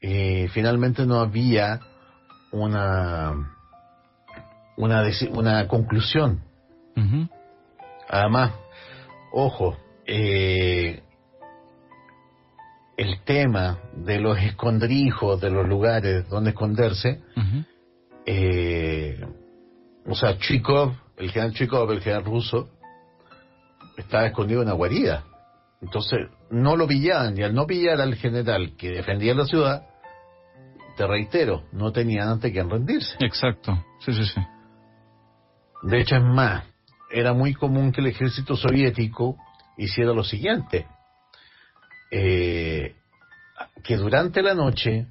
y 0.00 0.48
finalmente 0.48 1.06
no 1.06 1.20
había 1.20 1.80
una 2.50 3.56
una, 4.76 5.04
una 5.30 5.68
conclusión. 5.68 6.42
Además, 8.08 8.52
ojo, 9.32 9.76
eh, 10.04 11.02
el 12.96 13.20
tema 13.24 13.78
de 13.94 14.18
los 14.18 14.38
escondrijos, 14.38 15.40
de 15.40 15.50
los 15.50 15.68
lugares 15.68 16.28
donde 16.28 16.50
esconderse, 16.50 17.20
eh, 18.26 19.24
o 20.06 20.14
sea, 20.16 20.36
Chikov, 20.38 20.92
el 21.18 21.30
general 21.30 21.54
Chikov, 21.54 21.90
el 21.92 22.00
general 22.00 22.24
ruso, 22.24 22.68
estaba 23.96 24.26
escondido 24.26 24.62
en 24.62 24.68
una 24.68 24.76
guarida. 24.76 25.24
Entonces, 25.80 26.28
no 26.50 26.76
lo 26.76 26.86
pillaban, 26.86 27.38
y 27.38 27.42
al 27.42 27.54
no 27.54 27.66
pillar 27.66 28.00
al 28.00 28.14
general 28.16 28.76
que 28.76 28.90
defendía 28.90 29.34
la 29.34 29.46
ciudad, 29.46 29.86
te 30.96 31.06
reitero, 31.06 31.64
no 31.72 31.92
tenían 31.92 32.28
ante 32.28 32.52
quién 32.52 32.68
rendirse. 32.68 33.16
Exacto, 33.20 33.84
sí, 34.04 34.12
sí, 34.12 34.24
sí. 34.26 34.40
De 35.82 36.00
hecho, 36.00 36.16
es 36.16 36.22
más, 36.22 36.64
era 37.10 37.32
muy 37.32 37.54
común 37.54 37.92
que 37.92 38.00
el 38.00 38.08
ejército 38.08 38.56
soviético 38.56 39.36
hiciera 39.78 40.12
lo 40.12 40.24
siguiente, 40.24 40.86
eh, 42.10 42.94
que 43.82 43.96
durante 43.96 44.42
la 44.42 44.54
noche 44.54 45.06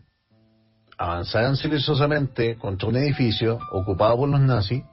avanzaran 0.97 1.55
silenciosamente 1.55 2.57
contra 2.57 2.89
un 2.89 2.97
edificio 2.97 3.57
ocupado 3.71 4.17
por 4.17 4.29
los 4.29 4.41
nazis, 4.41 4.83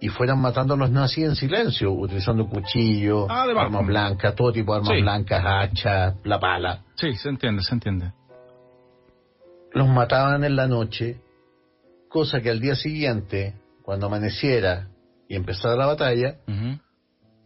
y 0.00 0.08
fueran 0.08 0.40
matando 0.40 0.74
a 0.74 0.76
los 0.76 0.90
nazis 0.90 1.24
en 1.24 1.36
silencio, 1.36 1.92
utilizando 1.92 2.48
cuchillos, 2.48 3.26
ah, 3.28 3.42
armas 3.42 3.86
blancas, 3.86 4.34
todo 4.34 4.52
tipo 4.52 4.72
de 4.72 4.78
armas 4.78 5.00
blancas, 5.00 5.44
hachas, 5.44 6.14
la 6.24 6.38
pala. 6.38 6.84
Sí, 6.94 7.14
se 7.14 7.28
entiende, 7.28 7.62
se 7.62 7.74
entiende. 7.74 8.12
Los 9.72 9.88
mataban 9.88 10.44
en 10.44 10.56
la 10.56 10.66
noche, 10.66 11.20
cosa 12.08 12.40
que 12.40 12.50
al 12.50 12.60
día 12.60 12.76
siguiente, 12.76 13.54
cuando 13.82 14.06
amaneciera 14.06 14.88
y 15.28 15.34
empezara 15.34 15.76
la 15.76 15.86
batalla, 15.86 16.36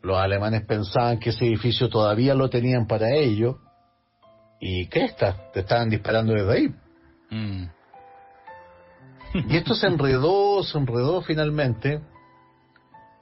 los 0.03 0.18
alemanes 0.18 0.64
pensaban 0.66 1.18
que 1.18 1.30
ese 1.30 1.46
edificio 1.46 1.88
todavía 1.88 2.34
lo 2.34 2.50
tenían 2.50 2.86
para 2.86 3.11
ellos, 3.11 3.57
y 4.61 4.86
¿qué 4.88 5.05
está? 5.05 5.50
Te 5.53 5.61
estaban 5.61 5.88
disparando 5.88 6.34
desde 6.34 6.53
ahí. 6.53 6.74
Mm. 7.30 7.64
y 9.48 9.57
esto 9.57 9.74
se 9.74 9.86
enredó, 9.86 10.62
se 10.62 10.76
enredó 10.76 11.22
finalmente 11.22 12.03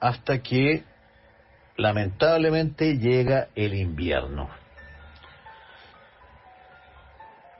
hasta 0.01 0.41
que 0.41 0.83
lamentablemente 1.77 2.97
llega 2.97 3.47
el 3.55 3.75
invierno. 3.75 4.49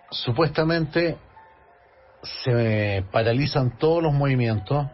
Supuestamente 0.09 1.17
se 2.43 3.05
paralizan 3.11 3.77
todos 3.77 4.03
los 4.03 4.11
movimientos, 4.11 4.87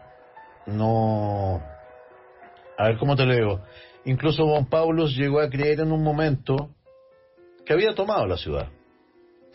no... 0.66 1.60
A 2.76 2.84
ver 2.84 2.98
cómo 2.98 3.16
te 3.16 3.24
lo 3.24 3.34
digo. 3.34 3.60
Incluso 4.04 4.46
Juan 4.46 4.66
Pablo 4.66 5.06
llegó 5.08 5.40
a 5.40 5.50
creer 5.50 5.80
en 5.80 5.90
un 5.90 6.04
momento 6.04 6.70
que 7.66 7.72
había 7.72 7.94
tomado 7.94 8.26
la 8.26 8.36
ciudad. 8.36 8.68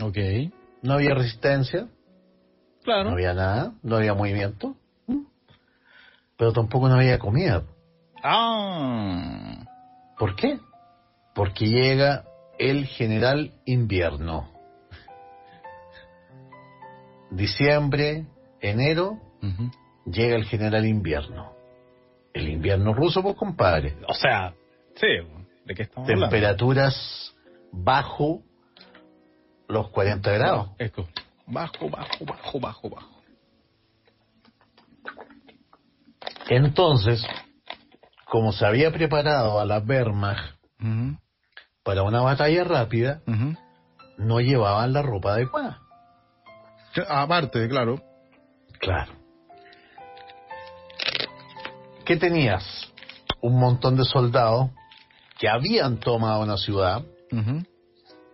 Ok. 0.02 0.18
No 0.82 0.96
había 0.96 1.14
resistencia. 1.14 1.88
Claro. 2.84 3.06
No 3.06 3.12
había 3.12 3.34
nada, 3.34 3.74
no 3.82 3.96
había 3.96 4.14
movimiento. 4.14 4.76
Pero 6.36 6.52
tampoco 6.52 6.90
no 6.90 6.96
había 6.96 7.18
comida. 7.18 7.64
Ah. 8.24 9.66
¿Por 10.18 10.36
qué? 10.36 10.60
Porque 11.36 11.66
llega 11.66 12.24
el 12.58 12.86
general 12.86 13.52
invierno. 13.66 14.50
Diciembre, 17.32 18.26
enero, 18.62 19.20
llega 20.06 20.36
el 20.36 20.46
general 20.46 20.86
invierno. 20.86 21.54
El 22.34 22.50
invierno 22.50 22.94
ruso, 22.94 23.22
pues 23.22 23.36
compadre. 23.36 23.98
O 24.08 24.14
sea, 24.14 24.54
sí, 24.96 25.08
¿de 25.66 25.76
qué 25.76 25.84
estamos 25.84 26.08
Temperaturas 26.08 27.36
bajo 27.72 28.44
los 29.68 29.90
40 29.90 30.32
grados. 30.32 30.70
Esto, 30.78 31.08
bajo, 31.48 31.90
bajo, 31.90 32.26
bajo, 32.26 32.60
bajo, 32.60 32.90
bajo. 32.90 33.24
Entonces, 36.50 37.26
como 38.34 38.52
se 38.52 38.66
había 38.66 38.92
preparado 38.92 39.60
a 39.60 39.66
la 39.66 39.78
Wehrmacht 39.78 40.56
para 41.84 42.02
una 42.02 42.22
batalla 42.22 42.64
rápida, 42.64 43.22
no 44.18 44.40
llevaban 44.40 44.92
la 44.92 45.04
ropa 45.04 45.34
adecuada. 45.36 45.84
Aparte, 47.08 47.70
claro. 47.70 48.02
Claro. 48.80 49.14
¿Qué 52.06 52.18
tenías? 52.18 52.66
Un 53.40 53.60
montón 53.60 53.98
de 53.98 54.04
soldados 54.04 54.72
que 55.38 55.48
habían 55.48 56.00
tomado 56.00 56.42
una 56.42 56.58
ciudad. 56.58 57.04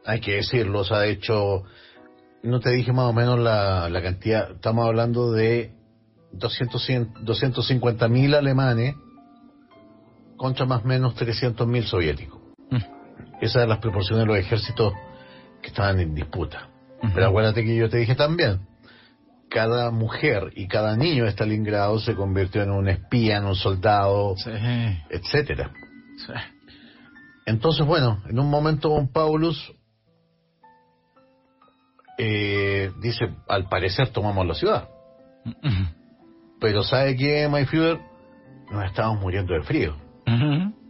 Hay 0.05 0.21
que 0.21 0.35
decirlo, 0.35 0.79
o 0.79 0.85
sea, 0.85 0.99
de 0.99 1.11
hecho, 1.11 1.63
no 2.41 2.61
te 2.61 2.69
dije 2.69 2.93
más 2.93 3.07
o 3.07 3.11
menos 3.11 3.37
la, 3.37 3.89
la 3.89 4.01
cantidad, 4.01 4.51
estamos 4.51 4.87
hablando 4.87 5.33
de 5.33 5.73
250 6.31 8.07
mil 8.07 8.33
alemanes 8.33 8.95
contra 10.39 10.65
más 10.65 10.83
o 10.83 10.87
menos 10.87 11.15
300.000 11.15 11.83
soviéticos. 11.83 12.41
Mm. 12.71 12.77
Esas 13.41 13.57
eran 13.57 13.69
las 13.69 13.79
proporciones 13.79 14.25
de 14.25 14.33
los 14.33 14.37
ejércitos 14.37 14.93
que 15.61 15.67
estaban 15.67 15.99
en 15.99 16.15
disputa. 16.15 16.69
Pero 17.13 17.27
acuérdate 17.27 17.63
que 17.63 17.75
yo 17.75 17.89
te 17.89 17.97
dije 17.97 18.15
también, 18.15 18.61
cada 19.49 19.91
mujer 19.91 20.51
y 20.55 20.67
cada 20.67 20.95
niño 20.95 21.25
de 21.25 21.31
Stalingrado 21.31 21.99
se 21.99 22.15
convirtió 22.15 22.61
en 22.61 22.71
un 22.71 22.87
espía, 22.89 23.37
en 23.37 23.45
un 23.45 23.55
soldado, 23.55 24.35
etcétera. 25.09 25.71
Entonces, 27.45 27.85
bueno, 27.85 28.21
en 28.27 28.39
un 28.39 28.49
momento 28.49 28.89
Von 28.89 29.11
Paulus 29.11 29.73
eh, 32.17 32.91
dice, 33.01 33.29
al 33.47 33.69
parecer 33.69 34.09
tomamos 34.09 34.45
la 34.45 34.53
ciudad. 34.53 34.89
Pero 36.59 36.83
¿sabe 36.83 37.15
qué, 37.15 37.47
My 37.49 37.65
Führer? 37.65 37.99
Nos 38.71 38.85
estamos 38.85 39.19
muriendo 39.21 39.53
de 39.53 39.63
frío. 39.63 40.08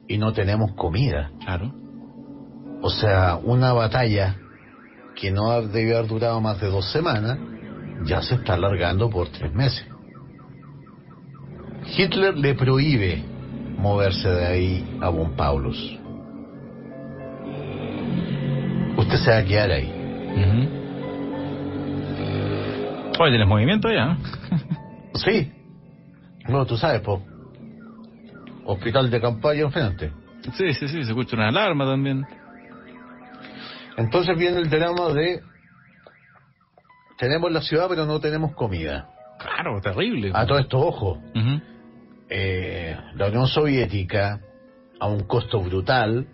Y 0.07 0.17
no 0.17 0.33
tenemos 0.33 0.73
comida. 0.73 1.31
Claro. 1.43 1.73
O 2.81 2.89
sea, 2.89 3.37
una 3.43 3.73
batalla 3.73 4.35
que 5.15 5.31
no 5.31 5.61
debió 5.61 5.97
haber 5.97 6.09
durado 6.09 6.41
más 6.41 6.59
de 6.61 6.67
dos 6.67 6.91
semanas, 6.91 7.37
ya 8.05 8.21
se 8.21 8.35
está 8.35 8.53
alargando 8.53 9.09
por 9.09 9.27
tres 9.29 9.53
meses. 9.53 9.85
Hitler 11.97 12.37
le 12.37 12.55
prohíbe 12.55 13.23
moverse 13.77 14.29
de 14.29 14.45
ahí 14.45 14.97
a 15.01 15.09
Von 15.09 15.35
Paulus. 15.35 15.97
Usted 18.97 19.17
se 19.17 19.31
va 19.31 19.37
a 19.37 19.45
quedar 19.45 19.71
ahí. 19.71 19.91
Oye, 23.19 23.31
¿tienes 23.31 23.47
movimiento 23.47 23.91
ya? 23.91 24.17
sí. 25.15 25.51
No, 26.47 26.65
tú 26.65 26.77
sabes, 26.77 27.01
po. 27.01 27.21
Hospital 28.71 29.09
de 29.09 29.19
campaña 29.19 29.61
enfrente. 29.61 30.11
Sí, 30.53 30.73
sí, 30.73 30.87
sí, 30.87 31.03
se 31.03 31.09
escucha 31.09 31.35
una 31.35 31.47
alarma 31.47 31.85
también. 31.85 32.23
Entonces 33.97 34.37
viene 34.37 34.57
el 34.59 34.69
drama 34.69 35.09
de 35.11 35.41
tenemos 37.17 37.51
la 37.51 37.61
ciudad 37.61 37.87
pero 37.89 38.05
no 38.05 38.19
tenemos 38.19 38.53
comida. 38.53 39.09
Claro, 39.39 39.81
terrible. 39.81 40.31
A 40.35 40.45
todo 40.45 40.59
esto, 40.59 40.77
ojo. 40.77 41.19
eh, 42.29 42.95
la 43.15 43.27
Unión 43.29 43.47
Soviética, 43.47 44.39
a 44.99 45.07
un 45.07 45.21
costo 45.23 45.59
brutal, 45.61 46.27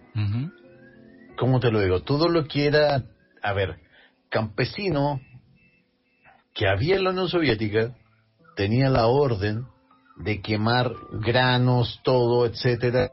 ¿cómo 1.38 1.62
te 1.62 1.72
lo 1.72 1.80
digo? 1.80 2.02
Todo 2.02 2.28
lo 2.28 2.44
que 2.46 2.66
era, 2.66 3.02
a 3.42 3.54
ver, 3.54 3.78
campesino 4.30 5.22
que 6.54 6.68
había 6.68 6.98
en 6.98 7.06
la 7.06 7.12
Unión 7.12 7.30
Soviética 7.30 7.96
tenía 8.58 8.90
la 8.90 9.08
orden 9.08 9.66
de 10.16 10.42
quemar 10.42 10.94
granos, 11.12 12.00
todo, 12.04 12.46
etcétera, 12.46 13.12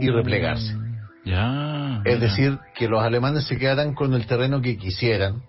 y 0.00 0.10
replegarse. 0.10 0.76
Ya. 1.24 2.02
Es 2.04 2.20
decir, 2.20 2.58
que 2.74 2.88
los 2.88 3.02
alemanes 3.02 3.46
se 3.46 3.56
quedaran 3.56 3.94
con 3.94 4.12
el 4.14 4.26
terreno 4.26 4.60
que 4.60 4.76
quisieran, 4.76 5.42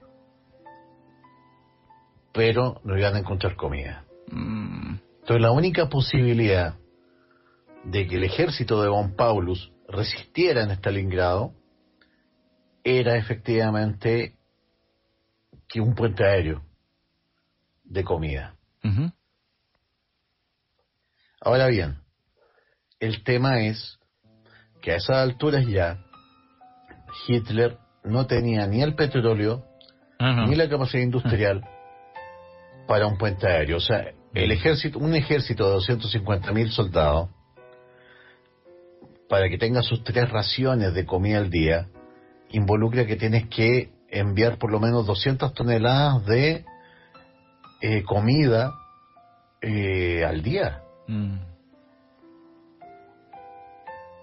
pero 2.32 2.80
no 2.84 2.98
iban 2.98 3.16
a 3.16 3.20
encontrar 3.20 3.56
comida. 3.56 4.06
Mm. 4.32 4.96
Entonces, 5.22 5.42
la 5.42 5.52
única 5.52 5.90
posibilidad 5.90 6.76
de 7.84 8.08
que 8.08 8.16
el 8.16 8.24
ejército 8.24 8.82
de 8.82 8.90
von 8.90 9.16
Paulus 9.16 9.72
resistiera 9.88 10.64
en 10.64 10.72
Stalingrado 10.72 11.54
era 12.84 13.18
efectivamente 13.18 14.36
que 15.68 15.80
un 15.80 15.96
puente 15.96 16.26
aéreo 16.26 16.64
de 17.84 18.04
comida. 18.04 18.56
Ahora 21.46 21.68
bien, 21.68 21.98
el 23.02 23.22
tema 23.26 23.60
es 23.60 24.00
que 24.82 24.94
a 24.94 24.96
esas 24.96 25.18
alturas 25.18 25.68
ya 25.68 26.00
Hitler 27.28 27.78
no 28.06 28.28
tenía 28.28 28.66
ni 28.66 28.82
el 28.82 28.96
petróleo 28.96 29.66
ni 30.48 30.56
la 30.56 30.70
capacidad 30.70 31.04
industrial 31.04 31.66
para 32.88 33.08
un 33.08 33.18
puente 33.18 33.46
aéreo. 33.46 33.76
O 33.76 33.82
sea, 33.82 34.14
el 34.34 34.52
ejército, 34.54 35.00
un 35.00 35.16
ejército 35.16 35.70
de 35.70 35.76
250.000 35.76 36.70
soldados, 36.70 37.30
para 39.28 39.50
que 39.50 39.58
tenga 39.58 39.82
sus 39.82 40.02
tres 40.06 40.30
raciones 40.30 40.94
de 40.94 41.06
comida 41.06 41.40
al 41.40 41.50
día, 41.50 41.90
involucra 42.52 43.06
que 43.06 43.18
tienes 43.18 43.50
que 43.50 43.92
enviar 44.08 44.58
por 44.58 44.72
lo 44.72 44.80
menos 44.80 45.06
200 45.06 45.54
toneladas 45.54 46.26
de 46.26 46.64
eh, 47.82 48.04
comida 48.04 48.72
eh, 49.62 50.24
al 50.24 50.42
día. 50.42 50.83
Mm. 51.08 51.38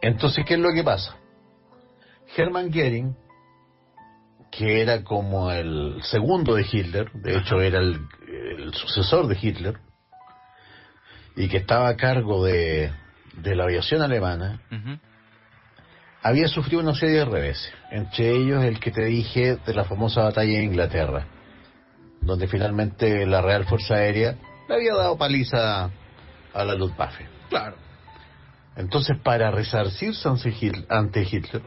Entonces, 0.02 0.44
¿qué 0.46 0.54
es 0.54 0.60
lo 0.60 0.72
que 0.72 0.82
pasa? 0.82 1.16
Hermann 2.36 2.70
Goering, 2.70 3.16
que 4.50 4.80
era 4.80 5.02
como 5.02 5.50
el 5.50 6.02
segundo 6.02 6.54
de 6.54 6.66
Hitler, 6.70 7.10
de 7.12 7.38
hecho 7.38 7.60
era 7.60 7.78
el, 7.78 8.00
sucesor 8.72 9.26
de 9.26 9.36
Hitler, 9.40 9.78
y 11.36 11.48
que 11.48 11.58
estaba 11.58 11.88
a 11.88 11.96
cargo 11.96 12.44
de, 12.44 12.90
de 13.34 13.54
la 13.56 13.64
aviación 13.64 14.02
alemana, 14.02 14.60
había 16.22 16.48
sufrido 16.48 16.82
una 16.82 16.94
serie 16.94 17.18
de 17.18 17.24
reveses, 17.24 17.72
entre 17.90 18.30
ellos 18.30 18.62
el 18.64 18.78
que 18.78 18.90
te 18.90 19.04
dije 19.04 19.56
de 19.56 19.74
la 19.74 19.84
famosa 19.84 20.22
batalla 20.22 20.58
en 20.58 20.64
Inglaterra, 20.64 21.26
donde 22.20 22.46
finalmente 22.46 23.26
la 23.26 23.42
Real 23.42 23.64
Fuerza 23.64 23.94
Aérea 23.94 24.36
le 24.68 24.74
había 24.74 24.94
dado 24.94 25.16
paliza 25.16 25.90
a 26.54 26.64
la 26.64 26.74
Luftwaffe. 26.74 27.26
Claro. 27.48 27.76
Entonces, 28.76 29.18
para 29.18 29.50
resarcirse 29.50 30.28
ante 30.28 31.22
Hitler, 31.22 31.62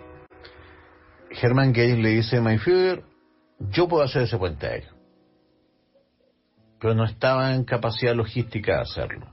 Hermann 1.41 1.73
Goering 1.73 2.01
le 2.01 2.09
dice, 2.09 2.39
My 2.41 2.57
Führer, 2.57 3.03
yo 3.59 3.87
puedo 3.87 4.03
hacer 4.03 4.23
ese 4.23 4.37
puente 4.37 4.67
aéreo. 4.67 4.93
Pero 6.79 6.95
no 6.95 7.05
estaba 7.05 7.53
en 7.53 7.63
capacidad 7.63 8.13
logística 8.15 8.75
de 8.75 8.81
hacerlo. 8.81 9.27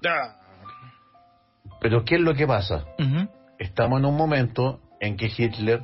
Pero 1.81 2.05
¿qué 2.05 2.17
es 2.17 2.21
lo 2.21 2.35
que 2.35 2.47
pasa? 2.47 2.85
Estamos 3.59 4.01
en 4.01 4.07
un 4.07 4.17
momento 4.17 4.81
en 5.01 5.17
que 5.17 5.31
Hitler 5.37 5.83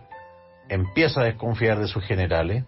empieza 0.68 1.20
a 1.22 1.24
desconfiar 1.24 1.78
de 1.78 1.88
sus 1.88 2.04
generales 2.04 2.64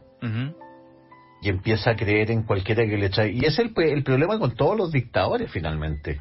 y 1.43 1.49
empieza 1.49 1.91
a 1.91 1.97
creer 1.97 2.31
en 2.31 2.43
cualquiera 2.43 2.85
que 2.85 2.97
le 2.97 3.07
echa. 3.07 3.27
Y 3.27 3.41
es 3.45 3.59
el, 3.59 3.73
el 3.77 4.03
problema 4.03 4.39
con 4.39 4.55
todos 4.55 4.77
los 4.77 4.91
dictadores 4.91 5.51
finalmente. 5.51 6.21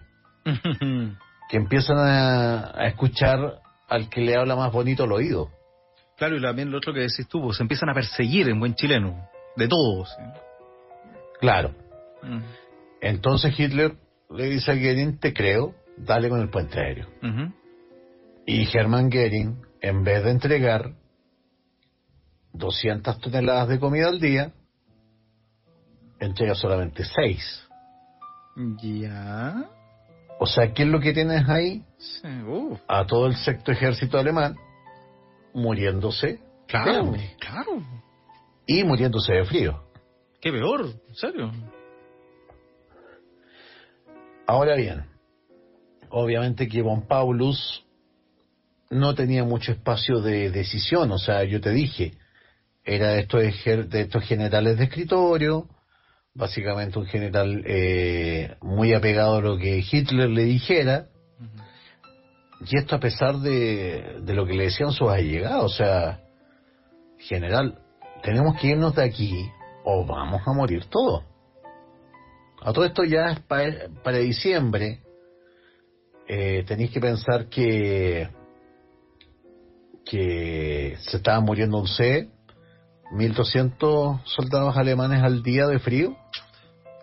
Que 1.50 1.58
empiezan 1.58 1.98
a, 1.98 2.88
escuchar 2.88 3.62
al 3.88 4.10
que 4.10 4.22
le 4.22 4.36
habla 4.36 4.56
más 4.56 4.72
bonito 4.72 5.04
al 5.04 5.12
oído. 5.12 5.50
Claro, 6.18 6.38
y 6.38 6.42
también 6.42 6.72
lo 6.72 6.78
otro 6.78 6.94
que 6.94 7.02
decís 7.02 7.28
tú, 7.28 7.42
pues, 7.42 7.58
se 7.58 7.64
empiezan 7.64 7.90
a 7.90 7.94
perseguir 7.94 8.50
en 8.50 8.60
buen 8.60 8.76
chileno, 8.76 9.28
de 9.56 9.68
todos. 9.68 10.10
Claro. 11.40 11.76
Mm. 12.24 12.42
Entonces 13.02 13.58
Hitler 13.58 13.96
le 14.30 14.46
dice 14.50 14.72
a 14.72 14.76
Goering, 14.76 15.20
te 15.20 15.34
creo, 15.34 15.76
dale 15.98 16.30
con 16.30 16.42
el 16.42 16.50
puente 16.50 16.80
aéreo. 16.80 17.08
Y 18.46 18.68
Hermann 18.76 19.10
Goering, 19.10 19.62
en 19.82 20.04
vez 20.04 20.24
de 20.24 20.32
entregar 20.32 20.94
200 22.54 23.20
toneladas 23.20 23.68
de 23.68 23.80
comida 23.80 24.08
al 24.08 24.20
día, 24.20 24.52
entrega 26.20 26.56
solamente 26.56 27.04
6. 27.04 27.68
Ya. 28.82 29.77
O 30.40 30.46
sea, 30.46 30.74
¿qué 30.74 30.84
es 30.84 30.90
lo 30.90 31.00
que 31.00 31.14
tienes 31.14 31.48
ahí? 31.50 31.84
A 32.88 33.06
todo 33.06 33.28
el 33.28 33.36
sexto 33.36 33.72
ejército 33.72 34.18
alemán 34.18 34.56
muriéndose. 35.54 36.40
Claro, 36.68 37.14
claro. 37.40 37.84
Y 38.66 38.84
muriéndose 38.84 39.34
de 39.34 39.46
frío. 39.46 39.84
Qué 40.40 40.52
peor, 40.52 40.86
en 41.08 41.16
serio. 41.16 41.52
Ahora 44.46 44.76
bien, 44.76 45.06
obviamente 46.10 46.68
que 46.68 46.82
Von 46.82 47.08
Paulus 47.08 47.86
no 48.90 49.16
tenía 49.16 49.44
mucho 49.44 49.72
espacio 49.72 50.22
de 50.22 50.50
decisión, 50.52 51.12
o 51.12 51.18
sea, 51.18 51.44
yo 51.44 51.60
te 51.60 51.72
dije, 51.72 52.14
era 52.86 53.10
de 53.10 53.20
estos, 53.22 53.42
de 53.90 54.02
estos 54.02 54.24
generales 54.24 54.78
de 54.78 54.86
escritorio, 54.86 55.68
básicamente 56.38 57.00
un 57.00 57.08
general 57.08 57.64
eh, 57.66 58.56
muy 58.62 58.94
apegado 58.94 59.38
a 59.38 59.42
lo 59.42 59.58
que 59.58 59.84
Hitler 59.92 60.30
le 60.30 60.44
dijera, 60.44 61.08
y 62.66 62.78
esto 62.78 62.96
a 62.96 63.00
pesar 63.00 63.38
de, 63.38 64.20
de 64.22 64.34
lo 64.34 64.46
que 64.46 64.54
le 64.54 64.66
decían 64.66 64.92
sus 64.92 65.10
allegados, 65.10 65.74
o 65.74 65.76
sea, 65.76 66.22
general, 67.18 67.80
tenemos 68.24 68.60
que 68.60 68.68
irnos 68.68 68.96
de 68.96 69.04
aquí 69.04 69.50
o 69.84 70.06
vamos 70.06 70.42
a 70.46 70.54
morir 70.54 70.86
todos. 70.86 71.24
A 72.62 72.72
todo 72.72 72.86
esto 72.86 73.04
ya 73.04 73.32
es 73.32 73.40
para, 73.42 74.18
diciembre, 74.20 75.02
eh, 76.28 76.64
tenéis 76.68 76.92
que 76.92 77.00
pensar 77.00 77.48
que 77.48 78.30
que 80.06 80.96
se 81.02 81.18
estaban 81.18 81.44
muriendo 81.44 81.78
un 81.78 81.88
C 81.88 82.30
1.200 83.12 84.22
soldados 84.26 84.78
alemanes 84.78 85.24
al 85.24 85.44
día 85.44 85.66
de 85.68 85.80
frío 85.80 86.18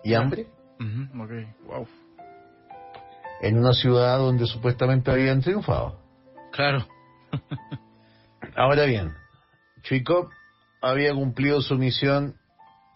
y 0.03 0.13
hambre. 0.13 0.47
En 3.41 3.57
una 3.57 3.73
ciudad 3.73 4.17
donde 4.17 4.45
supuestamente 4.45 5.11
habían 5.11 5.41
triunfado. 5.41 5.99
Claro. 6.51 6.85
Ahora 8.55 8.85
bien, 8.85 9.13
Chuikov 9.81 10.29
había 10.81 11.13
cumplido 11.13 11.61
su 11.61 11.75
misión 11.75 12.35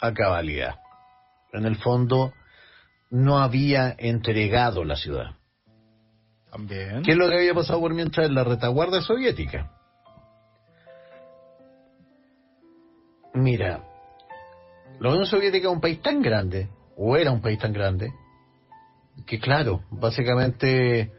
a 0.01 0.13
cabalidad. 0.13 0.75
En 1.51 1.65
el 1.65 1.75
fondo, 1.77 2.33
no 3.09 3.39
había 3.39 3.95
entregado 3.97 4.83
la 4.83 4.95
ciudad. 4.95 5.35
También. 6.51 7.03
¿Qué 7.03 7.11
es 7.11 7.17
lo 7.17 7.27
que 7.27 7.35
había 7.35 7.53
pasado 7.53 7.79
por 7.79 7.93
mientras 7.93 8.27
en 8.27 8.35
la 8.35 8.43
retaguardia 8.43 9.01
soviética? 9.01 9.71
Mira, 13.39 13.85
la 14.99 15.09
Unión 15.09 15.25
Soviética 15.25 15.69
es 15.69 15.73
un 15.73 15.79
país 15.79 16.01
tan 16.01 16.21
grande, 16.21 16.67
o 16.97 17.15
era 17.15 17.31
un 17.31 17.41
país 17.41 17.57
tan 17.57 17.71
grande, 17.71 18.11
que 19.25 19.39
claro, 19.39 19.81
básicamente 19.91 21.11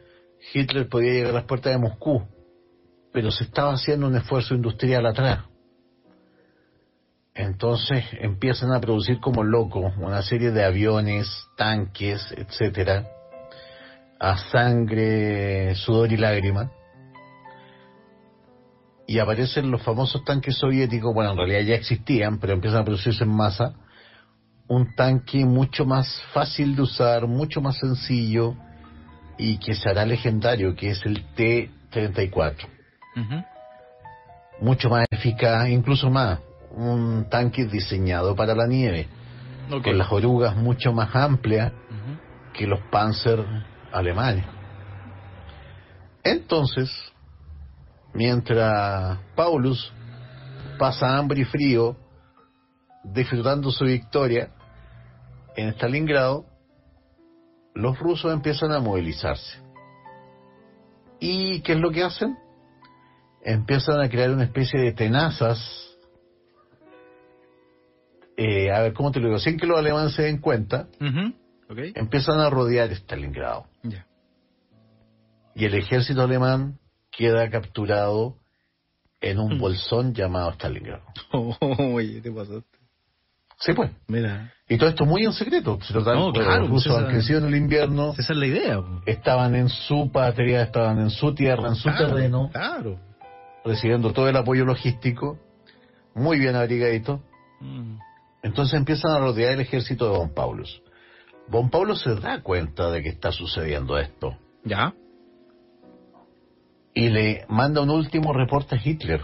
Hitler 0.53 0.87
podía 0.87 1.13
llegar 1.13 1.31
a 1.31 1.35
las 1.35 1.45
puertas 1.45 1.73
de 1.73 1.79
Moscú, 1.79 2.21
pero 3.11 3.31
se 3.31 3.45
estaba 3.45 3.73
haciendo 3.73 4.05
un 4.05 4.15
esfuerzo 4.15 4.53
industrial 4.53 5.07
atrás. 5.07 5.45
Entonces 7.33 8.03
empiezan 8.19 8.71
a 8.71 8.79
producir 8.79 9.19
como 9.19 9.43
locos 9.43 9.93
una 9.97 10.21
serie 10.21 10.51
de 10.51 10.63
aviones, 10.63 11.27
tanques, 11.57 12.21
etcétera, 12.37 13.07
a 14.19 14.37
sangre, 14.51 15.73
sudor 15.73 16.11
y 16.11 16.17
lágrimas. 16.17 16.69
Y 19.11 19.19
aparecen 19.19 19.69
los 19.69 19.83
famosos 19.83 20.23
tanques 20.23 20.55
soviéticos, 20.55 21.13
bueno, 21.13 21.31
en 21.31 21.37
realidad 21.37 21.59
ya 21.63 21.75
existían, 21.75 22.39
pero 22.39 22.53
empiezan 22.53 22.79
a 22.79 22.85
producirse 22.85 23.25
en 23.25 23.35
masa. 23.35 23.73
Un 24.69 24.95
tanque 24.95 25.43
mucho 25.43 25.85
más 25.85 26.21
fácil 26.31 26.77
de 26.77 26.83
usar, 26.83 27.27
mucho 27.27 27.59
más 27.59 27.77
sencillo 27.77 28.55
y 29.37 29.57
que 29.57 29.75
será 29.75 30.05
legendario, 30.05 30.77
que 30.77 30.91
es 30.91 31.05
el 31.05 31.25
T-34. 31.35 32.55
Mucho 34.61 34.89
más 34.89 35.05
eficaz, 35.11 35.67
incluso 35.67 36.09
más. 36.09 36.39
Un 36.73 37.27
tanque 37.29 37.65
diseñado 37.65 38.33
para 38.33 38.55
la 38.55 38.65
nieve, 38.65 39.09
con 39.83 39.97
las 39.97 40.09
orugas 40.09 40.55
mucho 40.55 40.93
más 40.93 41.13
amplias 41.13 41.73
que 42.53 42.65
los 42.65 42.79
Panzer 42.89 43.45
alemanes. 43.91 44.45
Entonces, 46.23 46.89
mientras 48.13 49.19
Paulus 49.35 49.91
pasa 50.77 51.17
hambre 51.17 51.41
y 51.41 51.45
frío 51.45 51.95
disfrutando 53.03 53.71
su 53.71 53.85
victoria 53.85 54.51
en 55.55 55.69
Stalingrado, 55.69 56.45
los 57.73 57.97
rusos 57.99 58.33
empiezan 58.33 58.71
a 58.71 58.79
movilizarse. 58.79 59.59
¿Y 61.19 61.61
qué 61.61 61.73
es 61.73 61.79
lo 61.79 61.91
que 61.91 62.03
hacen? 62.03 62.37
Empiezan 63.43 64.01
a 64.01 64.09
crear 64.09 64.31
una 64.31 64.43
especie 64.43 64.79
de 64.79 64.91
tenazas. 64.91 65.59
Eh, 68.37 68.71
a 68.71 68.81
ver, 68.81 68.93
¿cómo 68.93 69.11
te 69.11 69.19
lo 69.19 69.27
digo? 69.27 69.39
Sin 69.39 69.57
que 69.57 69.67
los 69.67 69.77
alemanes 69.77 70.13
se 70.13 70.23
den 70.23 70.39
cuenta, 70.39 70.87
empiezan 71.69 72.39
a 72.39 72.49
rodear 72.49 72.91
Stalingrado. 72.91 73.67
Y 75.53 75.65
el 75.65 75.75
ejército 75.75 76.21
alemán 76.21 76.79
queda 77.11 77.49
capturado 77.49 78.35
en 79.19 79.39
un 79.39 79.57
mm. 79.57 79.59
bolsón 79.59 80.13
llamado 80.13 80.51
Stalingrado. 80.53 81.03
oye, 81.93 82.21
¿qué 82.21 82.31
pasó? 82.31 82.63
Sí, 83.59 83.73
pues. 83.73 83.91
Mira. 84.07 84.51
Y 84.67 84.77
todo 84.77 84.89
esto 84.89 85.05
muy 85.05 85.23
en 85.23 85.33
secreto. 85.33 85.77
Se 85.83 85.93
no, 85.93 86.31
claro, 86.31 86.61
los 86.61 86.69
rusos 86.69 86.97
han 86.97 87.07
crecido 87.07 87.39
en 87.39 87.45
el 87.45 87.55
invierno. 87.55 88.13
Esa 88.17 88.33
es 88.33 88.39
la 88.39 88.47
idea. 88.47 88.81
Estaban 89.05 89.53
en 89.53 89.69
su 89.69 90.11
patria, 90.11 90.63
estaban 90.63 90.99
en 90.99 91.11
su 91.11 91.35
tierra, 91.35 91.67
en 91.67 91.75
su 91.75 91.89
terreno. 91.91 92.49
Claro. 92.51 92.99
Recibiendo 93.63 94.13
todo 94.13 94.27
el 94.29 94.35
apoyo 94.35 94.65
logístico. 94.65 95.37
Muy 96.15 96.39
bien 96.39 96.55
abrigaditos. 96.55 97.19
Mm. 97.59 97.97
Entonces 98.41 98.73
empiezan 98.73 99.11
a 99.11 99.19
rodear 99.19 99.53
el 99.53 99.61
ejército 99.61 100.09
de 100.09 100.17
Don 100.17 100.33
Paulus. 100.33 100.81
Don 101.47 101.69
Pablo 101.69 101.95
se 101.95 102.15
da 102.15 102.41
cuenta 102.41 102.89
de 102.89 103.03
que 103.03 103.09
está 103.09 103.31
sucediendo 103.31 103.99
esto. 103.99 104.37
¿Ya? 104.63 104.93
Y 106.93 107.09
le 107.09 107.45
manda 107.47 107.81
un 107.81 107.89
último 107.89 108.33
reporte 108.33 108.75
a 108.75 108.79
Hitler. 108.83 109.21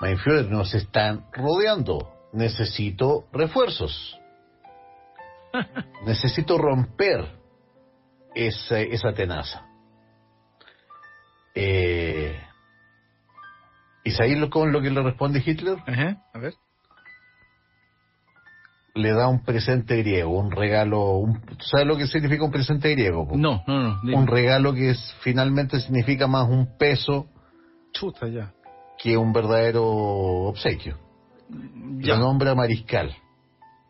Mein 0.00 0.18
Führer, 0.18 0.50
nos 0.50 0.74
están 0.74 1.26
rodeando. 1.32 2.10
Necesito 2.32 3.26
refuerzos. 3.32 4.18
Necesito 6.06 6.58
romper 6.58 7.38
esa, 8.34 8.80
esa 8.80 9.12
tenaza. 9.12 9.66
Eh, 11.54 12.36
¿Y 14.02 14.10
sabéis 14.10 14.48
con 14.50 14.72
lo 14.72 14.82
que 14.82 14.90
le 14.90 15.02
responde 15.02 15.42
Hitler? 15.44 15.78
A 16.32 16.38
ver 16.38 16.54
le 18.94 19.12
da 19.12 19.28
un 19.28 19.42
presente 19.42 19.96
griego, 19.96 20.38
un 20.38 20.52
regalo, 20.52 21.16
un, 21.16 21.40
¿sabes 21.58 21.86
lo 21.86 21.96
que 21.96 22.06
significa 22.06 22.44
un 22.44 22.52
presente 22.52 22.90
griego? 22.92 23.26
No, 23.34 23.64
no, 23.66 24.02
no. 24.02 24.16
Un 24.16 24.26
regalo 24.26 24.72
que 24.72 24.90
es, 24.90 25.14
finalmente 25.20 25.80
significa 25.80 26.28
más 26.28 26.48
un 26.48 26.78
peso 26.78 27.26
Chuta, 27.92 28.28
ya. 28.28 28.52
que 29.02 29.16
un 29.16 29.32
verdadero 29.32 29.84
obsequio. 29.84 30.96
Ya. 31.98 32.14
Lo 32.14 32.20
nombra 32.20 32.54
mariscal. 32.54 33.14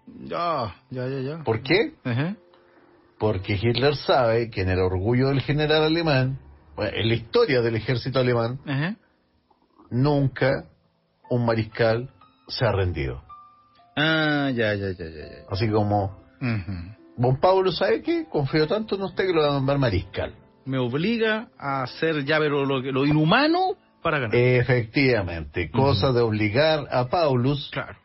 Ya, 0.07 0.75
ya, 0.91 1.07
ya, 1.07 1.21
ya. 1.21 1.45
¿Por 1.45 1.63
qué? 1.63 1.95
Porque 3.19 3.55
Hitler 3.61 3.97
sabe 3.97 4.51
que 4.51 4.63
en 4.63 4.71
el 4.71 4.81
orgullo 4.81 5.29
del 5.29 5.41
general 5.41 5.85
alemán, 5.85 6.39
en 6.77 7.09
la 7.09 7.15
historia 7.15 7.61
del 7.61 7.77
ejército 7.77 8.19
alemán, 8.19 8.59
nunca 9.91 10.65
un 11.31 11.45
mariscal 11.47 12.11
se 12.49 12.67
ha 12.67 12.73
rendido. 12.73 13.23
Ah, 13.97 14.51
ya, 14.55 14.75
ya, 14.75 14.91
ya, 14.93 15.05
ya. 15.05 15.25
Así 15.51 15.69
como, 15.69 16.25
Bon 17.17 17.39
Pablo, 17.39 17.71
¿sabe 17.71 18.03
qué? 18.03 18.27
Confío 18.29 18.67
tanto 18.67 18.97
en 18.97 19.03
usted 19.03 19.27
que 19.27 19.33
lo 19.33 19.43
va 19.43 19.51
a 19.51 19.53
nombrar 19.53 19.79
mariscal. 19.79 20.35
Me 20.65 20.79
obliga 20.79 21.49
a 21.59 21.83
hacer 21.83 22.25
ya 22.25 22.39
pero 22.39 22.65
lo, 22.65 22.81
lo 22.81 23.07
inhumano 23.07 23.77
para 24.03 24.19
ganar. 24.19 24.35
Efectivamente, 24.35 25.71
cosa 25.71 26.13
de 26.13 26.21
obligar 26.21 26.87
a 26.91 27.09
Paulus 27.09 27.71
claro. 27.73 27.99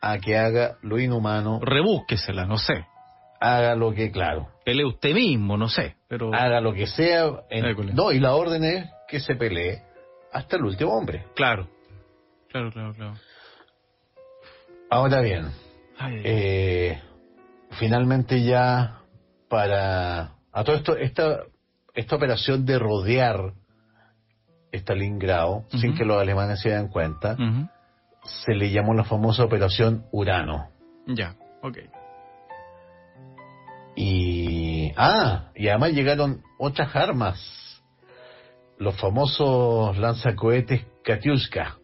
a 0.00 0.18
que 0.18 0.36
haga 0.36 0.76
lo 0.82 0.98
inhumano. 0.98 1.60
Rebúsquesela, 1.60 2.46
no 2.46 2.58
sé. 2.58 2.86
Haga 3.40 3.76
lo 3.76 3.92
que, 3.94 4.10
claro. 4.10 4.48
Pelee 4.64 4.84
usted 4.84 5.14
mismo, 5.14 5.56
no 5.56 5.68
sé, 5.68 5.94
pero... 6.08 6.34
Haga 6.34 6.60
lo 6.60 6.74
que 6.74 6.86
sea. 6.86 7.30
No, 7.94 8.10
y 8.10 8.18
la 8.18 8.34
orden 8.34 8.64
es 8.64 8.86
que 9.06 9.20
se 9.20 9.36
pelee 9.36 9.82
hasta 10.32 10.56
el 10.56 10.64
último 10.64 10.92
hombre. 10.92 11.24
Claro, 11.36 11.68
claro, 12.50 12.72
claro, 12.72 12.94
claro. 12.94 13.14
Ahora 14.90 15.20
bien, 15.20 15.50
eh, 16.24 16.98
finalmente 17.72 18.42
ya 18.42 19.00
para 19.48 20.32
a 20.52 20.64
todo 20.64 20.76
esto 20.76 20.96
esta 20.96 21.42
esta 21.94 22.16
operación 22.16 22.64
de 22.64 22.78
rodear 22.78 23.52
Stalingrado 24.72 25.64
sin 25.70 25.94
que 25.94 26.04
los 26.04 26.20
alemanes 26.20 26.60
se 26.60 26.70
den 26.70 26.88
cuenta 26.88 27.36
se 28.22 28.54
le 28.54 28.70
llamó 28.70 28.94
la 28.94 29.04
famosa 29.04 29.44
operación 29.44 30.06
Urano. 30.12 30.68
Ya, 31.06 31.34
ok. 31.62 31.78
Y 33.96 34.92
ah, 34.96 35.50
y 35.54 35.68
además 35.68 35.92
llegaron 35.92 36.42
otras 36.58 36.94
armas, 36.94 37.82
los 38.78 38.98
famosos 39.00 39.96
lanzacohetes 39.98 40.86
Katyuska 41.02 41.78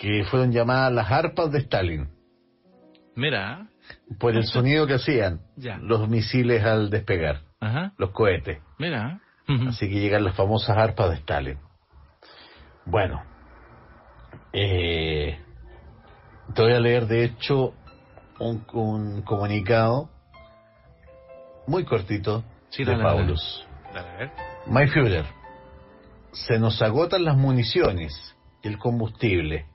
que 0.00 0.24
fueron 0.24 0.50
llamadas 0.50 0.94
las 0.94 1.10
arpas 1.10 1.52
de 1.52 1.58
Stalin. 1.58 2.08
Mira. 3.14 3.68
Por 4.18 4.34
el 4.34 4.44
sonido 4.44 4.86
que 4.86 4.94
hacían 4.94 5.42
los 5.82 6.08
misiles 6.08 6.64
al 6.64 6.88
despegar, 6.88 7.42
los 7.98 8.10
cohetes. 8.10 8.62
Mira. 8.78 9.20
Así 9.68 9.90
que 9.90 10.00
llegan 10.00 10.24
las 10.24 10.34
famosas 10.34 10.78
arpas 10.78 11.10
de 11.10 11.16
Stalin. 11.16 11.58
Bueno, 12.86 13.22
eh, 14.54 15.38
te 16.54 16.62
voy 16.62 16.72
a 16.72 16.80
leer 16.80 17.06
de 17.06 17.24
hecho 17.24 17.74
un, 18.38 19.22
comunicado 19.22 20.08
muy 21.66 21.84
cortito 21.84 22.42
de 22.74 22.96
Paulus. 22.96 23.66
My 24.66 24.86
Führer, 24.86 25.26
se 26.32 26.58
nos 26.58 26.80
agotan 26.80 27.24
las 27.24 27.36
municiones 27.36 28.34
y 28.62 28.68
el 28.68 28.78
combustible 28.78 29.66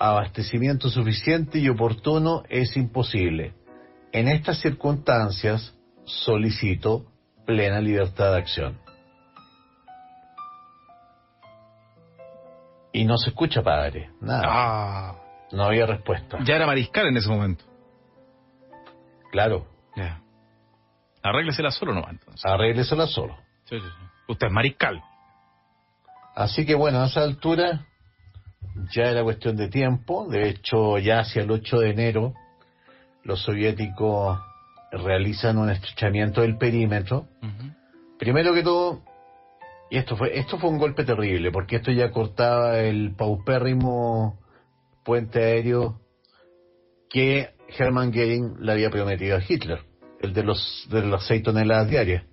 abastecimiento 0.00 0.88
suficiente 0.88 1.58
y 1.58 1.68
oportuno 1.68 2.42
es 2.48 2.74
imposible. 2.76 3.54
En 4.12 4.28
estas 4.28 4.58
circunstancias 4.58 5.76
solicito 6.04 7.04
plena 7.44 7.80
libertad 7.80 8.32
de 8.32 8.38
acción. 8.38 8.80
Y 12.92 13.04
no 13.04 13.18
se 13.18 13.28
escucha, 13.28 13.62
padre. 13.62 14.10
Nada. 14.20 14.42
Ah. 14.46 15.16
No 15.52 15.64
había 15.64 15.84
respuesta. 15.84 16.38
Ya 16.44 16.56
era 16.56 16.66
mariscal 16.66 17.06
en 17.06 17.16
ese 17.18 17.28
momento. 17.28 17.64
Claro. 19.30 19.66
Ya. 19.94 20.22
Arréglesela 21.22 21.70
solo 21.70 21.92
no 21.92 22.08
entonces. 22.08 22.44
Arréglesela 22.44 23.06
solo. 23.06 23.36
Sí, 23.64 23.78
sí, 23.78 23.86
sí. 23.86 24.06
Usted 24.28 24.46
es 24.46 24.52
mariscal. 24.52 25.02
Así 26.34 26.64
que 26.64 26.74
bueno, 26.74 27.02
a 27.02 27.06
esa 27.06 27.22
altura 27.22 27.86
ya 28.94 29.04
era 29.04 29.22
cuestión 29.22 29.56
de 29.56 29.68
tiempo. 29.68 30.26
De 30.28 30.48
hecho, 30.48 30.98
ya 30.98 31.20
hacia 31.20 31.42
el 31.42 31.50
8 31.50 31.78
de 31.78 31.90
enero, 31.90 32.34
los 33.24 33.42
soviéticos 33.42 34.38
realizan 34.92 35.58
un 35.58 35.70
estrechamiento 35.70 36.42
del 36.42 36.56
perímetro. 36.56 37.28
Primero 38.18 38.52
que 38.52 38.62
todo, 38.62 39.02
y 39.90 39.96
esto 39.96 40.16
fue, 40.16 40.38
esto 40.38 40.58
fue 40.58 40.70
un 40.70 40.78
golpe 40.78 41.04
terrible, 41.04 41.50
porque 41.50 41.76
esto 41.76 41.90
ya 41.90 42.10
cortaba 42.10 42.80
el 42.80 43.14
paupérrimo 43.14 44.40
puente 45.04 45.42
aéreo 45.42 46.00
que 47.08 47.50
Hermann 47.78 48.12
Goering 48.12 48.56
le 48.60 48.72
había 48.72 48.90
prometido 48.90 49.36
a 49.36 49.42
Hitler, 49.46 49.80
el 50.20 50.32
de 50.32 50.42
los 50.42 50.86
de 50.90 51.06
las 51.06 51.26
seis 51.26 51.42
toneladas 51.42 51.88
diarias. 51.88 52.24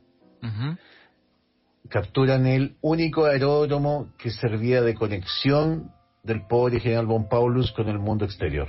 Capturan 1.90 2.46
el 2.46 2.76
único 2.82 3.26
aeródromo 3.26 4.14
que 4.18 4.30
servía 4.30 4.82
de 4.82 4.94
conexión 4.94 5.92
del 6.28 6.46
pobre 6.46 6.80
general 6.80 7.08
von 7.08 7.28
Paulus 7.28 7.72
con 7.72 7.88
el 7.88 7.98
mundo 7.98 8.26
exterior. 8.26 8.68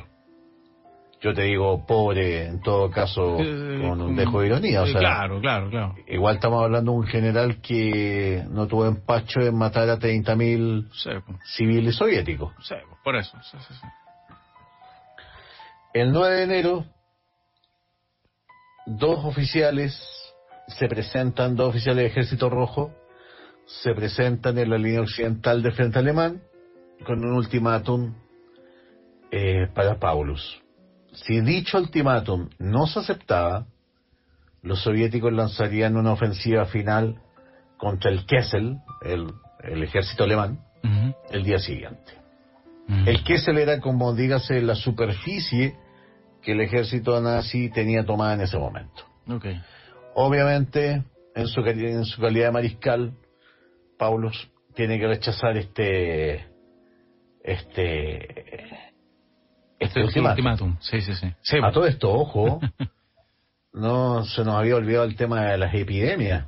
Yo 1.20 1.34
te 1.34 1.42
digo 1.42 1.84
pobre 1.84 2.46
en 2.46 2.62
todo 2.62 2.88
caso 2.90 3.38
eh, 3.40 3.80
con 3.82 4.00
un 4.00 4.14
dejo 4.14 4.40
de 4.40 4.46
ironía 4.46 4.82
o 4.82 4.86
sea 4.86 5.00
claro 5.00 5.40
claro 5.40 5.68
claro. 5.68 5.96
igual 6.06 6.36
estamos 6.36 6.62
hablando 6.62 6.92
de 6.92 6.98
un 6.98 7.06
general 7.08 7.60
que 7.60 8.44
no 8.48 8.68
tuvo 8.68 8.86
empacho 8.86 9.40
en 9.40 9.56
matar 9.56 9.90
a 9.90 9.98
30.000 9.98 10.88
civiles 11.56 11.96
soviéticos. 11.96 12.52
Sí, 12.62 12.76
por 13.02 13.16
eso 13.16 13.36
el 15.92 16.12
9 16.12 16.36
de 16.36 16.42
enero 16.44 16.84
dos 18.86 19.24
oficiales 19.24 20.00
se 20.68 20.86
presentan 20.86 21.56
dos 21.56 21.70
oficiales 21.70 22.04
del 22.04 22.12
ejército 22.12 22.48
rojo 22.48 22.92
se 23.66 23.92
presentan 23.92 24.56
en 24.56 24.70
la 24.70 24.78
línea 24.78 25.00
occidental 25.00 25.62
del 25.64 25.72
frente 25.72 25.98
alemán 25.98 26.42
con 27.04 27.24
un 27.24 27.32
ultimátum 27.32 28.14
eh, 29.30 29.68
para 29.74 29.98
Paulus 29.98 30.62
si 31.24 31.40
dicho 31.40 31.78
ultimátum 31.78 32.48
no 32.58 32.86
se 32.86 33.00
aceptaba, 33.00 33.66
los 34.62 34.82
soviéticos 34.82 35.32
lanzarían 35.32 35.96
una 35.96 36.12
ofensiva 36.12 36.66
final 36.66 37.20
contra 37.76 38.10
el 38.10 38.26
Kessel, 38.26 38.78
el, 39.02 39.82
ejército 39.82 40.24
alemán, 40.24 40.60
el 41.30 41.44
día 41.44 41.58
siguiente. 41.58 42.12
El 43.06 43.22
Kessel 43.22 43.58
era, 43.58 43.80
como 43.80 44.14
dígase, 44.14 44.62
la 44.62 44.74
superficie 44.74 45.76
que 46.42 46.52
el 46.52 46.60
ejército 46.60 47.20
nazi 47.20 47.70
tenía 47.70 48.04
tomada 48.04 48.34
en 48.34 48.40
ese 48.40 48.58
momento. 48.58 49.04
Obviamente, 50.14 51.04
en 51.34 51.46
su, 51.46 51.60
en 51.60 52.04
su 52.04 52.20
calidad 52.20 52.46
de 52.46 52.52
mariscal, 52.52 53.12
Paulus 53.98 54.50
tiene 54.74 54.98
que 54.98 55.06
rechazar 55.06 55.56
este 55.56 56.46
este 57.52 58.88
este 59.78 60.02
ultimátum. 60.02 60.76
Sí, 60.80 61.00
sí, 61.00 61.12
sí, 61.14 61.56
A 61.62 61.70
todo 61.70 61.86
esto, 61.86 62.10
ojo, 62.12 62.60
no 63.72 64.24
se 64.24 64.44
nos 64.44 64.54
había 64.54 64.76
olvidado 64.76 65.04
el 65.04 65.16
tema 65.16 65.42
de 65.42 65.58
las 65.58 65.74
epidemias. 65.74 66.46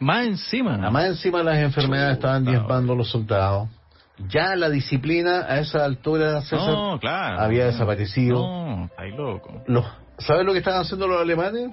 Más 0.00 0.26
encima. 0.26 0.78
más 0.90 1.06
encima 1.06 1.42
las 1.42 1.58
enfermedades 1.58 2.16
estaban 2.18 2.44
diezmando 2.44 2.94
los 2.94 3.10
soldados. 3.10 3.68
Ya 4.28 4.56
la 4.56 4.68
disciplina 4.68 5.44
a 5.48 5.58
esa 5.60 5.84
altura 5.84 6.40
César, 6.42 6.98
claro, 7.00 7.40
había 7.40 7.66
desaparecido. 7.66 8.40
No, 8.40 8.84
está 8.86 9.04
loco. 9.06 9.62
Los, 9.66 9.84
¿Sabes 10.18 10.44
lo 10.44 10.52
que 10.52 10.58
estaban 10.58 10.80
haciendo 10.80 11.06
los 11.06 11.20
alemanes? 11.20 11.70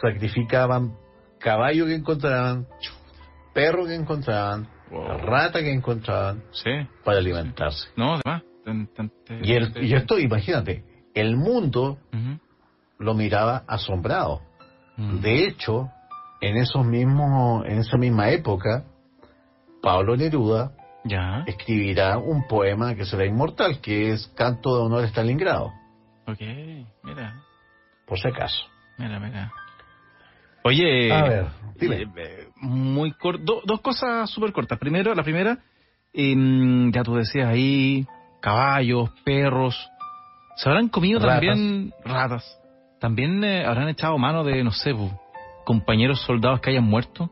Sacrificaban 0.00 0.94
caballo 1.38 1.86
que 1.86 1.94
encontraban, 1.94 2.66
perro 3.54 3.86
que 3.86 3.94
encontraban, 3.94 4.68
rata 4.90 5.60
que 5.60 5.72
encontraban 5.72 6.42
sí. 6.52 6.70
para 7.04 7.18
alimentarse. 7.18 7.88
No, 7.96 8.14
además. 8.14 8.42
Y, 9.42 9.86
y 9.86 9.94
esto, 9.94 10.18
imagínate, 10.18 10.84
el 11.14 11.36
mundo 11.36 11.98
lo 12.98 13.14
miraba 13.14 13.64
asombrado. 13.66 14.42
Mm. 14.96 15.20
De 15.20 15.46
hecho, 15.46 15.90
en 16.40 16.56
esos 16.56 16.84
mismos, 16.84 17.64
en 17.66 17.78
esa 17.78 17.96
misma 17.96 18.30
época, 18.30 18.84
Pablo 19.82 20.16
Neruda 20.16 20.72
ya. 21.04 21.44
escribirá 21.46 22.18
un 22.18 22.46
poema 22.46 22.94
que 22.94 23.04
será 23.04 23.24
inmortal, 23.24 23.80
que 23.80 24.12
es 24.12 24.26
Canto 24.36 24.76
de 24.76 24.82
Honor 24.82 25.04
a 25.04 25.08
Stalingrado. 25.08 25.72
Ok, 26.26 26.40
mira. 27.04 27.42
Por 28.06 28.18
si 28.18 28.28
acaso. 28.28 28.64
Mira, 28.98 29.18
mira. 29.18 29.52
Oye, 30.64 31.12
a 31.12 31.22
ver, 31.22 31.46
dime. 31.78 32.02
Eh, 32.16 32.48
muy 32.60 33.12
corto, 33.12 33.62
dos 33.64 33.80
cosas 33.80 34.28
súper 34.30 34.52
cortas. 34.52 34.78
Primero, 34.78 35.14
la 35.14 35.22
primera, 35.22 35.58
em, 36.12 36.90
ya 36.92 37.02
tú 37.02 37.14
decías 37.14 37.48
ahí, 37.48 38.06
caballos, 38.40 39.10
perros. 39.24 39.90
¿Se 40.56 40.68
habrán 40.68 40.88
comido 40.88 41.20
también 41.20 41.92
ratas? 42.04 42.44
¿También 43.00 43.44
eh, 43.44 43.64
habrán 43.64 43.88
echado 43.88 44.18
mano 44.18 44.42
de, 44.42 44.64
no 44.64 44.72
sé, 44.72 44.92
compañeros 45.64 46.20
soldados 46.22 46.60
que 46.60 46.70
hayan 46.70 46.84
muerto? 46.84 47.30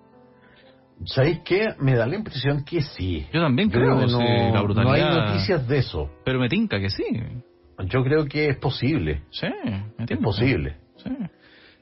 ¿Sabéis 1.04 1.40
qué? 1.44 1.74
Me 1.78 1.94
da 1.94 2.06
la 2.06 2.16
impresión 2.16 2.64
que 2.64 2.80
sí. 2.80 3.26
Yo 3.32 3.40
también 3.42 3.68
creo, 3.68 3.98
que 3.98 4.06
no, 4.06 4.54
la 4.54 4.62
brutalidad... 4.62 5.10
no 5.10 5.20
hay 5.20 5.26
noticias 5.26 5.68
de 5.68 5.78
eso. 5.78 6.10
Pero 6.24 6.38
me 6.38 6.48
tinca 6.48 6.80
que 6.80 6.88
sí. 6.88 7.04
Yo 7.88 8.02
creo 8.02 8.24
que 8.24 8.48
es 8.48 8.56
posible. 8.56 9.22
Sí, 9.30 9.46
me 9.98 10.04
Es 10.08 10.18
posible. 10.18 10.76
Sí. 10.96 11.10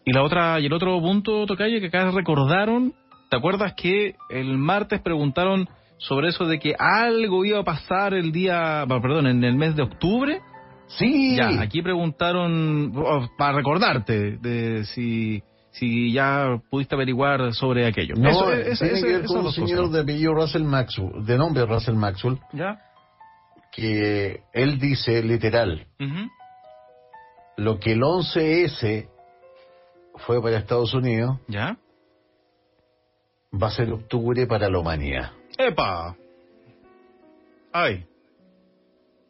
Y 0.05 0.13
la 0.13 0.23
otra 0.23 0.61
y 0.61 0.67
el 0.67 0.73
otro 0.73 1.01
punto, 1.01 1.47
Tocalle, 1.47 1.81
que 1.81 1.87
acá 1.87 2.11
recordaron, 2.11 2.93
¿te 3.31 3.37
acuerdas 3.37 3.75
que 3.75 4.17
el 4.31 4.59
martes 4.59 5.01
preguntaron 5.01 5.69
sobre 5.99 6.29
eso 6.29 6.45
de 6.45 6.59
que 6.59 6.75
algo 6.79 7.45
iba 7.45 7.61
a 7.61 7.65
pasar 7.65 8.15
el 8.15 8.33
día, 8.33 8.85
perdón, 8.89 9.27
en 9.27 9.45
el 9.45 9.57
mes 9.57 9.75
de 9.77 9.83
octubre. 9.83 10.41
Sí. 10.87 11.37
Ya, 11.37 11.61
aquí 11.61 11.83
preguntaron, 11.83 12.93
oh, 12.95 13.29
para 13.39 13.55
recordarte, 13.55 14.37
de 14.39 14.85
si 14.85 15.43
si 15.71 16.13
ya 16.13 16.61
pudiste 16.71 16.95
averiguar 16.95 17.53
sobre 17.53 17.87
aquello. 17.87 18.15
No, 18.17 18.31
eso, 18.31 18.53
es, 18.53 18.79
tiene 18.79 19.01
que 19.01 19.13
ver 19.19 19.25
con 19.25 19.45
un 19.45 19.53
señor 19.53 19.91
de 19.91 20.03
apellido 20.03 20.33
Russell 20.35 20.63
Maxwell, 20.63 21.25
de 21.25 21.37
nombre 21.37 21.67
Russell 21.67 21.97
Maxwell, 21.97 22.39
¿Ya? 22.53 22.79
que 23.73 24.43
él 24.53 24.79
dice 24.79 25.21
literal, 25.25 25.85
lo 27.57 27.81
que 27.81 27.93
el 27.93 28.03
11S 28.03 29.09
fue 30.15 30.41
para 30.43 30.59
Estados 30.59 30.95
Unidos, 30.95 31.39
¿Ya? 31.49 31.77
va 33.53 33.69
a 33.69 33.71
ser 33.71 33.93
octubre 33.93 34.47
para 34.47 34.69
la 34.69 34.79
humanidad. 34.79 35.33
¡Epa! 35.59 36.17
¡Ay! 37.73 38.07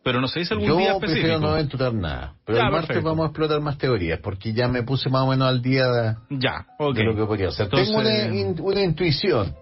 Pero 0.03 0.21
no 0.21 0.29
se 0.29 0.41
dice 0.41 0.53
algún 0.53 0.77
día 0.77 0.93
específico. 0.93 1.07
Yo 1.07 1.15
prefiero 1.15 1.39
no 1.41 1.49
aventurar 1.49 1.95
nada. 1.95 2.35
Pero 2.45 2.59
el 2.59 2.71
martes 2.71 3.03
vamos 3.03 3.25
a 3.25 3.29
explotar 3.29 3.61
más 3.63 3.79
teorías, 3.79 4.21
porque 4.21 4.53
ya 4.53 4.69
me 4.69 4.83
puse 4.83 5.09
más 5.09 5.23
o 5.23 5.29
menos 5.29 5.49
al 5.49 5.63
día 5.63 5.87
de, 5.87 6.17
ya, 6.29 6.67
lo 6.79 6.93
que 6.93 7.25
podría 7.27 7.51
ser. 7.51 7.69
Tengo 7.71 7.99
una, 7.99 8.83
intuición, 8.83 9.57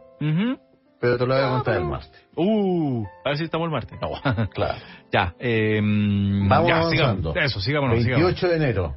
pero 1.00 1.16
te 1.16 1.26
lo 1.26 1.34
voy 1.34 1.44
a 1.44 1.48
contar 1.48 1.76
el 1.76 1.84
martes. 1.84 2.26
Uh, 2.34 3.04
a 3.24 3.28
ver 3.28 3.38
si 3.38 3.44
estamos 3.44 3.66
el 3.66 3.70
martes. 3.70 3.98
No. 4.00 4.48
claro. 4.50 4.78
Ya, 5.12 5.34
eh, 5.38 5.80
vamos 5.80 6.68
ya, 6.68 6.80
avanzando. 6.80 7.34
eso, 7.36 7.60
sigámonos. 7.60 8.04
28 8.04 8.48
de 8.48 8.56
enero. 8.56 8.96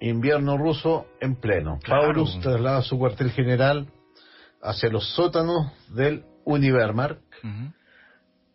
Invierno 0.00 0.56
ruso 0.56 1.06
en 1.20 1.36
pleno. 1.36 1.78
Paulus 1.86 2.40
traslada 2.40 2.82
su 2.82 2.98
cuartel 2.98 3.30
general 3.30 3.86
hacia 4.62 4.88
los 4.88 5.14
sótanos 5.14 5.72
del 5.88 6.24
Univermark. 6.44 7.20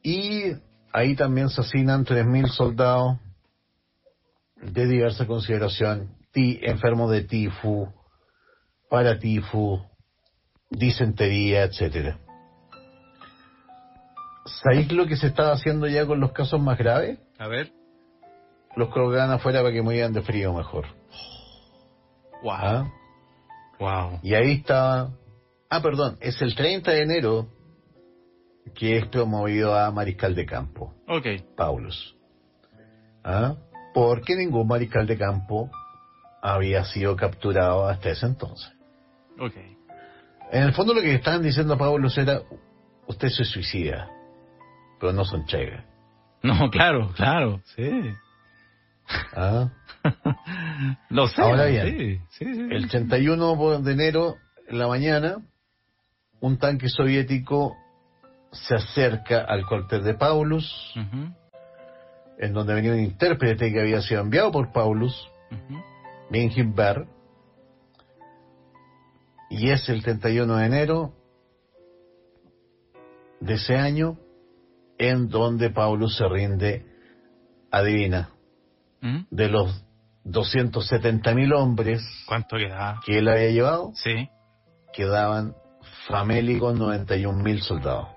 Y 0.01 0.53
ahí 0.91 1.15
también 1.15 1.49
se 1.49 1.61
asignan 1.61 2.05
3.000 2.05 2.47
soldados 2.49 3.17
de 4.55 4.87
diversa 4.87 5.27
consideración, 5.27 6.15
enfermos 6.33 7.11
de 7.11 7.23
tifo, 7.23 7.93
paratifo, 8.89 9.89
disentería, 10.69 11.63
etcétera. 11.63 12.19
¿Sabéis 14.45 14.91
lo 14.91 15.07
que 15.07 15.15
se 15.15 15.27
está 15.27 15.51
haciendo 15.51 15.87
ya 15.87 16.05
con 16.05 16.19
los 16.19 16.31
casos 16.31 16.61
más 16.61 16.77
graves? 16.77 17.19
A 17.37 17.47
ver. 17.47 17.71
Los 18.75 18.89
colocan 18.89 19.31
afuera 19.31 19.61
para 19.61 19.73
que 19.73 19.81
murieran 19.81 20.13
de 20.13 20.21
frío 20.21 20.53
mejor. 20.53 20.85
Wow. 22.45 22.91
Wow. 23.79 23.89
¿Ah? 23.89 24.19
Y 24.21 24.35
ahí 24.35 24.51
está. 24.51 25.09
Ah, 25.67 25.81
perdón, 25.81 26.17
es 26.21 26.39
el 26.43 26.53
30 26.55 26.91
de 26.91 27.01
enero 27.01 27.47
que 28.75 28.97
es 28.97 29.07
promovido 29.07 29.75
a 29.75 29.89
mariscal 29.91 30.35
de 30.35 30.45
campo. 30.45 30.93
Ok. 31.07 31.25
Paulus. 31.57 32.15
¿Ah? 33.23 33.55
Porque 33.95 34.35
ningún 34.35 34.67
mariscal 34.67 35.07
de 35.07 35.17
campo 35.17 35.71
había 36.41 36.85
sido 36.85 37.15
capturado 37.15 37.87
hasta 37.87 38.11
ese 38.11 38.27
entonces. 38.27 38.71
Ok. 39.39 39.55
En 40.51 40.63
el 40.63 40.73
fondo 40.73 40.93
lo 40.93 41.01
que 41.01 41.15
estaban 41.15 41.41
diciendo 41.41 41.73
a 41.73 41.77
Paulus 41.77 42.15
era, 42.17 42.41
usted 43.07 43.29
se 43.29 43.43
suicida, 43.43 44.07
pero 44.99 45.13
no 45.13 45.25
son 45.25 45.45
chega. 45.47 45.83
No, 46.43 46.69
claro, 46.69 47.11
claro, 47.15 47.61
sí. 47.75 47.89
¿Ah? 49.35 49.69
Lo 51.09 51.27
sé. 51.27 51.41
Ahora 51.41 51.65
bien, 51.65 52.21
sí, 52.29 52.45
sí, 52.45 52.45
el 52.45 52.87
31 52.89 53.81
de 53.81 53.91
enero, 53.91 54.35
en 54.67 54.79
la 54.79 54.87
mañana, 54.87 55.37
un 56.39 56.57
tanque 56.57 56.89
soviético 56.89 57.75
se 58.51 58.75
acerca 58.75 59.41
al 59.41 59.65
cuartel 59.65 60.03
de 60.03 60.13
Paulus, 60.13 60.93
en 62.37 62.53
donde 62.53 62.73
venía 62.73 62.93
un 62.93 62.99
intérprete 62.99 63.71
que 63.71 63.81
había 63.81 64.01
sido 64.01 64.21
enviado 64.21 64.51
por 64.51 64.71
Paulus, 64.71 65.13
uh 65.51 67.05
Y 69.49 69.69
es 69.69 69.87
el 69.89 70.03
31 70.03 70.55
de 70.57 70.65
enero 70.65 71.13
de 73.39 73.53
ese 73.55 73.75
año 73.75 74.17
en 74.97 75.29
donde 75.29 75.69
Paulus 75.69 76.17
se 76.17 76.27
rinde, 76.27 76.85
adivina, 77.69 78.34
¿Mm? 79.05 79.25
de 79.29 79.49
los 79.49 79.83
270.000 80.25 81.53
hombres 81.53 82.01
¿Cuánto 82.27 82.57
queda? 82.57 82.99
que 83.05 83.19
él 83.19 83.27
había 83.27 83.51
llevado, 83.51 83.91
Sí. 83.95 84.29
quedaban 84.93 85.53
famélicos 86.07 86.75
91.000 86.77 87.61
soldados. 87.61 88.07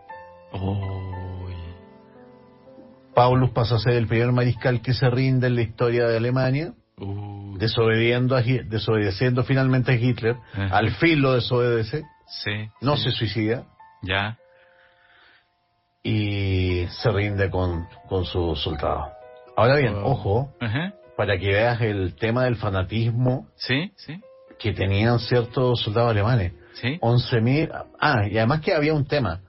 Paulus 3.14 3.50
pasa 3.50 3.76
a 3.76 3.78
ser 3.78 3.94
el 3.94 4.06
primer 4.06 4.32
mariscal 4.32 4.80
que 4.80 4.94
se 4.94 5.10
rinde 5.10 5.48
en 5.48 5.56
la 5.56 5.62
historia 5.62 6.06
de 6.06 6.16
Alemania, 6.16 6.72
Uy. 6.98 7.58
desobediendo, 7.58 8.36
a 8.36 8.42
Hi- 8.42 8.62
desobedeciendo 8.64 9.42
finalmente 9.44 9.92
a 9.92 9.96
Hitler, 9.96 10.36
Ajá. 10.54 10.76
al 10.78 10.90
fin 10.92 11.20
lo 11.20 11.32
desobedece, 11.34 12.04
Sí. 12.28 12.70
no 12.80 12.96
sí. 12.96 13.04
se 13.04 13.10
suicida 13.12 13.64
Ya. 14.02 14.38
y 16.02 16.86
se 16.90 17.10
rinde 17.10 17.50
con, 17.50 17.86
con 18.08 18.24
sus 18.24 18.60
soldados. 18.62 19.08
Ahora 19.58 19.76
bien, 19.76 19.94
ojo, 20.02 20.54
para 21.16 21.36
que 21.38 21.48
veas 21.48 21.80
el 21.80 22.14
tema 22.14 22.44
del 22.44 22.56
fanatismo 22.56 23.48
Sí, 23.56 23.92
sí, 23.96 24.20
que 24.58 24.72
tenían 24.72 25.18
ciertos 25.18 25.80
soldados 25.82 26.12
alemanes. 26.12 26.52
sí. 26.74 26.96
11.000. 27.00 27.70
Ah, 28.00 28.26
y 28.30 28.36
además 28.38 28.60
que 28.60 28.72
había 28.72 28.94
un 28.94 29.04
tema. 29.06 29.40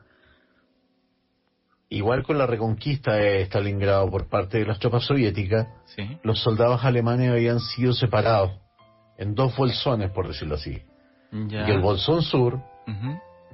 Igual 1.90 2.24
con 2.24 2.38
la 2.38 2.46
reconquista 2.46 3.14
de 3.14 3.44
Stalingrado 3.46 4.10
por 4.10 4.28
parte 4.30 4.60
de 4.60 4.66
las 4.66 4.80
tropas 4.80 5.06
soviéticas, 5.06 5.68
Sí. 5.86 6.18
los 6.24 6.40
soldados 6.42 6.84
alemanes 6.86 7.32
habían 7.32 7.60
sido 7.60 7.94
separados 7.94 8.52
en 9.18 9.34
dos 9.36 9.56
bolsones, 9.56 10.12
por 10.12 10.28
decirlo 10.28 10.56
así. 10.56 10.82
Ya. 11.32 11.68
Y 11.68 11.72
el 11.72 11.82
bolsón 11.82 12.22
sur, 12.24 12.60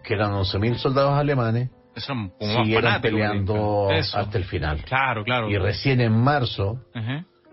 que 0.03 0.14
eran 0.14 0.34
11.000 0.34 0.78
soldados 0.78 1.18
alemanes, 1.18 1.70
Como 2.39 2.64
siguieron 2.64 3.02
peleando 3.02 3.89
hasta 3.89 4.38
el 4.38 4.46
final. 4.46 4.84
Claro, 4.84 5.24
claro. 5.24 5.50
Y 5.50 5.58
recién 5.58 6.02
en 6.02 6.12
marzo, 6.14 6.80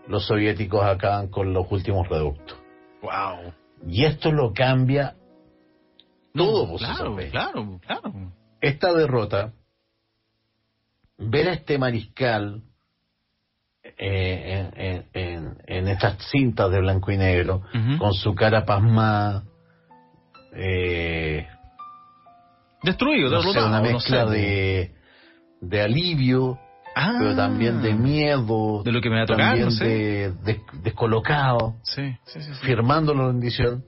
los 0.08 0.26
soviéticos 0.26 0.84
acaban 0.84 1.28
con 1.28 1.52
los 1.52 1.70
últimos 1.70 2.08
reductos. 2.08 2.58
Wow. 3.02 3.52
Y 3.86 4.04
esto 4.04 4.30
lo 4.32 4.52
cambia 4.52 5.14
todo, 6.34 6.68
pues, 6.70 6.82
claro, 6.82 7.16
claro, 7.30 7.80
claro. 7.84 8.12
esta 8.60 8.92
derrota, 8.94 9.52
ver 11.18 11.48
a 11.48 11.52
este 11.52 11.78
mariscal 11.78 12.62
eh, 13.98 14.70
en, 14.74 14.80
en- 14.80 15.06
en- 15.12 15.58
en 15.66 15.88
estas 15.88 16.16
cintas 16.30 16.70
de 16.70 16.80
blanco 16.80 17.10
y 17.10 17.16
negro, 17.16 17.62
con 17.98 18.14
su 18.14 18.34
cara 18.34 18.64
pasmada, 18.64 19.42
eh, 20.54 21.46
Destruido, 22.82 23.30
no 23.30 23.42
sé, 23.42 23.58
una 23.60 23.78
no 23.78 23.82
mezcla 23.82 24.26
sé. 24.26 24.30
de, 24.32 24.94
de 25.60 25.80
alivio, 25.82 26.58
Ah. 26.94 27.14
pero 27.18 27.34
también 27.36 27.80
de 27.80 27.94
miedo, 27.94 28.82
De 28.84 28.92
lo 28.92 29.00
que 29.00 29.08
me 29.08 29.16
va 29.16 29.22
a 29.22 29.26
tocar, 29.26 29.46
también 29.46 29.64
no 29.66 29.70
sé. 29.70 29.84
de, 29.86 30.32
de- 30.44 30.60
descolocado, 30.82 31.76
Sí, 31.84 32.14
sí, 32.26 32.42
sí. 32.42 32.50
firmando 32.62 33.14
la 33.14 33.28
rendición, 33.28 33.84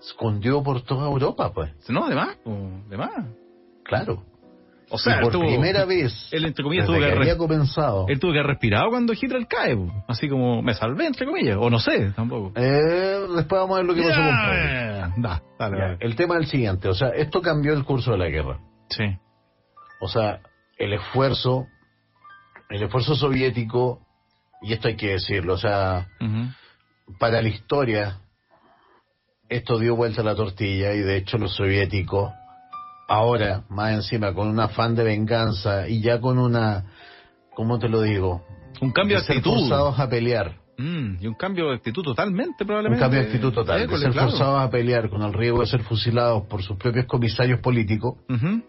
escondió 0.00 0.62
por 0.62 0.80
toda 0.82 1.06
Europa, 1.06 1.52
pues, 1.52 1.70
No, 1.90 2.08
de 2.08 2.14
más, 2.14 2.36
de 2.88 2.96
más. 2.96 3.10
claro. 3.84 4.24
O 4.92 4.98
sea, 4.98 5.18
y 5.18 5.22
por 5.22 5.38
primera 5.38 5.84
vez, 5.84 6.28
él, 6.32 6.44
entre 6.44 6.64
comillas, 6.64 6.86
tuvo 6.86 6.98
que 6.98 7.06
que, 7.06 7.12
había 7.12 7.38
comenzado, 7.38 8.06
él 8.08 8.18
tuvo 8.18 8.32
que 8.32 8.38
haber 8.40 8.48
respirado 8.48 8.90
cuando 8.90 9.12
Hitler 9.12 9.46
cae, 9.46 9.78
así 10.08 10.28
como 10.28 10.62
me 10.62 10.74
salvé, 10.74 11.06
entre 11.06 11.26
comillas, 11.26 11.56
o 11.60 11.70
no 11.70 11.78
sé, 11.78 12.10
tampoco. 12.16 12.52
Eh, 12.56 13.26
después 13.36 13.60
vamos 13.60 13.76
a 13.76 13.76
ver 13.78 13.86
lo 13.86 13.94
que 13.94 14.02
pasó 14.02 14.16
con 14.16 14.26
dale, 14.26 15.12
Ya, 15.18 15.42
dale. 15.58 15.96
El 16.00 16.16
tema 16.16 16.34
es 16.34 16.40
el 16.40 16.46
siguiente, 16.48 16.88
o 16.88 16.94
sea, 16.94 17.10
esto 17.10 17.40
cambió 17.40 17.72
el 17.72 17.84
curso 17.84 18.10
de 18.10 18.18
la 18.18 18.26
guerra. 18.26 18.58
Sí. 18.88 19.04
O 20.00 20.08
sea, 20.08 20.40
el 20.76 20.92
esfuerzo, 20.92 21.66
el 22.68 22.82
esfuerzo 22.82 23.14
soviético, 23.14 24.00
y 24.60 24.72
esto 24.72 24.88
hay 24.88 24.96
que 24.96 25.12
decirlo, 25.12 25.54
o 25.54 25.58
sea, 25.58 26.08
para 27.20 27.40
la 27.40 27.48
historia, 27.48 28.18
esto 29.48 29.78
dio 29.78 29.94
vuelta 29.94 30.22
a 30.22 30.24
la 30.24 30.34
tortilla 30.34 30.94
y 30.94 30.98
de 30.98 31.16
hecho 31.16 31.38
los 31.38 31.54
soviéticos, 31.54 32.32
ahora, 33.10 33.64
más 33.68 33.92
encima, 33.92 34.32
con 34.32 34.46
un 34.48 34.60
afán 34.60 34.94
de 34.94 35.02
venganza 35.02 35.88
y 35.88 36.00
ya 36.00 36.20
con 36.20 36.38
una, 36.38 36.84
¿cómo 37.54 37.78
te 37.80 37.88
lo 37.88 38.02
digo? 38.02 38.44
Un 38.80 38.92
cambio 38.92 39.18
de 39.18 39.24
ser 39.24 39.38
actitud. 39.38 39.58
forzados 39.60 39.98
a 39.98 40.08
pelear. 40.08 40.56
Mm, 40.78 41.16
y 41.20 41.26
un 41.26 41.34
cambio 41.34 41.68
de 41.70 41.74
actitud 41.76 42.02
totalmente, 42.04 42.62
Un 42.62 42.66
probablemente. 42.68 43.00
cambio 43.02 43.20
de 43.20 43.26
actitud 43.26 43.52
total, 43.52 43.86
de 43.86 43.98
ser 43.98 44.12
claro. 44.12 44.30
forzados 44.30 44.60
a 44.62 44.70
pelear 44.70 45.10
con 45.10 45.22
el 45.22 45.32
riesgo 45.34 45.60
de 45.60 45.66
ser 45.66 45.82
fusilados 45.82 46.46
por 46.46 46.62
sus 46.62 46.76
propios 46.78 47.04
comisarios 47.06 47.60
políticos, 47.60 48.14
Ujú. 48.30 48.62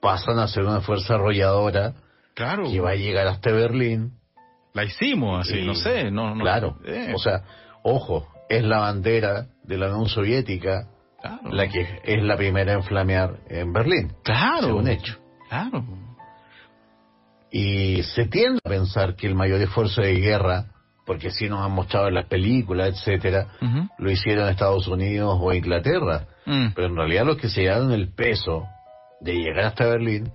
pasan 0.00 0.38
a 0.38 0.48
ser 0.48 0.64
una 0.64 0.80
fuerza 0.80 1.14
arrolladora 1.14 1.94
Claro. 2.34 2.64
que 2.70 2.80
va 2.80 2.90
a 2.90 2.94
llegar 2.96 3.26
hasta 3.28 3.50
Berlín. 3.52 4.12
La 4.74 4.84
hicimos 4.84 5.40
así, 5.46 5.60
y- 5.60 5.66
no 5.66 5.74
sé, 5.74 6.10
no, 6.10 6.34
no. 6.34 6.42
Claro. 6.42 6.78
eh, 6.84 7.12
O 7.14 7.18
sea, 7.18 7.42
ojo, 7.82 8.26
es 8.50 8.62
la 8.62 8.80
bandera 8.80 9.46
de 9.64 9.78
la 9.78 9.86
Unión 9.88 10.08
Soviética 10.10 10.88
claro. 11.20 11.50
la 11.50 11.68
que 11.68 12.00
es 12.04 12.22
la 12.22 12.36
primera 12.36 12.72
en 12.72 12.82
flamear 12.82 13.38
en 13.48 13.72
Berlín. 13.72 14.12
Claro. 14.22 14.76
Un 14.76 14.88
hecho. 14.88 15.18
Claro. 15.48 15.84
Y 17.50 18.02
se 18.02 18.26
tiende 18.26 18.60
a 18.64 18.68
pensar 18.68 19.14
que 19.16 19.26
el 19.26 19.34
mayor 19.34 19.60
esfuerzo 19.60 20.02
de 20.02 20.14
guerra, 20.14 20.66
porque 21.06 21.30
si 21.30 21.48
nos 21.48 21.64
han 21.64 21.72
mostrado 21.72 22.08
en 22.08 22.14
las 22.14 22.26
películas, 22.26 22.90
etcétera, 22.90 23.46
lo 23.98 24.10
hicieron 24.10 24.48
Estados 24.48 24.88
Unidos 24.88 25.38
o 25.40 25.52
Inglaterra. 25.52 26.26
Mm. 26.44 26.68
Pero 26.74 26.88
en 26.88 26.96
realidad 26.96 27.24
los 27.24 27.36
que 27.36 27.48
se 27.48 27.62
llevaron 27.62 27.92
el 27.92 28.12
peso 28.12 28.66
de 29.20 29.34
llegar 29.34 29.66
hasta 29.66 29.86
Berlín 29.86 30.30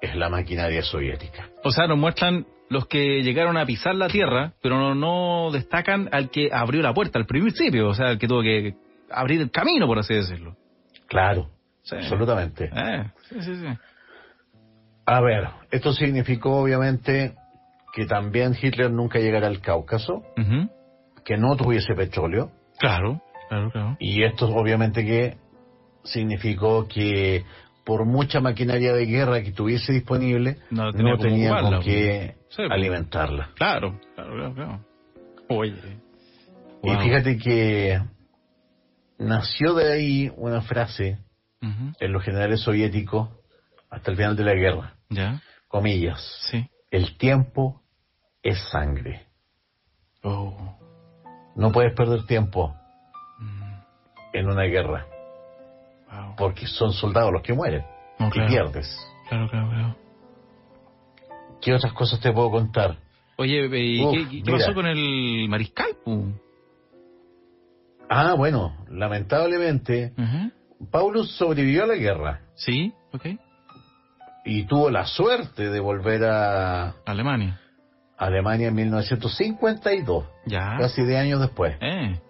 es 0.00 0.16
la 0.16 0.28
maquinaria 0.28 0.82
soviética. 0.82 1.48
O 1.64 1.70
sea, 1.70 1.86
nos 1.86 1.98
muestran 1.98 2.46
los 2.68 2.86
que 2.86 3.22
llegaron 3.22 3.56
a 3.58 3.66
pisar 3.66 3.94
la 3.94 4.08
tierra, 4.08 4.54
pero 4.62 4.78
no, 4.78 4.94
no 4.94 5.50
destacan 5.52 6.08
al 6.10 6.30
que 6.30 6.48
abrió 6.52 6.80
la 6.80 6.94
puerta 6.94 7.18
al 7.18 7.26
principio, 7.26 7.88
o 7.88 7.94
sea, 7.94 8.08
al 8.08 8.18
que 8.18 8.26
tuvo 8.26 8.42
que 8.42 8.74
abrir 9.12 9.40
el 9.40 9.50
camino, 9.50 9.86
por 9.86 9.98
así 9.98 10.14
decirlo. 10.14 10.56
Claro, 11.08 11.48
Sí. 11.82 11.96
absolutamente. 11.96 12.70
Eh, 12.74 13.04
sí, 13.28 13.42
sí, 13.42 13.54
sí. 13.56 13.66
A 15.06 15.20
ver, 15.20 15.48
esto 15.70 15.92
significó 15.92 16.58
obviamente 16.62 17.34
que 17.94 18.06
también 18.06 18.54
Hitler 18.60 18.90
nunca 18.90 19.18
llegara 19.18 19.48
al 19.48 19.60
Cáucaso, 19.60 20.22
que 21.24 21.36
no 21.36 21.56
tuviese 21.56 21.94
petróleo, 21.94 22.50
Claro, 22.78 23.20
claro, 23.48 23.70
claro. 23.70 23.96
y 24.00 24.22
esto 24.24 24.46
obviamente 24.48 25.04
que 25.04 25.36
significó 26.04 26.88
que 26.88 27.44
por 27.84 28.04
mucha 28.06 28.40
maquinaria 28.40 28.92
de 28.92 29.04
guerra 29.06 29.42
que 29.42 29.50
tuviese 29.52 29.92
disponible, 29.92 30.56
No 30.70 30.84
no 30.92 30.92
tenía 31.18 31.52
ocuparla, 31.52 31.76
con 31.78 31.84
qué 31.84 32.34
Sí, 32.48 32.56
pues. 32.58 32.70
alimentarla. 32.70 33.50
Claro, 33.56 33.98
claro, 34.14 34.34
claro, 34.34 34.54
claro. 34.54 34.80
Oye. 35.48 35.74
Y 36.84 36.90
fíjate 36.96 37.36
que 37.38 38.00
nació 39.22 39.74
de 39.74 39.92
ahí 39.92 40.32
una 40.36 40.60
frase 40.62 41.18
en 42.00 42.12
los 42.12 42.24
generales 42.24 42.60
soviéticos 42.62 43.28
hasta 43.88 44.10
el 44.10 44.16
final 44.16 44.36
de 44.36 44.44
la 44.44 44.54
guerra, 44.54 44.94
Ya, 45.10 45.40
comillas, 45.68 46.20
sí. 46.50 46.68
el 46.90 47.16
tiempo 47.18 47.82
es 48.42 48.58
sangre. 48.70 49.26
Oh. 50.24 50.76
No 51.54 51.70
puedes 51.70 51.94
perder 51.94 52.26
tiempo 52.26 52.74
Mm. 53.38 53.74
en 54.34 54.46
una 54.48 54.62
guerra, 54.64 55.06
Wow. 56.10 56.34
porque 56.36 56.66
son 56.66 56.92
soldados 56.92 57.32
los 57.32 57.42
que 57.42 57.52
mueren 57.52 57.84
No, 58.18 58.28
y 58.28 58.30
claro. 58.30 58.48
pierdes. 58.48 58.96
Claro, 59.28 59.48
claro, 59.48 59.68
claro. 59.70 59.96
¿Qué 61.60 61.72
otras 61.74 61.92
cosas 61.92 62.20
te 62.20 62.32
puedo 62.32 62.50
contar? 62.50 62.96
Oye, 63.36 63.66
¿y 63.78 64.02
Uf, 64.04 64.28
qué, 64.44 64.50
pasó 64.50 64.74
con 64.74 64.86
el 64.86 65.48
mariscal? 65.48 65.88
Ah, 68.14 68.34
bueno, 68.34 68.76
lamentablemente. 68.90 70.12
Paulus 70.90 71.30
sobrevivió 71.36 71.84
a 71.84 71.86
la 71.86 71.94
guerra 71.94 72.40
Sí, 72.54 72.92
ok. 73.12 73.26
y 74.44 74.64
tuvo 74.64 74.90
la 74.90 75.06
suerte 75.06 75.70
de 75.70 75.80
volver 75.80 76.24
a 76.24 76.94
Alemania. 77.06 77.58
Alemania 78.18 78.68
en 78.68 78.74
1952, 78.74 80.26
Ya. 80.46 80.76
casi 80.78 81.02
de 81.04 81.16
años 81.18 81.40
después. 81.40 81.76
Eh. 81.80 82.20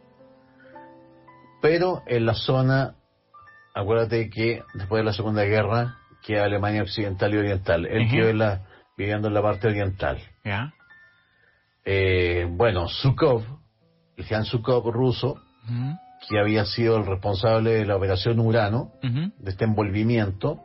Pero 1.60 2.02
en 2.06 2.26
la 2.26 2.34
zona, 2.34 2.94
acuérdate 3.74 4.28
que 4.30 4.62
después 4.74 5.00
de 5.00 5.04
la 5.04 5.12
Segunda 5.12 5.42
Guerra 5.44 5.96
queda 6.24 6.44
Alemania 6.44 6.82
Occidental 6.82 7.34
y 7.34 7.38
Oriental. 7.38 7.86
Él 7.86 8.06
Ujú. 8.06 8.10
quedó 8.16 8.28
en 8.28 8.38
la- 8.38 8.62
viviendo 8.96 9.28
en 9.28 9.34
la 9.34 9.42
parte 9.42 9.66
oriental. 9.68 10.18
Ya. 10.44 10.72
Eh, 11.84 12.46
bueno, 12.48 12.88
Zhukov, 12.88 13.42
el 14.16 14.24
Jan 14.26 14.44
Zhukov 14.44 14.88
ruso, 14.90 15.40
Que 16.28 16.38
había 16.38 16.64
sido 16.64 16.96
el 16.96 17.06
responsable 17.06 17.72
de 17.72 17.86
la 17.86 17.96
operación 17.96 18.38
Urano, 18.40 18.92
de 19.02 19.50
este 19.50 19.64
envolvimiento, 19.64 20.62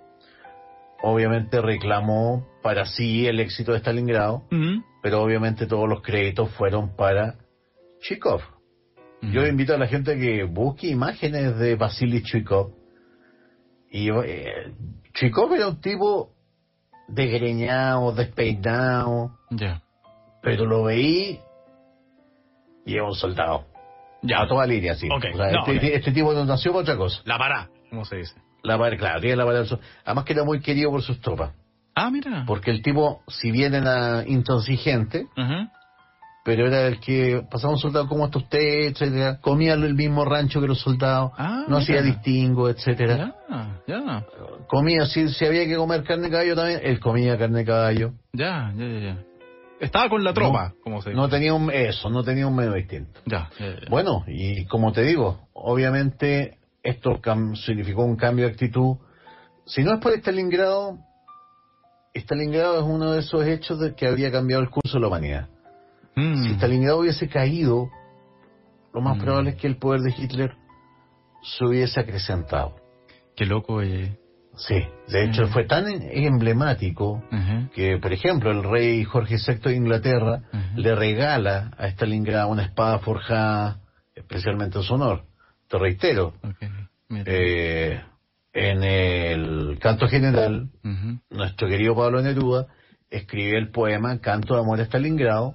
obviamente 1.01 1.61
reclamó 1.61 2.47
para 2.61 2.85
sí 2.85 3.27
el 3.27 3.39
éxito 3.39 3.73
de 3.73 3.79
Stalingrado, 3.79 4.43
pero 5.01 5.21
obviamente 5.21 5.65
todos 5.65 5.87
los 5.87 6.01
créditos 6.01 6.49
fueron 6.51 6.95
para 6.95 7.35
Chikov. 8.01 8.41
Yo 9.21 9.45
invito 9.47 9.73
a 9.73 9.77
la 9.77 9.87
gente 9.87 10.17
que 10.17 10.43
busque 10.43 10.87
imágenes 10.87 11.57
de 11.57 11.75
Vasily 11.75 12.21
Chuikov. 12.21 12.71
Y 13.89 14.09
eh, 14.09 14.73
era 15.55 15.67
un 15.67 15.81
tipo 15.81 16.33
desgreñado, 17.07 18.11
despeinado. 18.11 19.37
Pero 20.41 20.65
lo 20.65 20.83
veí 20.83 21.39
y 22.85 22.95
es 22.95 23.01
un 23.01 23.15
soldado. 23.15 23.65
Ya. 24.21 24.41
A 24.41 24.47
toda 24.47 24.65
línea, 24.65 24.95
sí. 24.95 25.07
Ok, 25.07 25.25
O 25.33 25.37
sea, 25.37 25.51
no, 25.51 25.59
este, 25.67 25.77
ok. 25.77 25.83
este 25.95 26.11
tipo 26.11 26.33
no 26.33 26.43
nació 26.45 26.71
para 26.71 26.81
otra 26.81 26.97
cosa. 26.97 27.21
La 27.25 27.37
pará, 27.37 27.69
¿cómo 27.89 28.03
se 28.05 28.17
dice? 28.17 28.33
La 28.63 28.77
par- 28.77 28.97
claro, 28.97 29.21
tiene 29.21 29.35
la 29.35 29.45
par- 29.45 29.79
Además 30.05 30.25
que 30.25 30.33
era 30.33 30.43
muy 30.43 30.59
querido 30.59 30.89
por 30.91 31.01
sus 31.03 31.21
tropas. 31.21 31.51
Ah, 31.95 32.09
mira. 32.11 32.43
Porque 32.45 32.71
el 32.71 32.81
tipo, 32.81 33.21
si 33.27 33.51
bien 33.51 33.73
era 33.73 34.23
intransigente, 34.27 35.27
Ajá. 35.35 35.71
pero 36.43 36.67
era 36.67 36.87
el 36.87 36.99
que 36.99 37.43
pasaba 37.49 37.73
un 37.73 37.79
soldado 37.79 38.07
como 38.07 38.25
está 38.25 38.39
usted, 38.39 38.87
etcétera, 38.87 39.39
comía 39.41 39.73
el 39.73 39.93
mismo 39.95 40.23
rancho 40.25 40.59
que 40.61 40.67
los 40.67 40.79
soldados, 40.79 41.31
Ah, 41.37 41.65
no 41.67 41.77
hacía 41.77 42.01
distingo, 42.01 42.69
etcétera. 42.69 43.33
Ya, 43.49 43.81
ya. 43.87 44.25
Comía, 44.67 45.05
si, 45.05 45.29
si 45.29 45.45
había 45.45 45.65
que 45.65 45.75
comer 45.75 46.03
carne 46.03 46.25
de 46.25 46.31
caballo 46.31 46.55
también, 46.55 46.81
él 46.83 46.99
comía 46.99 47.37
carne 47.37 47.59
de 47.59 47.65
caballo. 47.65 48.11
Ya, 48.33 48.71
ya, 48.75 48.85
ya, 48.85 48.99
ya. 48.99 49.17
Estaba 49.79 50.09
con 50.09 50.23
la 50.23 50.33
tropa, 50.33 50.73
como 50.83 51.01
se 51.01 51.09
dice. 51.11 51.21
No 51.21 51.29
tenía 51.29 51.53
un, 51.53 51.71
eso, 51.71 52.09
no 52.09 52.23
tenía 52.23 52.47
un 52.47 52.55
medio 52.55 52.73
distinto. 52.73 53.19
Ya, 53.25 53.49
ya, 53.59 53.65
ya. 53.81 53.89
Bueno, 53.89 54.23
y 54.27 54.65
como 54.65 54.91
te 54.91 55.03
digo, 55.03 55.47
obviamente 55.53 56.57
esto 56.83 57.19
significó 57.55 58.03
un 58.03 58.15
cambio 58.15 58.45
de 58.45 58.51
actitud. 58.51 58.97
Si 59.65 59.83
no 59.83 59.93
es 59.93 59.99
por 59.99 60.13
Stalingrado, 60.13 60.97
Stalingrado 62.15 62.79
es 62.79 62.83
uno 62.85 63.11
de 63.11 63.19
esos 63.19 63.45
hechos 63.45 63.79
de 63.79 63.93
que 63.93 64.07
habría 64.07 64.31
cambiado 64.31 64.63
el 64.63 64.69
curso 64.69 64.93
de 64.97 65.01
la 65.01 65.07
humanidad. 65.07 65.49
Mm. 66.15 66.43
Si 66.43 66.49
Stalingrado 66.55 66.99
hubiese 66.99 67.27
caído, 67.29 67.89
lo 68.93 69.01
más 69.01 69.17
Mm. 69.17 69.21
probable 69.21 69.49
es 69.51 69.55
que 69.57 69.67
el 69.67 69.77
poder 69.77 70.01
de 70.01 70.13
Hitler 70.17 70.55
se 71.43 71.65
hubiese 71.65 71.99
acrecentado. 71.99 72.75
Qué 73.35 73.45
loco, 73.45 73.81
eh. 73.83 74.17
Sí, 74.57 74.83
de 75.07 75.23
hecho 75.23 75.47
fue 75.47 75.65
tan 75.65 75.85
emblemático 75.87 77.23
que, 77.73 77.97
por 77.99 78.11
ejemplo, 78.11 78.51
el 78.51 78.63
rey 78.63 79.03
Jorge 79.03 79.35
VI 79.35 79.69
de 79.69 79.75
Inglaterra 79.75 80.41
le 80.75 80.95
regala 80.95 81.71
a 81.77 81.87
Stalingrado 81.87 82.49
una 82.49 82.63
espada 82.63 82.99
forjada 82.99 83.79
especialmente 84.15 84.79
en 84.79 84.83
su 84.83 84.95
honor. 84.95 85.23
Te 85.67 85.77
reitero, 85.77 86.33
eh, 87.09 88.01
en 88.53 88.83
el 88.83 89.77
canto 89.79 90.07
general, 90.07 90.69
nuestro 91.29 91.67
querido 91.67 91.95
Pablo 91.95 92.21
Neruda 92.21 92.67
escribió 93.11 93.57
el 93.57 93.69
poema 93.69 94.19
Canto 94.19 94.55
de 94.55 94.61
Amor 94.61 94.79
a 94.79 94.85
Stalingrado, 94.85 95.53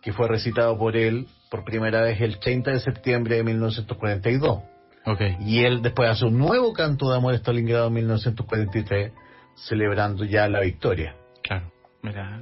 que 0.00 0.12
fue 0.12 0.28
recitado 0.28 0.78
por 0.78 0.96
él 0.96 1.26
por 1.50 1.64
primera 1.64 2.02
vez 2.02 2.20
el 2.20 2.38
30 2.38 2.70
de 2.70 2.80
septiembre 2.80 3.36
de 3.36 3.44
1942. 3.44 4.62
Ok. 5.06 5.20
Y 5.40 5.64
él 5.64 5.82
después 5.82 6.10
hace 6.10 6.24
un 6.24 6.38
nuevo 6.38 6.72
canto 6.72 7.10
de 7.10 7.16
amor 7.16 7.34
a 7.34 7.36
Stalingrado 7.38 7.88
en 7.88 7.94
1943, 7.94 9.12
celebrando 9.54 10.24
ya 10.24 10.48
la 10.48 10.60
victoria. 10.60 11.16
Claro. 11.42 11.70
Mira. 12.02 12.40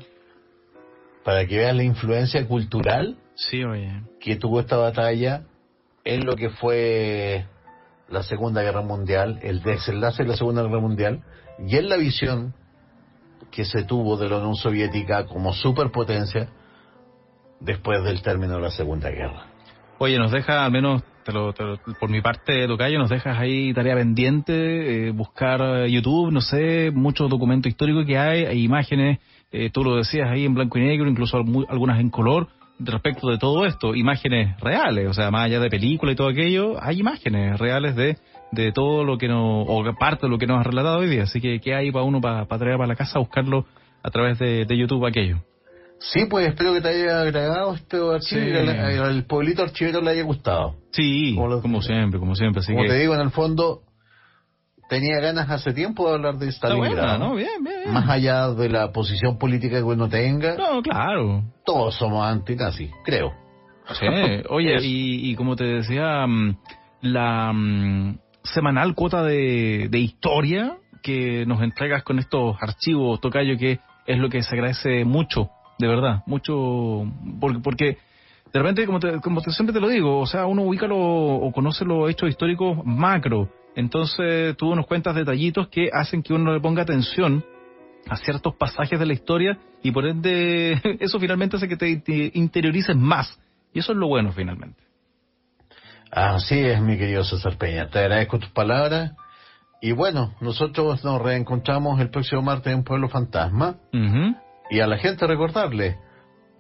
Para 1.24 1.46
que 1.46 1.56
veas 1.56 1.74
la 1.74 1.84
influencia 1.84 2.46
cultural 2.46 3.16
Sí, 3.34 3.62
oye. 3.64 4.02
que 4.20 4.36
tuvo 4.36 4.60
esta 4.60 4.76
batalla 4.76 5.42
en 6.04 6.24
lo 6.26 6.34
que 6.34 6.50
fue 6.50 7.46
la 8.08 8.22
Segunda 8.22 8.62
Guerra 8.62 8.82
Mundial, 8.82 9.38
el 9.42 9.62
desenlace 9.62 10.22
de 10.24 10.28
la 10.30 10.36
Segunda 10.36 10.62
Guerra 10.62 10.80
Mundial, 10.80 11.22
y 11.66 11.76
en 11.76 11.88
la 11.88 11.96
visión 11.96 12.54
que 13.50 13.64
se 13.64 13.84
tuvo 13.84 14.16
de 14.16 14.28
la 14.28 14.38
Unión 14.38 14.56
Soviética 14.56 15.26
como 15.26 15.52
superpotencia 15.52 16.48
después 17.60 18.02
del 18.02 18.22
término 18.22 18.54
de 18.56 18.60
la 18.62 18.70
Segunda 18.70 19.10
Guerra. 19.10 19.46
Oye, 19.98 20.18
nos 20.18 20.32
deja, 20.32 20.64
al 20.64 20.72
menos 20.72 21.02
te 21.24 21.32
lo- 21.32 21.52
te 21.52 21.62
lo- 21.64 21.78
por 21.98 22.10
mi 22.10 22.20
parte, 22.20 22.66
Tocayo, 22.66 22.98
nos 22.98 23.10
dejas 23.10 23.38
ahí 23.38 23.72
tarea 23.72 23.94
pendiente, 23.94 25.08
eh, 25.08 25.10
buscar 25.10 25.86
YouTube, 25.86 26.32
no 26.32 26.40
sé, 26.40 26.90
muchos 26.92 27.28
documentos 27.30 27.70
históricos 27.70 28.04
que 28.06 28.18
hay, 28.18 28.44
hay 28.44 28.62
imágenes, 28.64 29.18
eh, 29.52 29.70
tú 29.70 29.84
lo 29.84 29.96
decías 29.96 30.28
ahí 30.30 30.44
en 30.44 30.54
blanco 30.54 30.78
y 30.78 30.82
negro, 30.82 31.08
incluso 31.08 31.36
algunas 31.36 32.00
en 32.00 32.10
color, 32.10 32.48
respecto 32.78 33.28
de 33.28 33.38
todo 33.38 33.64
esto, 33.66 33.94
imágenes 33.94 34.58
reales, 34.60 35.08
o 35.08 35.14
sea, 35.14 35.30
más 35.30 35.44
allá 35.44 35.60
de 35.60 35.70
película 35.70 36.12
y 36.12 36.16
todo 36.16 36.28
aquello, 36.28 36.82
hay 36.82 36.98
imágenes 36.98 37.58
reales 37.58 37.94
de, 37.94 38.16
de 38.50 38.72
todo 38.72 39.04
lo 39.04 39.18
que 39.18 39.28
nos, 39.28 39.66
o 39.68 39.84
parte 39.98 40.26
de 40.26 40.30
lo 40.30 40.38
que 40.38 40.46
nos 40.46 40.58
ha 40.58 40.64
relatado 40.64 40.98
hoy 40.98 41.08
día, 41.08 41.24
así 41.24 41.40
que 41.40 41.60
¿qué 41.60 41.74
hay 41.74 41.92
para 41.92 42.04
uno 42.04 42.20
para 42.20 42.46
traer 42.46 42.76
para 42.76 42.88
la 42.88 42.96
casa, 42.96 43.18
buscarlo 43.18 43.66
a 44.02 44.10
través 44.10 44.38
de, 44.38 44.64
de 44.64 44.76
YouTube 44.76 45.06
aquello? 45.06 45.38
Sí, 46.04 46.26
pues 46.26 46.48
espero 46.48 46.72
que 46.74 46.80
te 46.80 46.88
haya 46.88 47.20
agregado 47.22 47.74
este 47.74 47.96
archivo 47.96 48.20
Sí. 48.20 48.36
y 48.38 48.98
al, 48.98 49.24
pueblito 49.24 49.62
archivero 49.62 50.00
le 50.00 50.10
haya 50.10 50.22
gustado. 50.24 50.74
Sí, 50.90 51.34
Como 51.36 51.80
siempre, 51.80 52.18
como 52.18 52.34
siempre, 52.34 52.60
así 52.60 52.72
Como 52.72 52.84
que... 52.84 52.90
te 52.90 52.98
digo, 52.98 53.14
en 53.14 53.20
el 53.20 53.30
fondo, 53.30 53.82
tenía 54.88 55.20
ganas 55.20 55.48
hace 55.48 55.72
tiempo 55.72 56.08
de 56.08 56.14
hablar 56.16 56.38
de 56.38 56.48
Stalingrado. 56.50 57.18
¿no? 57.18 57.34
Bien, 57.36 57.62
bien. 57.62 57.76
bien. 57.84 57.94
Más 57.94 58.08
allá 58.10 58.48
de 58.48 58.68
la 58.68 58.90
posición 58.92 59.38
política 59.38 59.76
que 59.76 59.82
uno 59.84 60.08
tenga, 60.08 60.56
No, 60.56 60.82
claro. 60.82 61.44
todos 61.64 61.94
somos 61.96 62.26
antinazis, 62.26 62.90
creo. 63.04 63.32
Sí. 63.98 64.06
Oye, 64.50 64.76
y, 64.82 65.30
y 65.30 65.36
como 65.36 65.54
te 65.56 65.64
decía, 65.64 66.26
mm, 66.26 66.56
la 67.02 67.52
mm, 67.52 68.18
semanal 68.42 68.94
cuota 68.94 69.22
de, 69.22 69.86
de 69.88 69.98
historia 69.98 70.76
que 71.02 71.46
nos 71.46 71.62
entregas 71.62 72.02
con 72.02 72.18
estos 72.18 72.56
archivos, 72.60 73.20
Tocayo, 73.20 73.56
que 73.56 73.78
es 74.06 74.18
lo 74.18 74.28
que 74.28 74.42
se 74.42 74.54
agradece 74.54 75.04
mucho, 75.04 75.50
de 75.82 75.88
verdad, 75.88 76.22
mucho, 76.26 77.04
porque, 77.40 77.58
porque 77.58 77.84
de 78.52 78.58
repente, 78.60 78.86
como, 78.86 79.00
te, 79.00 79.20
como 79.20 79.40
te- 79.42 79.50
siempre 79.50 79.74
te 79.74 79.80
lo 79.80 79.88
digo, 79.88 80.18
o 80.20 80.26
sea, 80.26 80.46
uno 80.46 80.62
ubica 80.62 80.86
lo, 80.86 80.98
o 80.98 81.52
conoce 81.52 81.84
los 81.84 82.08
hechos 82.10 82.28
históricos 82.30 82.78
macro, 82.84 83.48
entonces 83.74 84.56
tú 84.56 84.74
nos 84.74 84.86
cuentas 84.86 85.14
detallitos 85.14 85.68
que 85.68 85.90
hacen 85.92 86.22
que 86.22 86.32
uno 86.34 86.52
le 86.52 86.60
ponga 86.60 86.82
atención 86.82 87.44
a 88.08 88.16
ciertos 88.16 88.54
pasajes 88.56 88.98
de 88.98 89.06
la 89.06 89.12
historia 89.12 89.58
y 89.82 89.90
por 89.90 90.06
ende 90.06 90.80
eso 91.00 91.18
finalmente 91.20 91.56
hace 91.56 91.68
que 91.68 91.76
te, 91.76 91.96
te 91.96 92.30
interiorices 92.34 92.96
más. 92.96 93.38
Y 93.74 93.78
eso 93.78 93.92
es 93.92 93.98
lo 93.98 94.08
bueno 94.08 94.32
finalmente. 94.32 94.82
Así 96.10 96.58
es, 96.58 96.80
mi 96.80 96.98
querido 96.98 97.24
César 97.24 97.56
Peña. 97.56 97.88
Te 97.88 98.00
agradezco 98.00 98.38
tus 98.38 98.50
palabras. 98.50 99.12
Y 99.80 99.92
bueno, 99.92 100.34
nosotros 100.40 101.02
nos 101.04 101.22
reencontramos 101.22 101.98
el 102.00 102.10
próximo 102.10 102.42
martes 102.42 102.72
en 102.72 102.84
Pueblo 102.84 103.08
Fantasma. 103.08 103.76
Ujú. 103.94 104.36
Y 104.72 104.80
a 104.80 104.86
la 104.86 104.96
gente 104.96 105.26
recordarle, 105.26 105.98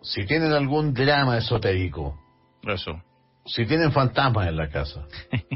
si 0.02 0.26
tienen 0.26 0.52
algún 0.52 0.92
drama 0.92 1.38
esotérico, 1.38 2.20
Eso. 2.62 3.02
si 3.46 3.64
tienen 3.64 3.90
fantasmas 3.90 4.48
en 4.48 4.56
la 4.58 4.68
casa, 4.68 5.06